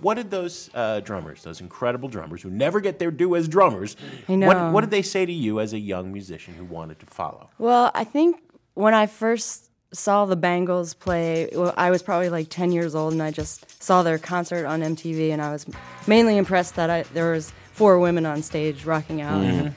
What 0.00 0.14
did 0.14 0.30
those 0.30 0.70
uh, 0.74 1.00
drummers, 1.00 1.42
those 1.42 1.60
incredible 1.60 2.08
drummers 2.08 2.42
who 2.42 2.50
never 2.50 2.80
get 2.80 2.98
their 2.98 3.10
due 3.10 3.34
as 3.36 3.48
drummers, 3.48 3.96
I 4.28 4.36
know. 4.36 4.46
What, 4.46 4.72
what 4.72 4.80
did 4.82 4.90
they 4.90 5.02
say 5.02 5.26
to 5.26 5.32
you 5.32 5.60
as 5.60 5.72
a 5.72 5.78
young 5.78 6.12
musician 6.12 6.54
who 6.54 6.64
wanted 6.64 7.00
to 7.00 7.06
follow? 7.06 7.50
Well, 7.58 7.90
I 7.94 8.04
think 8.04 8.40
when 8.74 8.94
I 8.94 9.06
first 9.06 9.70
saw 9.92 10.26
the 10.26 10.36
Bangles 10.36 10.94
play, 10.94 11.48
well, 11.52 11.74
I 11.76 11.90
was 11.90 12.02
probably 12.02 12.28
like 12.28 12.48
10 12.48 12.72
years 12.72 12.94
old, 12.94 13.12
and 13.12 13.22
I 13.22 13.30
just 13.30 13.82
saw 13.82 14.02
their 14.02 14.18
concert 14.18 14.66
on 14.66 14.82
MTV, 14.82 15.30
and 15.30 15.42
I 15.42 15.50
was 15.50 15.66
mainly 16.06 16.36
impressed 16.36 16.76
that 16.76 16.90
I, 16.90 17.02
there 17.14 17.32
was 17.32 17.52
four 17.72 17.98
women 17.98 18.26
on 18.26 18.42
stage 18.42 18.84
rocking 18.84 19.20
out. 19.20 19.40
Mm-hmm. 19.42 19.66
And 19.66 19.74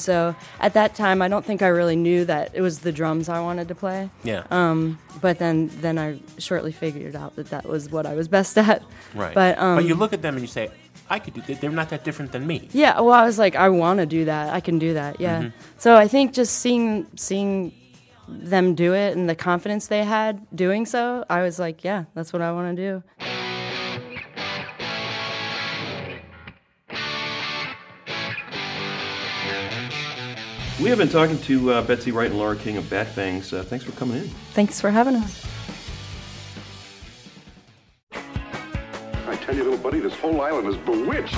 so 0.00 0.34
at 0.60 0.74
that 0.74 0.94
time, 0.94 1.22
I 1.22 1.28
don't 1.28 1.44
think 1.44 1.62
I 1.62 1.68
really 1.68 1.96
knew 1.96 2.24
that 2.24 2.50
it 2.54 2.60
was 2.60 2.80
the 2.80 2.92
drums 2.92 3.28
I 3.28 3.40
wanted 3.40 3.68
to 3.68 3.74
play. 3.74 4.10
Yeah. 4.24 4.44
Um, 4.50 4.98
but 5.20 5.38
then, 5.38 5.68
then 5.80 5.98
I 5.98 6.20
shortly 6.38 6.72
figured 6.72 7.16
out 7.16 7.36
that 7.36 7.50
that 7.50 7.66
was 7.66 7.90
what 7.90 8.06
I 8.06 8.14
was 8.14 8.28
best 8.28 8.58
at. 8.58 8.82
right. 9.14 9.34
But 9.34 9.58
um, 9.58 9.76
but 9.76 9.84
you 9.84 9.94
look 9.94 10.12
at 10.12 10.22
them 10.22 10.34
and 10.34 10.42
you 10.42 10.48
say, 10.48 10.70
I 11.08 11.18
could 11.18 11.34
do 11.34 11.40
that. 11.42 11.60
They're 11.60 11.70
not 11.70 11.90
that 11.90 12.04
different 12.04 12.32
than 12.32 12.46
me. 12.46 12.68
Yeah, 12.72 13.00
well, 13.00 13.14
I 13.14 13.24
was 13.24 13.38
like, 13.38 13.56
I 13.56 13.68
want 13.68 13.98
to 13.98 14.06
do 14.06 14.26
that. 14.26 14.52
I 14.54 14.60
can 14.60 14.78
do 14.78 14.94
that. 14.94 15.20
Yeah. 15.20 15.50
So 15.78 15.96
I 15.96 16.06
think 16.06 16.34
just 16.34 16.58
seeing 16.58 17.06
seeing 17.16 17.72
them 18.28 18.76
do 18.76 18.94
it 18.94 19.16
and 19.16 19.28
the 19.28 19.34
confidence 19.34 19.88
they 19.88 20.04
had 20.04 20.46
doing 20.54 20.86
so, 20.86 21.24
I 21.28 21.42
was 21.42 21.58
like, 21.58 21.82
yeah, 21.82 22.04
that's 22.14 22.32
what 22.32 22.42
I 22.42 22.52
want 22.52 22.76
to 22.76 22.82
do. 22.82 23.02
We 30.80 30.88
have 30.88 30.98
been 30.98 31.08
talking 31.08 31.38
to 31.40 31.72
uh, 31.72 31.82
Betsy 31.82 32.10
Wright 32.10 32.30
and 32.30 32.38
Laura 32.38 32.56
King 32.56 32.78
of 32.78 32.88
Bat 32.88 33.08
Fangs. 33.08 33.52
Uh, 33.52 33.62
thanks 33.62 33.84
for 33.84 33.92
coming 33.92 34.16
in. 34.16 34.28
Thanks 34.52 34.80
for 34.80 34.90
having 34.90 35.14
us. 35.16 35.46
I 38.12 39.36
tell 39.42 39.54
you, 39.54 39.64
little 39.64 39.78
buddy, 39.78 40.00
this 40.00 40.14
whole 40.14 40.40
island 40.40 40.68
is 40.68 40.76
bewitched. 40.78 41.36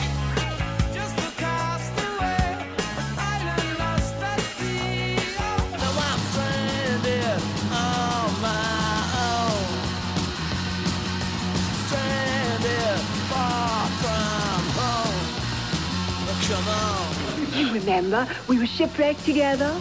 Remember 17.73 18.29
we 18.49 18.59
were 18.59 18.67
shipwrecked 18.67 19.25
together? 19.25 19.75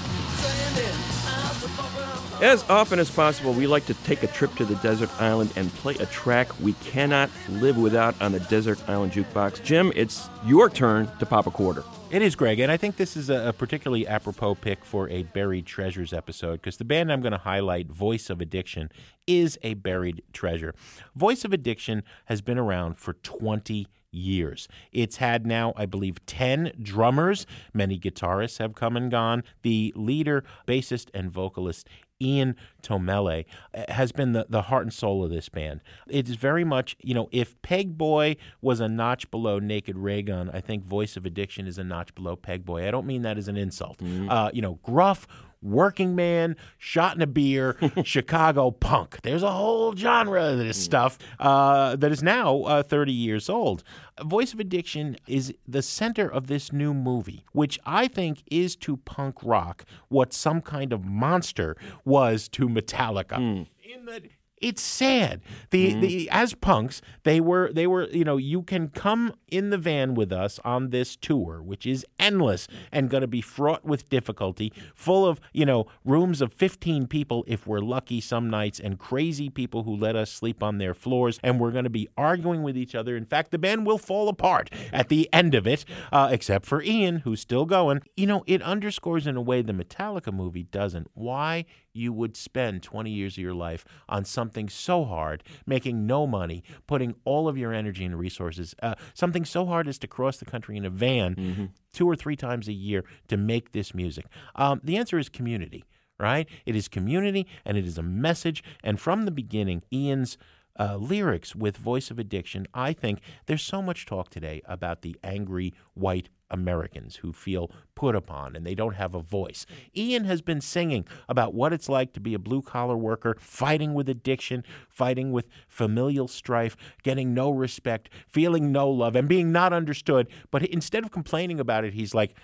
As 2.42 2.68
often 2.70 2.98
as 2.98 3.12
possible, 3.12 3.54
we 3.54 3.68
like 3.68 3.86
to 3.86 3.94
take 3.94 4.24
a 4.24 4.28
trip 4.28 4.56
to 4.56 4.66
the 4.66 4.76
desert 4.76 5.12
island 5.22 5.54
and 5.56 5.72
play 5.76 5.94
a 5.96 6.08
track 6.08 6.48
we 6.60 6.74
cannot 6.74 7.30
live 7.50 7.78
without 7.78 8.20
on 8.20 8.32
the 8.32 8.40
desert 8.40 8.80
island 8.90 9.12
jukebox. 9.12 9.64
Jim, 9.64 9.92
it's 9.96 10.28
your 10.44 10.70
turn 10.70 11.12
to 11.20 11.26
pop 11.26 11.46
a 11.46 11.52
quarter. 11.52 11.84
It 12.12 12.22
is, 12.22 12.36
Greg, 12.36 12.60
and 12.60 12.70
I 12.70 12.76
think 12.76 12.98
this 12.98 13.16
is 13.16 13.30
a, 13.30 13.56
particularly 13.58 14.06
apropos 14.06 14.56
pick 14.56 14.84
for 14.84 15.08
a 15.08 15.24
buried 15.24 15.66
treasures 15.66 16.12
episode 16.12 16.56
because 16.56 16.76
the 16.76 16.84
band 16.84 17.10
I'm 17.10 17.22
going 17.22 17.32
to 17.32 17.38
highlight, 17.38 17.88
Voice 17.88 18.30
of 18.30 18.42
Addiction, 18.42 18.92
is 19.26 19.58
a 19.64 19.76
buried 19.76 20.22
treasure. 20.34 20.76
Voice 21.16 21.46
of 21.46 21.54
Addiction 21.54 22.04
has 22.26 22.42
been 22.42 22.58
around 22.58 22.98
for 22.98 23.14
20 23.14 23.88
years. 24.12 24.68
It's 24.92 25.18
had 25.18 25.48
now, 25.48 25.72
I 25.78 25.86
believe, 25.86 26.26
10 26.26 26.74
drummers. 26.82 27.48
Many 27.74 27.98
guitarists 27.98 28.58
have 28.58 28.76
come 28.76 28.98
and 28.98 29.10
gone. 29.10 29.46
The 29.62 29.94
leader, 29.96 30.44
bassist, 30.68 31.08
and 31.14 31.32
vocalist 31.32 31.88
Ian 32.22 32.56
Tomele 32.84 33.46
uh, 33.74 33.84
has 33.90 34.12
been 34.12 34.34
the, 34.34 34.46
the 34.48 34.64
heart 34.64 34.84
and 34.84 34.94
soul 34.94 35.24
of 35.24 35.32
this 35.32 35.50
band. 35.50 35.82
It 36.08 36.30
is 36.30 36.36
very 36.36 36.64
much, 36.64 36.96
you 37.02 37.14
know, 37.14 37.28
if 37.32 37.60
Pegboy 37.62 38.38
was 38.62 38.80
a 38.80 38.88
notch 38.88 39.30
below 39.32 39.60
Naked 39.60 39.98
Raygun, 39.98 40.50
I 40.54 40.62
think 40.62 40.86
Voice 40.86 41.18
of 41.18 41.26
Addiction 41.26 41.68
is 41.68 41.78
a 41.78 41.84
notch 41.84 42.14
below 42.16 42.36
Pegboy. 42.36 42.88
I 42.88 42.92
don't 42.92 43.08
mean 43.08 43.24
that 43.24 43.38
as 43.38 43.48
an 43.48 43.58
insult. 43.58 44.00
Uh, 44.30 44.50
you 44.54 44.62
know, 44.62 44.80
gruff, 44.84 45.28
working 45.62 46.16
man, 46.16 46.56
shot 46.78 47.16
in 47.16 47.22
a 47.22 47.28
beer, 47.28 47.78
Chicago 48.04 48.72
punk. 48.72 49.20
There's 49.24 49.44
a 49.44 49.52
whole 49.52 49.96
genre 49.96 50.44
of 50.52 50.58
this 50.58 50.82
stuff 50.82 51.18
uh, 51.40 51.96
that 51.98 52.12
is 52.12 52.24
now 52.24 52.62
uh, 52.64 52.84
30 52.84 53.12
years 53.12 53.50
old. 53.50 53.84
Voice 54.24 54.54
of 54.54 54.60
Addiction 54.60 55.18
is 55.28 55.54
the 55.68 55.82
center 55.82 56.28
of 56.32 56.48
this 56.48 56.72
new 56.72 56.94
movie, 56.94 57.46
which 57.54 57.80
I 57.86 58.08
think 58.08 58.44
is 58.52 58.76
to 58.78 58.98
punk 58.98 59.38
rock 59.44 59.86
what 60.10 60.34
some 60.34 60.62
kind 60.62 60.94
of 60.94 61.06
monster 61.06 61.76
was 62.06 62.48
to 62.50 62.68
Metallica. 62.68 63.38
In 63.84 64.06
that 64.06 64.24
it's 64.62 64.82
sad. 64.82 65.42
The 65.72 65.94
the 65.94 66.30
as 66.30 66.54
punks, 66.54 67.02
they 67.24 67.40
were 67.40 67.72
they 67.74 67.88
were 67.88 68.08
you 68.10 68.24
know 68.24 68.38
you 68.38 68.62
can 68.62 68.90
come 68.90 69.34
in 69.48 69.70
the 69.70 69.78
van 69.78 70.14
with 70.14 70.32
us 70.32 70.60
on 70.64 70.90
this 70.90 71.16
tour, 71.16 71.62
which 71.62 71.86
is 71.86 72.06
endless 72.20 72.68
and 72.92 73.10
going 73.10 73.22
to 73.22 73.28
be 73.28 73.42
fraught 73.42 73.84
with 73.84 74.10
difficulty, 74.10 74.72
full 74.96 75.26
of 75.26 75.40
you 75.54 75.66
know 75.66 75.88
rooms 76.06 76.42
of 76.42 76.54
fifteen 76.54 77.08
people 77.08 77.44
if 77.48 77.66
we're 77.66 77.80
lucky 77.80 78.22
some 78.22 78.50
nights, 78.50 78.80
and 78.80 79.00
crazy 79.00 79.50
people 79.50 79.84
who 79.84 79.96
let 79.96 80.16
us 80.16 80.32
sleep 80.32 80.62
on 80.62 80.78
their 80.78 80.94
floors, 80.94 81.40
and 81.44 81.60
we're 81.60 81.72
going 81.72 81.84
to 81.84 81.90
be 81.90 82.08
arguing 82.18 82.64
with 82.64 82.78
each 82.78 82.96
other. 82.96 83.18
In 83.18 83.26
fact, 83.26 83.52
the 83.52 83.58
band 83.58 83.86
will 83.86 83.98
fall 83.98 84.30
apart 84.30 84.70
at 84.94 85.10
the 85.10 85.28
end 85.34 85.56
of 85.56 85.66
it, 85.68 85.86
uh, 86.12 86.30
except 86.32 86.66
for 86.66 86.82
Ian, 86.84 87.18
who's 87.18 87.42
still 87.42 87.66
going. 87.66 88.02
You 88.16 88.28
know, 88.28 88.44
it 88.48 88.62
underscores 88.62 89.26
in 89.28 89.36
a 89.36 89.42
way 89.42 89.62
the 89.62 89.74
Metallica 89.74 90.34
movie 90.34 90.64
doesn't. 90.64 91.08
Why 91.14 91.66
you 91.94 92.14
would 92.14 92.36
spend 92.38 92.84
20 92.84 93.10
years 93.10 93.34
of 93.34 93.40
your 93.40 93.54
life 93.54 93.86
on 94.08 94.26
something 94.26 94.70
so 94.70 95.06
hard, 95.06 95.44
making 95.66 96.06
no 96.08 96.26
money, 96.28 96.64
putting 96.88 97.16
all 97.26 97.48
of 97.48 97.58
your 97.58 97.74
energy 97.74 98.06
and 98.06 98.18
resources, 98.18 98.76
uh, 98.82 98.96
something 99.14 99.46
so 99.46 99.66
hard 99.66 99.88
as 99.88 99.98
to 100.00 100.08
cross 100.08 100.38
the 100.38 100.46
country 100.46 100.78
in 100.78 100.86
a 100.86 100.90
van 100.90 101.72
two 101.94 102.10
or 102.10 102.16
three 102.16 102.36
times 102.36 102.68
a 102.68 102.74
year 102.74 103.04
to 103.28 103.38
make 103.38 103.72
this 103.72 103.94
music? 103.94 104.26
Um, 104.56 104.82
the 104.84 104.98
answer 104.98 105.18
is 105.20 105.30
community, 105.30 105.84
right? 106.20 106.48
It 106.66 106.76
is 106.76 106.88
community 106.88 107.48
and 107.66 107.78
it 107.78 107.86
is 107.86 107.98
a 107.98 108.04
message. 108.04 108.64
And 108.84 109.00
from 109.00 109.26
the 109.26 109.32
beginning, 109.32 109.84
Ian's 109.92 110.38
uh, 110.80 110.96
lyrics 110.96 111.56
with 111.56 111.78
Voice 111.78 112.10
of 112.12 112.18
Addiction, 112.20 112.66
I 112.74 112.94
think 112.94 113.20
there's 113.46 113.64
so 113.64 113.82
much 113.82 114.06
talk 114.06 114.30
today 114.30 114.62
about 114.66 115.02
the 115.02 115.18
angry 115.24 115.74
white 115.94 116.30
Americans 116.52 117.18
who 117.18 117.34
feel 117.34 117.72
put 117.96 118.16
upon 118.16 118.56
and 118.56 118.66
they 118.66 118.76
don't 118.76 118.96
have 118.96 119.16
a 119.16 119.22
voice. 119.22 119.66
Ian 119.96 120.26
has 120.26 120.42
been 120.42 120.62
singing 120.62 121.08
about 121.28 121.54
what 121.54 121.74
it's 121.74 121.90
like 121.90 122.14
to 122.14 122.20
be 122.20 122.34
a 122.34 122.40
blue 122.40 122.62
collar 122.62 122.98
worker, 122.98 123.36
fighting 123.40 123.94
with 123.94 124.08
addiction, 124.08 124.64
fighting 124.90 125.32
with 125.32 125.48
familial 125.68 126.28
strife, 126.28 126.78
getting 127.04 127.34
no 127.34 127.50
respect, 127.50 128.10
feeling 128.28 128.72
no 128.72 128.90
love, 128.90 129.16
and 129.16 129.28
being 129.28 129.52
not 129.52 129.74
understood. 129.74 130.28
But 130.52 130.64
instead 130.64 131.04
of 131.04 131.12
complaining 131.12 131.60
about 131.60 131.86
it, 131.86 131.94
he's 131.94 132.14
like, 132.14 132.36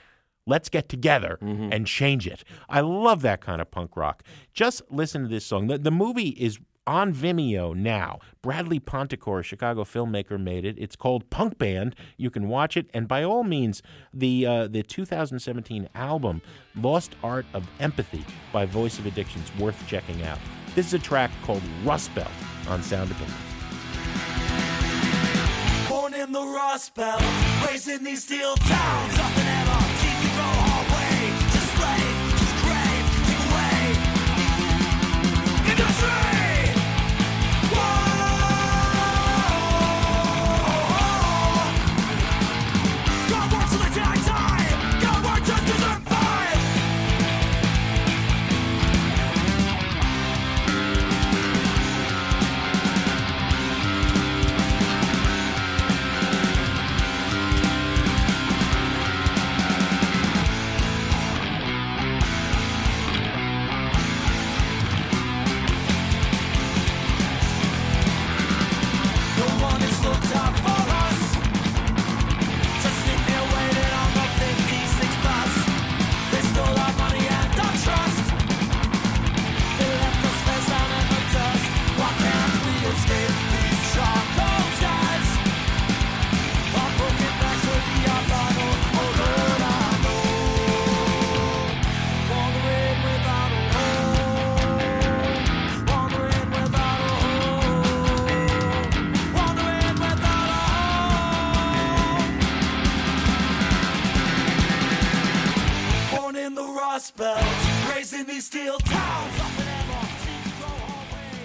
Let's 0.48 0.70
get 0.70 0.88
together 0.88 1.38
mm-hmm. 1.42 1.74
and 1.74 1.86
change 1.86 2.26
it. 2.26 2.46
I 2.70 2.80
love 2.80 3.22
that 3.22 3.42
kind 3.42 3.60
of 3.62 3.70
punk 3.70 3.98
rock. 3.98 4.24
Just 4.54 4.82
listen 4.90 5.24
to 5.24 5.28
this 5.28 5.46
song. 5.46 5.68
The, 5.68 5.78
the 5.78 5.92
movie 5.92 6.30
is 6.30 6.58
on 6.88 7.14
Vimeo 7.14 7.76
now. 7.76 8.20
Bradley 8.42 8.80
Pontecore, 8.80 9.42
a 9.42 9.44
Chicago 9.44 9.84
filmmaker, 9.84 10.42
made 10.42 10.66
it. 10.66 10.76
It's 10.80 10.96
called 10.96 11.30
Punk 11.30 11.58
Band. 11.58 11.96
You 12.16 12.30
can 12.30 12.48
watch 12.48 12.78
it, 12.78 12.90
and 12.94 13.08
by 13.08 13.24
all 13.24 13.44
means, 13.44 13.84
the 14.14 14.46
uh, 14.46 14.68
the 14.68 14.82
2017 14.82 15.90
album 15.94 16.42
Lost 16.76 17.16
Art 17.24 17.46
of 17.54 17.68
Empathy 17.80 18.26
by 18.54 18.66
Voice 18.66 18.98
of 18.98 19.06
Addiction's 19.06 19.52
worth 19.60 19.86
checking 19.88 20.24
out. 20.24 20.40
This 20.74 20.88
is 20.88 20.94
a 20.94 21.00
track 21.00 21.32
called 21.44 21.62
Rust 21.84 22.16
Belt 22.16 22.32
on 22.70 22.82
Sound 22.82 23.12
Opinions. 23.12 23.36
Born 25.90 26.14
in 26.14 26.32
the 26.32 26.42
Rust 26.42 26.96
Belt, 26.96 27.22
raised 27.68 27.90
in 27.90 28.04
these 28.04 28.24
steel 28.24 28.56
towns. 28.56 29.18
Nothing 29.18 29.48
ever 29.48 29.78
seemed 29.78 29.87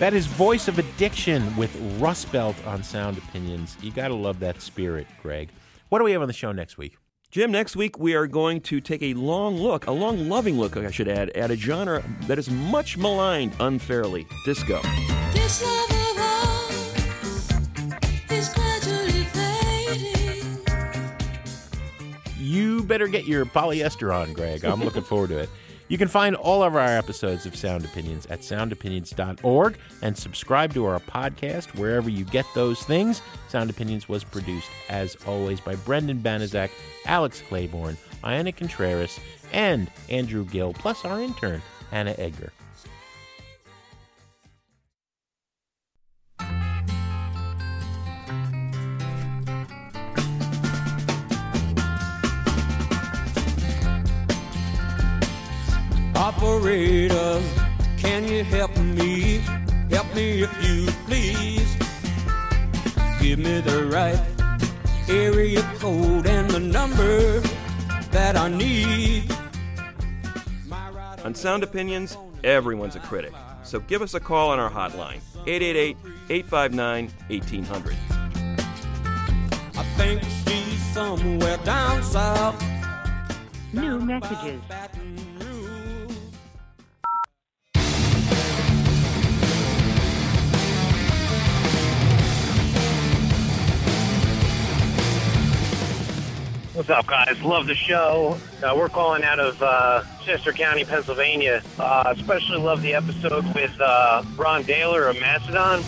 That 0.03 0.15
is 0.15 0.27
Voice 0.27 0.67
of 0.67 0.81
Addiction 0.81 1.57
with 1.57 1.71
Rust 2.01 2.33
Belt 2.33 2.57
on 2.67 2.83
Sound 2.83 3.19
Opinions. 3.19 3.77
You 3.81 3.93
got 3.93 4.09
to 4.09 4.15
love 4.15 4.41
that 4.41 4.61
spirit, 4.61 5.07
Greg. 5.23 5.51
What 5.91 6.01
do 6.01 6.05
we 6.05 6.11
have 6.11 6.23
on 6.23 6.27
the 6.27 6.35
show 6.35 6.51
next 6.51 6.77
week? 6.77 6.97
Jim, 7.31 7.53
next 7.53 7.77
week 7.77 8.01
we 8.01 8.15
are 8.15 8.27
going 8.27 8.63
to 8.63 8.81
take 8.81 9.01
a 9.01 9.15
long 9.15 9.57
look, 9.57 9.87
a 9.87 9.93
long 9.93 10.29
loving 10.29 10.59
look, 10.59 10.77
I 10.77 10.91
should 10.91 11.07
add, 11.07 11.31
at 11.31 11.53
a 11.53 11.57
genre 11.57 12.03
that 12.23 12.37
is 12.37 12.51
much 12.51 12.99
maligned 12.99 13.53
unfairly 13.61 14.27
disco. 14.45 14.83
This 15.33 15.63
love 15.63 15.91
of 15.93 16.19
ours 16.19 17.53
is 18.29 18.49
gradually 18.53 19.23
fading. 19.27 20.59
You 22.41 22.83
better 22.83 23.07
get 23.07 23.25
your 23.27 23.47
polyester 23.47 24.13
on, 24.13 24.33
Greg. 24.33 24.65
I'm 24.65 24.83
looking 24.83 25.03
forward 25.03 25.29
to 25.29 25.39
it. 25.39 25.49
You 25.93 25.99
can 25.99 26.09
find 26.09 26.35
all 26.37 26.63
of 26.63 26.75
our 26.75 26.97
episodes 26.97 27.45
of 27.45 27.55
Sound 27.55 27.85
Opinions 27.85 28.25
at 28.31 28.41
soundopinions.org 28.41 29.77
and 30.01 30.17
subscribe 30.17 30.73
to 30.73 30.87
our 30.87 30.99
podcast 30.99 31.75
wherever 31.79 32.09
you 32.09 32.25
get 32.25 32.47
those 32.55 32.83
things. 32.83 33.21
Sound 33.49 33.69
Opinions 33.69 34.09
was 34.09 34.25
produced, 34.25 34.71
as 34.89 35.19
always, 35.27 35.61
by 35.61 35.77
Brendan 35.77 36.21
Banaszak, 36.21 36.71
Alex 37.05 37.43
Claiborne, 37.47 37.99
Ayana 38.25 38.57
Contreras, 38.57 39.21
and 39.53 39.91
Andrew 40.09 40.47
Gill, 40.47 40.73
plus 40.73 41.05
our 41.05 41.21
intern, 41.21 41.61
Hannah 41.91 42.15
Edgar. 42.17 42.55
Operator, 56.43 57.41
can 57.99 58.23
Can 58.23 58.29
you 58.29 58.43
help 58.43 58.77
me? 58.77 59.39
Help 59.91 60.13
me 60.13 60.43
if 60.43 60.65
you 60.65 60.87
please. 61.07 61.77
Give 63.21 63.39
me 63.39 63.61
the 63.61 63.89
right 63.93 64.21
area 65.09 65.63
code 65.79 66.27
and 66.27 66.51
the 66.51 66.59
number 66.59 67.39
that 68.11 68.37
I 68.37 68.49
need. 68.49 69.33
On 71.25 71.33
Sound 71.33 71.63
Opinions, 71.63 72.17
everyone's 72.43 72.97
a 72.97 73.01
critic. 73.01 73.33
So 73.63 73.79
give 73.79 74.03
us 74.03 74.15
a 74.15 74.21
call 74.21 74.51
on 74.51 74.59
our 74.59 74.71
hotline, 74.71 75.21
888 75.47 75.97
859 76.29 77.11
1800. 77.29 77.97
I 79.77 79.83
think 79.97 80.23
she's 80.45 80.83
somewhere 80.93 81.59
down 81.59 82.03
south. 82.03 82.61
New 83.73 84.01
messages. 84.01 84.61
What's 96.75 96.89
up, 96.89 97.07
guys? 97.07 97.43
Love 97.43 97.67
the 97.67 97.75
show. 97.75 98.39
Uh, 98.63 98.73
we're 98.75 98.89
calling 98.89 99.23
out 99.25 99.39
of 99.39 99.63
uh, 99.63 100.05
Chester 100.25 100.53
County, 100.53 100.87
Pennsylvania. 100.87 101.63
Uh, 101.79 102.15
especially 102.17 102.57
love 102.57 102.81
the 102.81 102.95
episode 102.95 103.45
with 103.55 103.79
uh, 103.79 104.23
Brann 104.37 104.65
Dailor 104.65 105.11
of 105.11 105.21
Mastodon. 105.21 105.83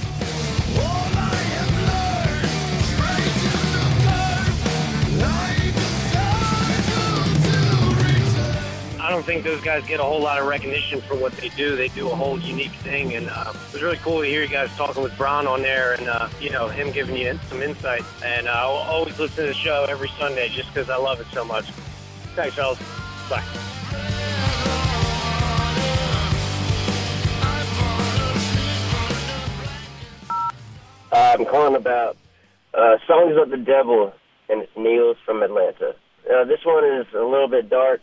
I 9.05 9.11
don't 9.11 9.23
think 9.23 9.45
those 9.45 9.61
guys 9.61 9.87
get 9.87 10.01
a 10.01 10.03
whole 10.03 10.23
lot 10.23 10.39
of 10.39 10.47
recognition 10.47 11.03
for 11.03 11.15
what 11.15 11.33
they 11.35 11.51
do. 11.51 11.77
They 11.77 11.89
do 11.89 12.11
a 12.11 12.15
whole 12.15 12.41
unique 12.41 12.71
thing, 12.71 13.15
and 13.15 13.29
uh, 13.29 13.53
it 13.53 13.73
was 13.75 13.83
really 13.83 13.99
cool 13.99 14.23
to 14.23 14.27
hear 14.27 14.43
you 14.43 14.49
guys 14.49 14.75
talking 14.77 15.03
with 15.03 15.15
Brann 15.19 15.47
on 15.47 15.61
there, 15.61 15.93
and 15.93 16.09
uh, 16.09 16.31
you 16.41 16.49
know 16.49 16.69
him 16.69 16.91
giving 16.91 17.15
you 17.15 17.39
some 17.51 17.61
insight. 17.61 18.03
And 18.25 18.49
uh, 18.49 18.53
I'll 18.53 18.71
always 18.71 19.19
listen 19.19 19.45
to 19.45 19.49
the 19.49 19.53
show 19.53 19.85
every 19.91 20.09
Sunday 20.19 20.49
just 20.49 20.73
because 20.73 20.89
I 20.89 20.97
love 20.97 21.21
it 21.21 21.27
so 21.35 21.45
much. 21.45 21.71
Thanks, 22.35 22.55
fellas. 22.55 22.79
Bye. 23.29 23.45
I'm 31.13 31.45
calling 31.45 31.77
about 31.77 32.17
uh, 32.73 32.97
Songs 33.07 33.37
of 33.37 33.51
the 33.51 33.59
Devil, 33.59 34.15
and 34.49 34.63
it's 34.63 34.73
Niels 34.79 35.19
from 35.27 35.43
Atlanta. 35.43 35.95
Uh, 36.25 36.45
this 36.45 36.65
one 36.65 36.87
is 36.87 37.07
a 37.13 37.23
little 37.23 37.49
bit 37.49 37.69
dark. 37.69 38.01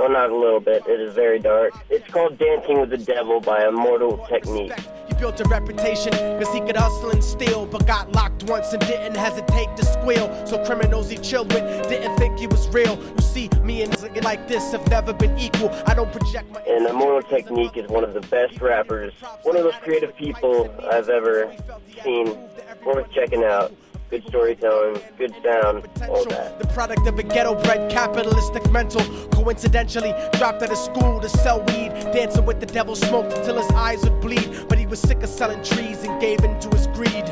Well, 0.00 0.08
not 0.08 0.30
a 0.30 0.34
little 0.34 0.60
bit. 0.60 0.82
It 0.86 0.98
is 0.98 1.14
very 1.14 1.38
dark. 1.38 1.74
It's 1.90 2.10
called 2.10 2.38
Dancing 2.38 2.80
with 2.80 2.88
the 2.88 2.96
Devil 2.96 3.38
by 3.38 3.68
Immortal 3.68 4.26
Technique. 4.30 4.72
He 5.06 5.12
built 5.12 5.38
a 5.40 5.44
reputation 5.44 6.12
because 6.12 6.50
he 6.54 6.60
could 6.62 6.74
hustle 6.74 7.10
and 7.10 7.22
steal, 7.22 7.66
but 7.66 7.86
got 7.86 8.10
locked 8.12 8.44
once 8.44 8.72
and 8.72 8.80
didn't 8.86 9.14
hesitate 9.14 9.76
to 9.76 9.84
squeal. 9.84 10.46
So 10.46 10.64
criminals 10.64 11.10
he 11.10 11.18
chilled 11.18 11.52
with 11.52 11.64
didn't 11.90 12.16
think 12.16 12.38
he 12.38 12.46
was 12.46 12.66
real. 12.68 12.98
You 12.98 13.20
see, 13.20 13.50
me 13.62 13.82
and 13.82 13.92
niggas 13.92 14.24
like 14.24 14.48
this 14.48 14.72
have 14.72 14.88
never 14.88 15.12
been 15.12 15.36
equal. 15.38 15.68
I 15.86 15.92
don't 15.92 16.10
project 16.10 16.50
my. 16.50 16.62
And 16.62 16.86
Immortal 16.86 17.28
Technique 17.28 17.76
is 17.76 17.86
one 17.90 18.02
of 18.02 18.14
the 18.14 18.22
best 18.22 18.58
rappers, 18.62 19.12
one 19.42 19.54
of 19.54 19.64
those 19.64 19.76
creative 19.82 20.16
people 20.16 20.74
I've 20.90 21.10
ever 21.10 21.54
seen. 22.02 22.38
Worth 22.86 23.12
checking 23.12 23.44
out. 23.44 23.70
Good 24.10 24.26
storytelling, 24.26 25.00
good 25.18 25.32
sound, 25.44 25.88
all 26.08 26.24
that. 26.24 26.58
The 26.58 26.66
product 26.74 27.06
of 27.06 27.16
a 27.20 27.22
ghetto 27.22 27.54
bred 27.62 27.92
capitalistic 27.92 28.68
mental. 28.72 29.02
Coincidentally, 29.28 30.12
dropped 30.32 30.64
out 30.64 30.72
of 30.72 30.78
school 30.78 31.20
to 31.20 31.28
sell 31.28 31.60
weed. 31.60 31.90
Dancing 32.12 32.44
with 32.44 32.58
the 32.58 32.66
devil, 32.66 32.96
smoked 32.96 33.32
until 33.32 33.62
his 33.62 33.70
eyes 33.70 34.02
would 34.02 34.20
bleed. 34.20 34.66
But 34.68 34.80
he 34.80 34.86
was 34.88 34.98
sick 34.98 35.22
of 35.22 35.28
selling 35.28 35.62
trees 35.62 36.02
and 36.02 36.20
gave 36.20 36.42
in 36.42 36.58
to 36.58 36.68
his 36.70 36.88
greed. 36.88 37.24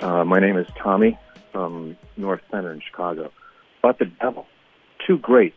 Uh, 0.00 0.24
my 0.24 0.38
name 0.38 0.56
is 0.56 0.68
Tommy 0.80 1.18
from 1.50 1.96
North 2.16 2.42
Center 2.52 2.72
in 2.72 2.80
Chicago. 2.80 3.32
About 3.80 3.98
the 3.98 4.06
devil. 4.20 4.46
Two 5.04 5.18
greats. 5.18 5.56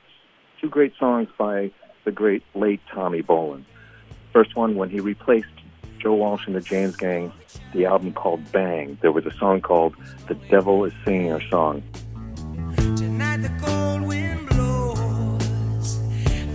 Two 0.60 0.70
great 0.70 0.94
songs 1.00 1.28
by 1.38 1.70
the 2.06 2.12
great 2.12 2.42
late 2.56 2.82
Tommy 2.92 3.22
Bolin. 3.22 3.66
First 4.34 4.56
one, 4.56 4.76
when 4.76 4.90
he 4.90 5.00
replaced 5.00 5.46
Joe 6.06 6.14
Walsh 6.14 6.46
and 6.46 6.56
the 6.56 6.62
James 6.62 6.96
Gang, 6.96 7.34
the 7.74 7.86
album 7.86 8.14
called 8.14 8.52
Bang, 8.52 8.96
there 9.02 9.12
was 9.12 9.26
a 9.26 9.34
song 9.40 9.60
called 9.60 9.96
The 10.28 10.36
Devil 10.36 10.86
is 10.86 10.94
Singing 11.04 11.32
Our 11.32 11.42
Song. 11.50 11.82
Tonight 12.96 13.38
the 13.38 13.50
cold 13.60 14.04
wind 14.04 14.48
blows 14.48 15.96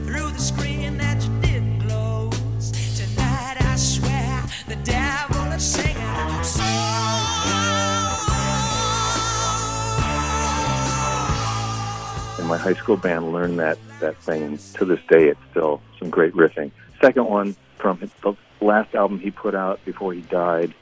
through 0.07 0.30
the 0.30 0.38
screen 0.38 0.98
that 0.98 1.20
you 1.26 1.40
didn't 1.40 1.80
close. 1.80 2.70
Tonight 2.96 3.57
I 3.61 3.74
swear 3.74 4.44
the 4.68 4.76
devil 4.84 5.42
is 5.51 5.64
singing 5.64 5.96
a 5.96 6.44
And 12.38 12.46
my 12.46 12.57
high 12.57 12.74
school 12.74 12.96
band 12.96 13.32
learned 13.32 13.59
that, 13.59 13.78
that 13.98 14.16
thing, 14.18 14.44
and 14.44 14.61
to 14.61 14.84
this 14.84 15.01
day 15.09 15.26
it's 15.26 15.40
still 15.51 15.82
some 15.98 16.09
great 16.09 16.34
riffing. 16.34 16.70
Second 17.01 17.24
one, 17.24 17.57
from 17.81 17.99
his- 17.99 18.12
the 18.22 18.35
last 18.61 18.95
album 18.95 19.18
he 19.18 19.31
put 19.31 19.55
out 19.55 19.83
before 19.85 20.12
he 20.12 20.20
died, 20.22 20.74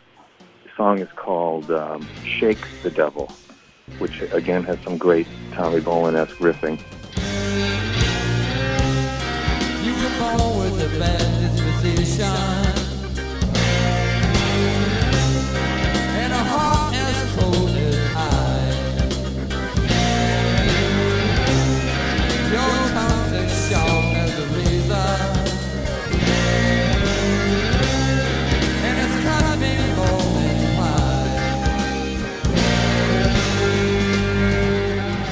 the 0.64 0.70
song 0.76 0.98
is 0.98 1.08
called 1.16 1.70
um, 1.70 2.06
Shake 2.24 2.58
the 2.82 2.90
Devil, 2.90 3.30
which 3.98 4.20
again 4.32 4.64
has 4.64 4.78
some 4.84 4.98
great 4.98 5.26
Tommy 5.52 5.80
Bolin-esque 5.80 6.36
riffing. 6.38 6.78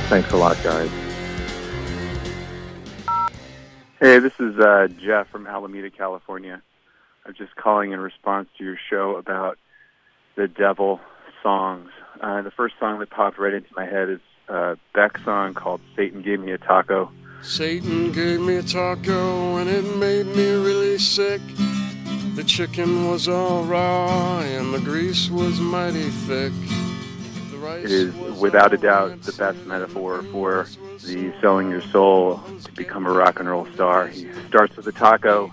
Thanks 0.09 0.31
a 0.31 0.37
lot, 0.37 0.57
guys. 0.63 0.89
Hey, 3.99 4.21
this 4.21 4.33
is 4.39 4.57
uh, 4.57 4.87
Jeff 5.01 5.29
from 5.31 5.49
Alameda, 5.49 5.91
California. 5.91 6.63
I'm 7.25 7.35
just 7.35 7.57
calling 7.57 7.91
in 7.91 7.99
response 7.99 8.49
to 8.57 8.65
your 8.65 8.79
show 8.89 9.17
about 9.17 9.59
the 10.37 10.47
devil 10.47 11.01
songs. 11.43 11.91
Uh, 12.21 12.43
the 12.43 12.53
first 12.53 12.77
song 12.79 13.01
that 13.01 13.11
popped 13.11 13.37
right 13.37 13.53
into 13.53 13.71
my 13.75 13.85
head 13.85 14.09
is 14.09 14.21
uh, 14.49 14.77
Beck's 14.95 15.25
song 15.25 15.55
called 15.55 15.81
"Satan 15.97 16.23
Gave 16.23 16.39
Me 16.39 16.53
a 16.53 16.59
Taco." 16.59 17.11
Satan 17.43 18.13
gave 18.13 18.41
me 18.41 18.57
a 18.57 18.63
taco 18.63 19.57
and 19.57 19.69
it 19.69 19.97
made 19.97 20.27
me 20.27 20.53
really 20.53 20.99
sick. 20.99 21.41
The 22.35 22.45
chicken 22.45 23.09
was 23.09 23.29
all 23.29 23.65
raw 23.65 24.39
and 24.39 24.73
the 24.73 24.81
grease 24.81 25.31
was 25.31 25.59
mighty 25.61 26.11
thick. 26.11 26.53
The 27.67 27.73
rice 27.73 27.85
It 27.85 27.91
is 27.91 28.41
without 28.41 28.73
a 28.73 28.77
doubt 28.77 29.23
the 29.23 29.33
best 29.33 29.67
metaphor 29.67 30.23
for 30.31 30.67
the 31.05 31.33
selling 31.41 31.71
your 31.71 31.83
soul 31.83 32.43
to 32.65 32.73
become 32.73 33.07
a 33.07 33.11
rock 33.11 33.41
and 33.41 33.49
roll 33.49 33.67
star. 33.75 34.07
He 34.07 34.29
starts 34.49 34.77
with 34.77 34.87
a 34.87 34.93
taco, 34.93 35.53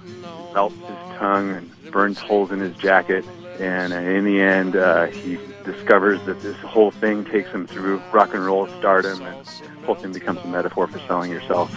melts 0.53 0.75
his 0.75 1.17
tongue, 1.17 1.51
and 1.51 1.91
burns 1.91 2.19
holes 2.19 2.51
in 2.51 2.59
his 2.59 2.75
jacket. 2.77 3.25
And 3.59 3.93
uh, 3.93 3.97
in 3.97 4.25
the 4.25 4.41
end, 4.41 4.75
uh, 4.75 5.07
he 5.07 5.39
discovers 5.63 6.23
that 6.25 6.41
this 6.41 6.57
whole 6.57 6.91
thing 6.91 7.25
takes 7.25 7.49
him 7.49 7.65
through 7.65 8.01
rock 8.11 8.33
and 8.33 8.45
roll 8.45 8.67
stardom, 8.79 9.21
and 9.21 9.45
the 9.45 9.85
whole 9.85 9.95
thing 9.95 10.13
becomes 10.13 10.39
a 10.39 10.47
metaphor 10.47 10.87
for 10.87 10.99
selling 10.99 11.31
yourself. 11.31 11.71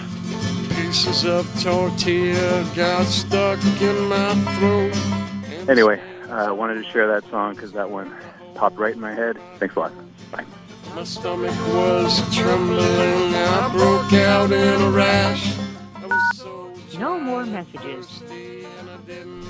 pieces 0.75 1.25
of 1.25 1.47
tortilla 1.63 2.71
got 2.75 3.07
stuck 3.07 3.63
in 3.81 4.09
my 4.09 4.35
throat. 4.59 5.69
Anyway, 5.69 6.01
I 6.29 6.47
uh, 6.47 6.55
wanted 6.55 6.75
to 6.75 6.85
share 6.91 7.07
that 7.09 7.29
song 7.31 7.55
because 7.55 7.73
that 7.73 7.91
one 7.91 8.15
popped 8.55 8.79
right 8.79 8.95
in 8.95 9.01
my 9.01 9.15
head. 9.15 9.39
Thanks 9.59 9.75
a 9.77 9.81
lot. 9.81 9.93
Bye. 10.31 10.45
My 10.95 11.05
stomach 11.05 11.55
was 11.69 12.21
trembling. 12.35 13.35
I 13.35 13.71
broke 13.73 14.13
out 14.15 14.51
in 14.53 14.81
a 14.81 14.91
rash. 14.91 15.57
No 16.99 17.21
more 17.21 17.45
messages. 17.45 18.23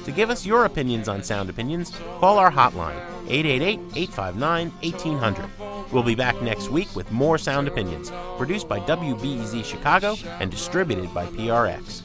To 0.04 0.12
give 0.12 0.30
us 0.30 0.44
your 0.44 0.64
opinions 0.64 1.08
on 1.08 1.22
Sound 1.22 1.48
Opinions, 1.48 1.90
call 2.18 2.38
our 2.38 2.50
hotline, 2.50 3.00
888 3.28 3.78
859 3.94 4.70
1800. 4.82 5.50
We'll 5.92 6.02
be 6.02 6.14
back 6.14 6.40
next 6.42 6.68
week 6.70 6.94
with 6.94 7.10
more 7.12 7.38
Sound 7.38 7.68
Opinions, 7.68 8.10
produced 8.36 8.68
by 8.68 8.80
WBEZ 8.80 9.64
Chicago 9.64 10.16
and 10.40 10.50
distributed 10.50 11.12
by 11.14 11.26
PRX. 11.26 12.02